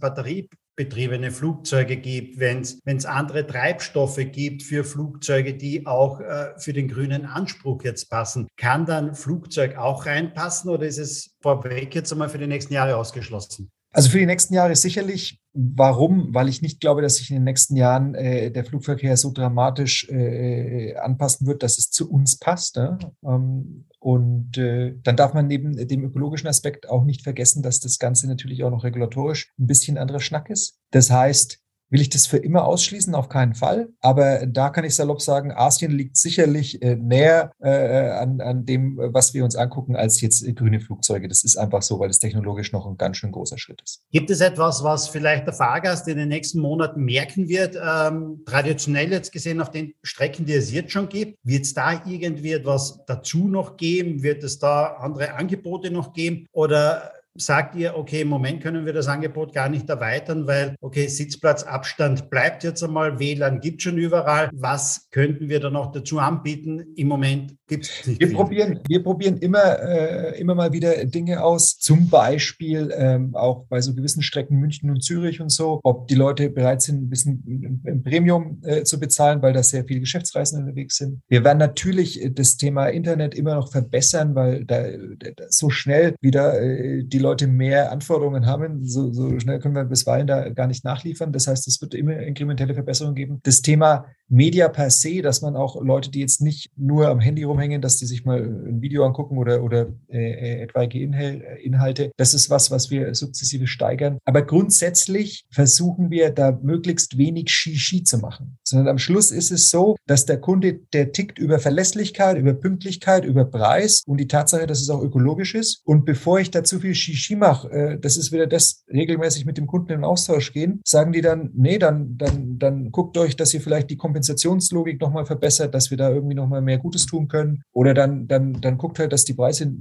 batteriebetriebene 0.77 1.31
Flugzeuge 1.31 1.97
gibt, 1.97 2.39
wenn 2.39 2.61
es 2.61 3.05
andere 3.05 3.47
Treibstoffe 3.47 4.21
gibt 4.31 4.63
für 4.63 4.85
Flugzeuge, 4.85 5.55
die 5.55 5.87
auch 5.87 6.21
äh, 6.21 6.59
für 6.59 6.73
den 6.73 6.89
grünen 6.89 7.27
Anspruch 7.27 7.83
jetzt 7.85 8.11
passen? 8.11 8.49
Kann 8.57 8.87
dann 8.87 9.15
Flugzeug 9.15 9.77
auch 9.77 10.07
reinpassen 10.07 10.71
oder 10.71 10.87
ist 10.87 10.99
es 10.99 11.37
vorweg 11.41 11.95
jetzt 11.95 12.13
einmal 12.13 12.29
für 12.29 12.39
die 12.39 12.47
nächsten 12.47 12.75
Jahre 12.75 12.97
ausgeschlossen? 12.97 13.71
Also 13.93 14.11
für 14.11 14.19
die 14.19 14.27
nächsten 14.27 14.55
Jahre 14.55 14.75
sicherlich. 14.75 15.42
Warum? 15.55 16.33
Weil 16.33 16.49
ich 16.49 16.63
nicht 16.63 16.81
glaube, 16.81 17.03
dass 17.03 17.17
sich 17.17 17.31
in 17.31 17.37
den 17.37 17.45
nächsten 17.45 17.77
Jahren 17.77 18.15
äh, 18.15 18.51
der 18.51 18.65
Flugverkehr 18.65 19.17
so 19.17 19.33
dramatisch 19.33 20.09
äh, 20.09 20.97
anpassen 20.97 21.47
wird, 21.47 21.63
dass 21.63 21.79
es 21.79 21.91
zu 21.91 22.11
uns 22.11 22.39
passt. 22.39 22.77
Ja? 22.77 22.99
Ähm, 23.25 23.85
und 23.99 24.57
äh, 24.57 24.95
dann 25.03 25.17
darf 25.17 25.35
man 25.35 25.47
neben 25.47 25.77
dem 25.87 26.05
ökologischen 26.05 26.49
Aspekt 26.49 26.89
auch 26.89 27.05
nicht 27.05 27.23
vergessen, 27.23 27.63
dass 27.63 27.81
das 27.81 27.99
Ganze 27.99 28.27
natürlich 28.29 28.65
auch 28.65 28.71
noch 28.71 28.85
regulatorisch 28.85 29.53
ein 29.59 29.67
bisschen 29.67 29.99
anderer 29.99 30.21
Schnack 30.21 30.49
ist. 30.49 30.79
Das 30.91 31.11
heißt, 31.11 31.62
Will 31.93 32.01
ich 32.01 32.09
das 32.09 32.27
für 32.27 32.39
immer 32.39 32.65
ausschließen? 32.65 33.15
Auf 33.15 33.29
keinen 33.29 33.55
Fall. 33.55 33.91
Aber 34.01 34.47
da 34.47 34.71
kann 34.71 34.85
ich 34.85 34.95
salopp 34.95 35.21
sagen, 35.21 35.53
Asien 35.53 35.93
liegt 35.93 36.17
sicherlich 36.17 36.81
äh, 36.81 36.97
näher 36.97 37.53
äh, 37.61 38.09
an, 38.13 38.41
an 38.41 38.65
dem, 38.65 38.97
was 38.97 39.35
wir 39.35 39.45
uns 39.45 39.57
angucken, 39.57 39.95
als 39.95 40.23
jetzt 40.23 40.43
äh, 40.43 40.55
grüne 40.55 40.81
Flugzeuge. 40.81 41.29
Das 41.29 41.45
ist 41.45 41.59
einfach 41.59 41.83
so, 41.83 42.01
weil 42.01 42.09
es 42.09 42.19
technologisch 42.19 42.73
noch 42.73 42.87
ein 42.87 42.97
ganz 42.97 43.19
schön 43.19 43.31
großer 43.31 43.59
Schritt 43.59 43.83
ist. 43.83 44.01
Gibt 44.11 44.31
es 44.31 44.41
etwas, 44.41 44.83
was 44.83 45.09
vielleicht 45.09 45.47
der 45.47 45.53
Fahrgast 45.53 46.09
in 46.09 46.17
den 46.17 46.31
nächsten 46.31 46.61
Monaten 46.61 47.05
merken 47.05 47.47
wird? 47.51 47.77
Ähm, 47.77 48.41
traditionell 48.47 49.13
jetzt 49.13 49.31
gesehen 49.31 49.61
auf 49.61 49.71
den 49.71 49.93
Strecken, 50.03 50.47
die 50.47 50.55
es 50.55 50.73
jetzt 50.73 50.93
schon 50.93 51.11
gibt, 51.11 51.39
wird 51.43 51.67
es 51.67 51.75
da 51.75 52.03
irgendwie 52.07 52.53
etwas 52.53 53.05
dazu 53.07 53.49
noch 53.49 53.77
geben? 53.77 54.23
Wird 54.23 54.43
es 54.45 54.59
da 54.59 54.95
andere 54.95 55.35
Angebote 55.35 55.91
noch 55.91 56.15
geben? 56.15 56.47
Oder 56.53 57.13
sagt 57.35 57.75
ihr, 57.77 57.97
okay, 57.97 58.23
im 58.23 58.29
Moment 58.29 58.63
können 58.63 58.85
wir 58.85 58.93
das 58.93 59.09
Angebot 59.09 59.53
gar 59.55 59.69
nicht 59.69 59.89
erweitern, 59.89 60.47
weil, 60.47 60.75
okay, 60.81 61.07
Sitzplatzabstand 61.07 62.31
bleibt 62.31 62.63
jetzt 62.65 62.83
einmal, 62.83 63.19
WLAN 63.19 63.61
gibt 63.61 63.83
schon 63.83 63.97
überall. 63.97 64.51
Was 64.53 65.09
könnten 65.11 65.49
wir 65.49 65.61
da 65.61 65.71
noch 65.71 65.93
dazu 65.93 66.19
anbieten? 66.19 66.85
Im 66.97 67.09
Moment 67.09 67.57
gibt 67.67 67.85
es 67.85 68.07
nicht. 68.07 68.21
Wir 68.21 68.33
probieren, 68.33 68.81
wir 68.87 69.03
probieren 69.03 69.39
immer, 69.39 69.81
äh, 69.81 70.39
immer 70.39 70.55
mal 70.55 70.73
wieder 70.73 71.05
Dinge 71.07 71.43
aus, 71.43 71.79
zum 71.79 72.09
Beispiel 72.09 72.93
ähm, 72.95 73.35
auch 73.35 73.65
bei 73.69 73.81
so 73.81 73.95
gewissen 73.95 74.23
Strecken 74.23 74.59
München 74.59 74.91
und 74.91 75.03
Zürich 75.03 75.41
und 75.41 75.51
so, 75.51 75.81
ob 75.85 76.09
die 76.09 76.15
Leute 76.15 76.51
bereit 76.51 76.83
sind, 76.83 77.03
ein 77.03 77.09
bisschen 77.09 77.81
im 77.85 78.03
Premium 78.03 78.61
äh, 78.63 78.83
zu 78.85 79.01
bezahlen, 79.01 79.41
weil 79.41 79.55
da 79.55 79.63
sehr 79.63 79.85
viele 79.85 80.01
Geschäftsreisende 80.01 80.67
unterwegs 80.67 80.97
sind. 80.97 81.21
Wir 81.29 81.45
werden 81.45 81.59
natürlich 81.59 82.21
das 82.35 82.57
Thema 82.57 82.89
Internet 82.89 83.35
immer 83.35 83.55
noch 83.55 83.73
verbessern, 83.73 84.35
weil 84.35 84.65
da, 84.65 84.83
da 84.83 85.45
so 85.49 85.71
schnell 85.71 86.15
wieder 86.21 86.61
äh, 86.61 87.05
die 87.05 87.22
Leute 87.23 87.47
mehr 87.47 87.91
Anforderungen 87.93 88.47
haben, 88.47 88.85
so, 88.85 89.13
so 89.13 89.39
schnell 89.39 89.59
können 89.59 89.75
wir 89.75 89.85
bisweilen 89.85 90.27
da 90.27 90.49
gar 90.51 90.67
nicht 90.67 90.85
nachliefern. 90.85 91.33
Das 91.33 91.47
heißt, 91.47 91.67
es 91.69 91.81
wird 91.81 91.95
immer 91.95 92.19
inkrementelle 92.19 92.75
Verbesserungen 92.75 93.15
geben. 93.15 93.41
Das 93.43 93.63
Thema 93.63 94.07
Media 94.29 94.69
per 94.69 94.91
se, 94.91 95.23
dass 95.23 95.43
man 95.43 95.57
auch 95.57 95.81
Leute, 95.83 96.11
die 96.11 96.21
jetzt 96.21 96.41
nicht 96.41 96.71
nur 96.77 97.09
am 97.09 97.21
Handy 97.21 97.43
rumhängen, 97.43 97.83
dass 97.83 97.99
die 97.99 98.07
sich 98.07 98.25
mal 98.25 98.43
ein 98.43 98.81
Video 98.81 99.05
angucken 99.05 99.37
oder, 99.39 99.63
oder 99.63 99.89
äh, 100.09 100.63
etwaige 100.63 100.99
Inhalte, 101.01 102.11
das 102.17 102.35
ist 102.35 102.49
was, 102.49 102.71
was 102.71 102.91
wir 102.91 103.15
sukzessive 103.15 103.67
steigern. 103.67 104.19
Aber 104.25 104.43
grundsätzlich 104.43 105.45
versuchen 105.51 106.11
wir 106.11 106.31
da 106.31 106.59
möglichst 106.63 107.19
wenig 107.19 107.51
Shishi 107.51 108.05
zu 108.05 108.19
machen, 108.19 108.59
sondern 108.73 108.89
am 108.89 108.99
Schluss 108.99 109.31
ist 109.31 109.51
es 109.51 109.71
so, 109.71 109.97
dass 110.07 110.27
der 110.27 110.41
Kunde, 110.41 110.81
der 110.93 111.13
tickt 111.13 111.39
über 111.39 111.59
Verlässlichkeit, 111.59 112.37
über 112.37 112.55
Pünktlichkeit, 112.55 113.25
über 113.25 113.45
Preis 113.45 114.03
und 114.07 114.19
die 114.19 114.29
Tatsache, 114.29 114.67
dass 114.67 114.81
es 114.81 114.91
auch 114.91 115.03
ökologisch 115.03 115.55
ist. 115.55 115.83
Und 115.85 116.05
bevor 116.05 116.41
ich 116.41 116.51
da 116.51 116.65
zu 116.65 116.81
viel 116.81 116.95
Shishi 116.95 117.37
mache, 117.37 117.71
äh, 117.71 117.99
das 117.99 118.17
ist 118.17 118.33
wieder 118.33 118.47
das, 118.47 118.85
regelmäßig 118.93 119.47
mit 119.47 119.59
dem 119.59 119.67
Kunden 119.67 119.93
in 119.93 120.05
Austausch 120.05 120.53
gehen, 120.53 120.81
sagen 120.85 121.13
die 121.13 121.21
dann, 121.21 121.51
nee, 121.55 121.79
dann, 121.79 122.17
dann, 122.19 122.59
dann 122.59 122.91
guckt 122.91 123.17
euch, 123.17 123.37
dass 123.37 123.55
ihr 123.55 123.61
vielleicht 123.61 123.91
die 123.91 123.97
Kompensation 123.97 124.33
Kompensationslogik 124.33 125.01
nochmal 125.01 125.27
verbessert, 125.27 125.75
dass 125.75 125.91
wir 125.91 125.99
da 125.99 126.11
irgendwie 126.11 126.35
nochmal 126.35 126.63
mehr 126.63 126.79
Gutes 126.79 127.07
tun 127.07 127.29
können. 127.29 127.63
Oder 127.73 127.95
dann, 127.95 128.27
dann, 128.27 128.61
dann 128.61 128.79
guckt 128.79 128.99
halt, 128.99 129.13
dass 129.13 129.25
die 129.25 129.35
Preise 129.35 129.73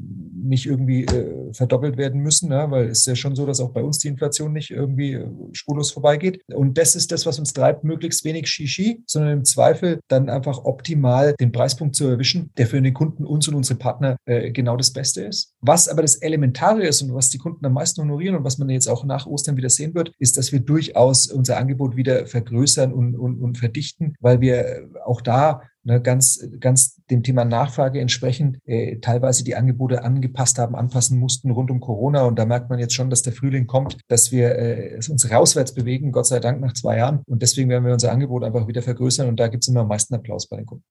nicht 0.44 0.66
irgendwie 0.66 1.06
äh, 1.06 1.54
verdoppelt 1.54 1.98
werden 1.98 2.22
müssen, 2.22 2.50
ne? 2.50 2.66
weil 2.70 2.86
es 2.90 3.00
ist 3.00 3.06
ja 3.06 3.16
schon 3.16 3.36
so, 3.36 3.46
dass 3.46 3.60
auch 3.60 3.72
bei 3.72 3.82
uns 3.84 4.00
die 4.00 4.08
Inflation 4.08 4.54
nicht 4.54 4.72
irgendwie 4.72 5.14
äh, 5.14 5.28
spurlos 5.54 5.92
vorbeigeht. 5.92 6.42
Und 6.54 6.78
das 6.78 6.96
ist 6.96 7.12
das, 7.12 7.26
was 7.26 7.40
uns 7.40 7.54
treibt, 7.54 7.84
möglichst 7.84 8.26
wenig 8.26 8.48
Shishi, 8.48 8.81
sondern 9.06 9.40
im 9.40 9.46
Zweifel 9.46 10.00
dann 10.08 10.30
einfach 10.30 10.66
optimal 10.66 11.36
den 11.40 11.52
Preispunkt 11.52 11.96
zu 11.96 12.08
erwischen, 12.08 12.52
der 12.58 12.68
für 12.68 12.82
den 12.82 12.94
Kunden, 12.94 13.26
uns 13.26 13.48
und 13.48 13.56
unsere 13.56 13.78
Partner 13.78 14.18
äh, 14.26 14.52
genau 14.52 14.78
das 14.78 14.92
Beste 14.92 15.24
ist. 15.24 15.54
Was 15.62 15.88
aber 15.88 16.02
das 16.02 16.16
Elementare 16.16 16.84
ist 16.84 17.02
und 17.02 17.14
was 17.14 17.30
die 17.30 17.38
Kunden 17.38 17.66
am 17.66 17.74
meisten 17.74 18.02
honorieren 18.02 18.36
und 18.36 18.44
was 18.44 18.58
man 18.58 18.70
jetzt 18.70 18.88
auch 18.88 19.04
nach 19.04 19.26
Ostern 19.26 19.58
wieder 19.58 19.70
sehen 19.70 19.94
wird, 19.94 20.12
ist, 20.20 20.38
dass 20.38 20.52
wir 20.52 20.60
durchaus 20.60 21.28
unser 21.28 21.58
Angebot 21.58 21.96
wieder 21.96 22.26
vergrößern 22.26 22.94
und, 22.94 23.16
und, 23.16 23.42
und 23.42 23.58
verdichten, 23.58 24.16
weil 24.20 24.42
wir 24.42 24.90
auch 25.06 25.22
da 25.22 25.62
ne, 25.84 26.02
ganz, 26.02 26.46
ganz 26.60 27.02
dem 27.10 27.24
Thema 27.24 27.46
Nachfrage 27.46 28.00
entsprechend 28.00 28.60
äh, 28.66 28.98
teilweise 29.00 29.44
die 29.44 29.56
Angebote 29.56 30.04
angepasst 30.04 30.58
haben, 30.58 30.76
anpassen 30.76 31.20
mussten 31.20 31.52
rund 31.52 31.72
um 31.72 31.80
Corona. 31.80 32.24
Und 32.26 32.38
da 32.38 32.46
merkt 32.46 32.70
man 32.70 32.80
jetzt 32.80 32.94
schon, 32.94 33.10
dass 33.10 33.22
der 33.22 33.34
Frühling 33.34 33.68
kommt, 33.68 33.98
dass 34.08 34.32
wir 34.32 34.58
äh, 34.58 35.00
uns 35.10 35.30
rauswärts 35.30 35.74
bewegen, 35.74 36.12
Gott 36.12 36.28
sei 36.28 36.40
Dank 36.40 36.62
nach 36.62 36.74
zwei 36.74 36.98
Jahren. 36.98 37.22
Und 37.26 37.42
deswegen 37.42 37.70
werden 37.70 37.86
wir 37.86 37.94
unser 37.94 38.12
Angebot 38.12 38.44
einfach 38.44 38.68
wieder 38.68 38.82
vergrößern. 38.82 39.28
Und 39.28 39.40
da 39.40 39.48
gibt 39.48 39.64
es 39.64 39.68
immer 39.68 39.82
am 39.82 39.88
meisten 39.88 40.14
Applaus 40.14 40.48
bei 40.48 40.58
den 40.58 40.66
Kunden. 40.66 40.84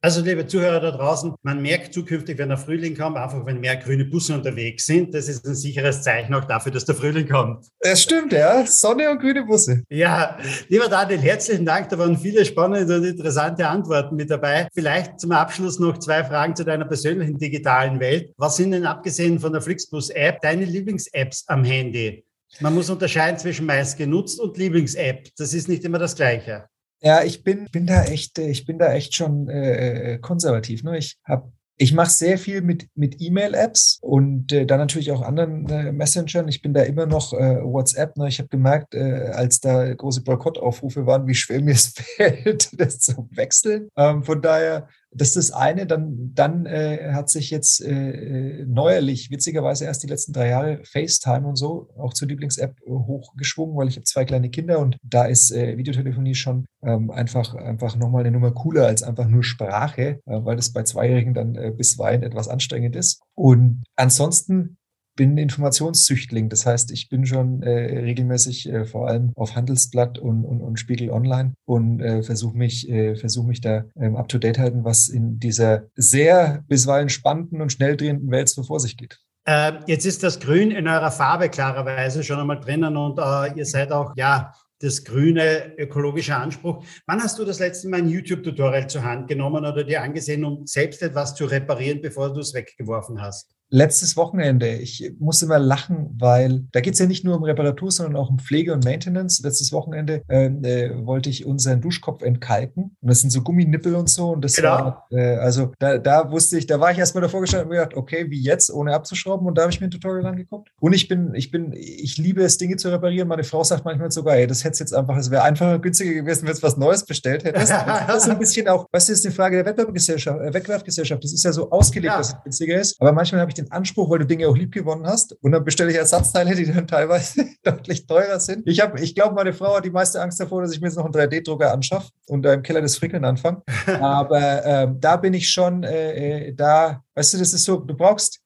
Also, 0.00 0.20
liebe 0.20 0.46
Zuhörer 0.46 0.78
da 0.78 0.92
draußen, 0.92 1.34
man 1.42 1.60
merkt 1.60 1.92
zukünftig, 1.92 2.38
wenn 2.38 2.50
der 2.50 2.56
Frühling 2.56 2.96
kommt, 2.96 3.16
einfach 3.16 3.44
wenn 3.44 3.58
mehr 3.58 3.76
grüne 3.76 4.04
Busse 4.04 4.32
unterwegs 4.32 4.86
sind, 4.86 5.12
das 5.12 5.28
ist 5.28 5.44
ein 5.44 5.56
sicheres 5.56 6.02
Zeichen 6.02 6.32
auch 6.34 6.44
dafür, 6.44 6.70
dass 6.70 6.84
der 6.84 6.94
Frühling 6.94 7.28
kommt. 7.28 7.66
Das 7.80 8.02
stimmt, 8.02 8.32
ja. 8.32 8.64
Sonne 8.64 9.10
und 9.10 9.18
grüne 9.18 9.44
Busse. 9.44 9.82
Ja, 9.90 10.38
lieber 10.68 10.88
Daniel, 10.88 11.18
herzlichen 11.18 11.66
Dank. 11.66 11.88
Da 11.88 11.98
waren 11.98 12.16
viele 12.16 12.44
spannende 12.44 12.96
und 12.96 13.04
interessante 13.04 13.66
Antworten 13.66 14.14
mit 14.14 14.30
dabei. 14.30 14.68
Vielleicht 14.72 15.18
zum 15.18 15.32
Abschluss 15.32 15.80
noch 15.80 15.98
zwei 15.98 16.22
Fragen 16.22 16.54
zu 16.54 16.64
deiner 16.64 16.84
persönlichen 16.84 17.36
digitalen 17.36 17.98
Welt. 17.98 18.32
Was 18.36 18.56
sind 18.56 18.70
denn 18.70 18.86
abgesehen 18.86 19.40
von 19.40 19.52
der 19.52 19.62
Flixbus-App 19.62 20.40
deine 20.42 20.64
Lieblings-Apps 20.64 21.44
am 21.48 21.64
Handy? 21.64 22.24
Man 22.60 22.72
muss 22.72 22.88
unterscheiden 22.88 23.36
zwischen 23.36 23.66
meist 23.66 23.98
genutzt 23.98 24.38
und 24.38 24.56
Lieblings-App. 24.56 25.30
Das 25.36 25.52
ist 25.54 25.68
nicht 25.68 25.82
immer 25.82 25.98
das 25.98 26.14
Gleiche. 26.14 26.68
Ja, 27.00 27.22
ich 27.22 27.44
bin, 27.44 27.66
bin 27.70 27.86
da 27.86 28.04
echt, 28.04 28.38
ich 28.38 28.66
bin 28.66 28.78
da 28.78 28.92
echt 28.92 29.14
schon 29.14 29.48
äh, 29.48 30.14
äh 30.14 30.18
konservativ. 30.18 30.82
Ne? 30.82 30.98
Ich 30.98 31.16
habe 31.24 31.52
ich 31.80 31.94
mache 31.94 32.10
sehr 32.10 32.38
viel 32.38 32.60
mit, 32.60 32.88
mit 32.96 33.20
E-Mail-Apps 33.20 33.98
und 34.02 34.52
äh, 34.52 34.66
dann 34.66 34.80
natürlich 34.80 35.12
auch 35.12 35.22
anderen 35.22 35.68
äh, 35.68 35.92
Messengern. 35.92 36.48
Ich 36.48 36.60
bin 36.60 36.74
da 36.74 36.82
immer 36.82 37.06
noch 37.06 37.32
äh, 37.32 37.62
WhatsApp. 37.62 38.16
Ne? 38.16 38.28
Ich 38.28 38.40
habe 38.40 38.48
gemerkt, 38.48 38.94
äh, 38.94 39.30
als 39.32 39.60
da 39.60 39.94
große 39.94 40.22
Boykottaufrufe 40.22 41.06
waren, 41.06 41.28
wie 41.28 41.36
schwer 41.36 41.60
mir 41.62 41.74
es 41.74 41.94
fällt, 41.94 42.78
das 42.80 42.98
zu 42.98 43.28
wechseln. 43.30 43.88
Ähm, 43.96 44.24
von 44.24 44.42
daher 44.42 44.88
das 45.10 45.28
ist 45.28 45.36
das 45.36 45.50
eine. 45.50 45.86
Dann, 45.86 46.32
dann 46.34 46.66
äh, 46.66 47.12
hat 47.12 47.30
sich 47.30 47.50
jetzt 47.50 47.80
äh, 47.80 48.64
neuerlich, 48.66 49.30
witzigerweise 49.30 49.84
erst 49.84 50.02
die 50.02 50.06
letzten 50.06 50.32
drei 50.32 50.48
Jahre, 50.48 50.80
FaceTime 50.84 51.46
und 51.46 51.56
so 51.56 51.88
auch 51.96 52.12
zur 52.12 52.28
Lieblings-App 52.28 52.76
äh, 52.86 52.90
hochgeschwungen, 52.90 53.76
weil 53.76 53.88
ich 53.88 53.96
habe 53.96 54.04
zwei 54.04 54.24
kleine 54.24 54.50
Kinder 54.50 54.78
und 54.78 54.96
da 55.02 55.24
ist 55.24 55.50
äh, 55.50 55.76
Videotelefonie 55.76 56.34
schon 56.34 56.66
ähm, 56.82 57.10
einfach, 57.10 57.54
einfach 57.54 57.96
nochmal 57.96 58.22
eine 58.22 58.32
Nummer 58.32 58.52
cooler 58.52 58.86
als 58.86 59.02
einfach 59.02 59.28
nur 59.28 59.42
Sprache, 59.42 60.20
äh, 60.26 60.44
weil 60.44 60.56
das 60.56 60.72
bei 60.72 60.82
Zweijährigen 60.82 61.34
dann 61.34 61.54
äh, 61.54 61.72
bisweilen 61.76 62.22
etwas 62.22 62.48
anstrengend 62.48 62.96
ist. 62.96 63.20
Und 63.34 63.84
ansonsten 63.96 64.76
bin 65.18 65.36
Informationszüchtling. 65.36 66.48
Das 66.48 66.64
heißt, 66.64 66.92
ich 66.92 67.08
bin 67.08 67.26
schon 67.26 67.62
äh, 67.62 67.98
regelmäßig 67.98 68.68
äh, 68.68 68.84
vor 68.86 69.08
allem 69.08 69.32
auf 69.34 69.56
Handelsblatt 69.56 70.18
und, 70.18 70.44
und, 70.44 70.60
und 70.60 70.78
Spiegel 70.78 71.10
Online 71.10 71.54
und 71.66 72.00
äh, 72.00 72.22
versuche 72.22 72.56
mich, 72.56 72.88
äh, 72.88 73.16
versuch 73.16 73.44
mich 73.44 73.60
da 73.60 73.84
ähm, 74.00 74.16
up 74.16 74.28
to 74.28 74.38
date 74.38 74.58
halten, 74.58 74.84
was 74.84 75.08
in 75.08 75.40
dieser 75.40 75.82
sehr 75.96 76.62
bisweilen 76.68 77.08
spannenden 77.08 77.60
und 77.60 77.72
schnell 77.72 77.96
drehenden 77.96 78.30
Welt 78.30 78.48
so 78.48 78.62
vor 78.62 78.78
sich 78.78 78.96
geht. 78.96 79.18
Ähm, 79.44 79.78
jetzt 79.88 80.06
ist 80.06 80.22
das 80.22 80.38
Grün 80.38 80.70
in 80.70 80.86
eurer 80.86 81.10
Farbe 81.10 81.48
klarerweise 81.48 82.22
schon 82.22 82.38
einmal 82.38 82.60
drinnen 82.60 82.96
und 82.96 83.18
äh, 83.18 83.58
ihr 83.58 83.66
seid 83.66 83.90
auch, 83.90 84.12
ja, 84.16 84.52
das 84.80 85.02
grüne 85.02 85.76
ökologische 85.76 86.36
Anspruch. 86.36 86.84
Wann 87.06 87.20
hast 87.20 87.40
du 87.40 87.44
das 87.44 87.58
letzte 87.58 87.88
Mal 87.88 87.98
ein 87.98 88.08
YouTube-Tutorial 88.08 88.88
zur 88.88 89.02
Hand 89.02 89.26
genommen 89.26 89.66
oder 89.66 89.82
dir 89.82 90.00
angesehen, 90.00 90.44
um 90.44 90.64
selbst 90.66 91.02
etwas 91.02 91.34
zu 91.34 91.46
reparieren, 91.46 92.00
bevor 92.00 92.32
du 92.32 92.38
es 92.38 92.54
weggeworfen 92.54 93.20
hast? 93.20 93.57
Letztes 93.70 94.16
Wochenende, 94.16 94.68
ich 94.68 95.12
muss 95.18 95.42
immer 95.42 95.58
lachen, 95.58 96.14
weil 96.18 96.64
da 96.72 96.80
geht 96.80 96.94
es 96.94 97.00
ja 97.00 97.06
nicht 97.06 97.24
nur 97.24 97.36
um 97.36 97.42
Reparatur, 97.42 97.90
sondern 97.90 98.16
auch 98.16 98.30
um 98.30 98.38
Pflege 98.38 98.72
und 98.72 98.84
Maintenance. 98.84 99.40
Letztes 99.42 99.72
Wochenende 99.72 100.22
ähm, 100.28 100.64
äh, 100.64 101.06
wollte 101.06 101.30
ich 101.30 101.44
unseren 101.44 101.80
Duschkopf 101.80 102.22
entkalken 102.22 102.96
und 103.00 103.08
das 103.08 103.20
sind 103.20 103.30
so 103.30 103.42
Gumminippel 103.42 103.94
und 103.94 104.08
so 104.08 104.30
und 104.30 104.44
das 104.44 104.56
genau. 104.56 104.68
war, 104.68 105.06
äh, 105.10 105.36
also 105.36 105.72
da, 105.78 105.98
da 105.98 106.30
wusste 106.30 106.58
ich, 106.58 106.66
da 106.66 106.80
war 106.80 106.92
ich 106.92 106.98
erstmal 106.98 107.22
davor 107.22 107.40
gestanden 107.40 107.68
und 107.68 107.74
mir 107.74 107.82
gedacht, 107.82 107.96
okay, 107.96 108.30
wie 108.30 108.40
jetzt, 108.40 108.72
ohne 108.72 108.94
abzuschrauben 108.94 109.46
und 109.46 109.56
da 109.56 109.62
habe 109.62 109.72
ich 109.72 109.80
mir 109.80 109.88
ein 109.88 109.90
Tutorial 109.90 110.26
angeguckt. 110.26 110.70
Und 110.80 110.92
ich 110.92 111.08
bin, 111.08 111.34
ich 111.34 111.50
bin, 111.50 111.72
ich 111.72 112.16
liebe 112.18 112.42
es, 112.42 112.58
Dinge 112.58 112.76
zu 112.76 112.88
reparieren. 112.88 113.28
Meine 113.28 113.44
Frau 113.44 113.64
sagt 113.64 113.84
manchmal 113.84 114.10
sogar, 114.10 114.36
ey, 114.36 114.46
das 114.46 114.64
hätte 114.64 114.78
jetzt 114.78 114.94
einfach, 114.94 115.16
es 115.16 115.30
wäre 115.30 115.42
einfacher, 115.42 115.78
günstiger 115.78 116.14
gewesen, 116.14 116.46
wenn 116.46 116.52
es 116.52 116.62
was 116.62 116.76
Neues 116.76 117.04
bestellt 117.04 117.44
hättest. 117.44 117.72
das 118.06 118.24
ist 118.24 118.30
ein 118.30 118.38
bisschen 118.38 118.68
auch, 118.68 118.86
was 118.92 119.08
ist 119.08 119.24
eine 119.26 119.34
Frage 119.34 119.56
der 119.56 119.66
Wettbewerbsgesellschaft, 119.66 120.40
äh, 120.40 120.54
Wettbewerbsgesellschaft. 120.54 121.22
Das 121.22 121.32
ist 121.32 121.44
ja 121.44 121.52
so 121.52 121.70
ausgelegt, 121.70 122.12
ja. 122.12 122.18
dass 122.18 122.28
es 122.28 122.42
günstiger 122.42 122.80
ist, 122.80 123.00
aber 123.00 123.12
manchmal 123.12 123.40
habe 123.40 123.50
ich 123.50 123.57
den 123.58 123.70
Anspruch, 123.70 124.08
weil 124.10 124.20
du 124.20 124.26
Dinge 124.26 124.48
auch 124.48 124.56
lieb 124.56 124.72
gewonnen 124.72 125.06
hast. 125.06 125.32
Und 125.42 125.52
dann 125.52 125.64
bestelle 125.64 125.90
ich 125.90 125.96
Ersatzteile, 125.96 126.54
die 126.54 126.66
dann 126.66 126.86
teilweise 126.86 127.46
deutlich 127.62 128.06
teurer 128.06 128.40
sind. 128.40 128.66
Ich 128.66 128.80
habe, 128.80 129.00
ich 129.00 129.14
glaube, 129.14 129.34
meine 129.34 129.52
Frau 129.52 129.76
hat 129.76 129.84
die 129.84 129.90
meiste 129.90 130.20
Angst 130.20 130.40
davor, 130.40 130.62
dass 130.62 130.72
ich 130.72 130.80
mir 130.80 130.88
jetzt 130.88 130.96
noch 130.96 131.04
einen 131.04 131.14
3D-Drucker 131.14 131.72
anschaffe 131.72 132.10
und 132.26 132.42
da 132.42 132.54
im 132.54 132.62
Keller 132.62 132.80
des 132.80 132.96
Frickeln 132.96 133.24
anfange. 133.24 133.62
Aber 134.00 134.64
ähm, 134.64 135.00
da 135.00 135.16
bin 135.16 135.34
ich 135.34 135.50
schon, 135.50 135.82
äh, 135.82 136.48
äh, 136.48 136.54
da, 136.54 137.02
weißt 137.14 137.34
du, 137.34 137.38
das 137.38 137.52
ist 137.52 137.64
so, 137.64 137.76
du 137.76 137.94
brauchst, 137.94 138.40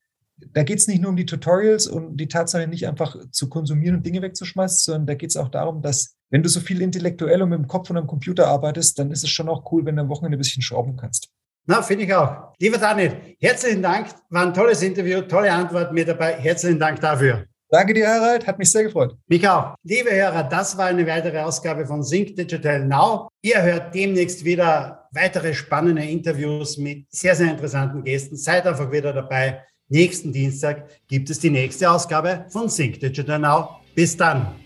da 0.52 0.62
geht 0.62 0.78
es 0.78 0.88
nicht 0.88 1.00
nur 1.00 1.10
um 1.10 1.16
die 1.16 1.26
Tutorials 1.26 1.86
und 1.86 2.16
die 2.16 2.28
Tatsache 2.28 2.66
nicht 2.66 2.88
einfach 2.88 3.16
zu 3.30 3.48
konsumieren 3.48 3.96
und 3.96 4.06
Dinge 4.06 4.22
wegzuschmeißen, 4.22 4.78
sondern 4.78 5.06
da 5.06 5.14
geht 5.14 5.30
es 5.30 5.36
auch 5.36 5.48
darum, 5.48 5.82
dass 5.82 6.16
wenn 6.30 6.42
du 6.42 6.48
so 6.48 6.60
viel 6.60 6.80
intellektuell 6.80 7.42
und 7.42 7.50
mit 7.50 7.58
dem 7.58 7.68
Kopf 7.68 7.90
und 7.90 7.98
am 7.98 8.06
Computer 8.06 8.48
arbeitest, 8.48 8.98
dann 8.98 9.10
ist 9.10 9.22
es 9.22 9.30
schon 9.30 9.48
auch 9.48 9.70
cool, 9.70 9.84
wenn 9.84 9.96
du 9.96 10.02
am 10.02 10.08
Wochenende 10.08 10.36
ein 10.36 10.38
bisschen 10.38 10.62
schrauben 10.62 10.96
kannst. 10.96 11.28
Na, 11.66 11.80
finde 11.82 12.04
ich 12.04 12.14
auch. 12.14 12.52
Lieber 12.58 12.78
Daniel, 12.78 13.36
herzlichen 13.40 13.82
Dank. 13.82 14.08
War 14.30 14.46
ein 14.46 14.54
tolles 14.54 14.82
Interview, 14.82 15.20
tolle 15.22 15.52
Antwort 15.52 15.92
mit 15.92 16.08
dabei. 16.08 16.34
Herzlichen 16.34 16.78
Dank 16.78 17.00
dafür. 17.00 17.44
Danke 17.70 17.94
dir, 17.94 18.06
Harald. 18.06 18.46
Hat 18.46 18.58
mich 18.58 18.70
sehr 18.70 18.84
gefreut. 18.84 19.16
Mich 19.28 19.48
auch. 19.48 19.76
Liebe 19.82 20.10
Hörer, 20.10 20.42
das 20.44 20.76
war 20.76 20.86
eine 20.86 21.06
weitere 21.06 21.38
Ausgabe 21.38 21.86
von 21.86 22.02
Sync 22.02 22.36
Digital 22.36 22.84
Now. 22.84 23.28
Ihr 23.40 23.62
hört 23.62 23.94
demnächst 23.94 24.44
wieder 24.44 25.08
weitere 25.12 25.54
spannende 25.54 26.02
Interviews 26.02 26.76
mit 26.76 27.06
sehr, 27.10 27.34
sehr 27.34 27.50
interessanten 27.50 28.04
Gästen. 28.04 28.36
Seid 28.36 28.66
einfach 28.66 28.92
wieder 28.92 29.12
dabei. 29.12 29.62
Nächsten 29.88 30.32
Dienstag 30.32 30.86
gibt 31.08 31.30
es 31.30 31.38
die 31.38 31.50
nächste 31.50 31.90
Ausgabe 31.90 32.44
von 32.50 32.68
Sync 32.68 33.00
Digital 33.00 33.38
Now. 33.38 33.80
Bis 33.94 34.16
dann. 34.16 34.61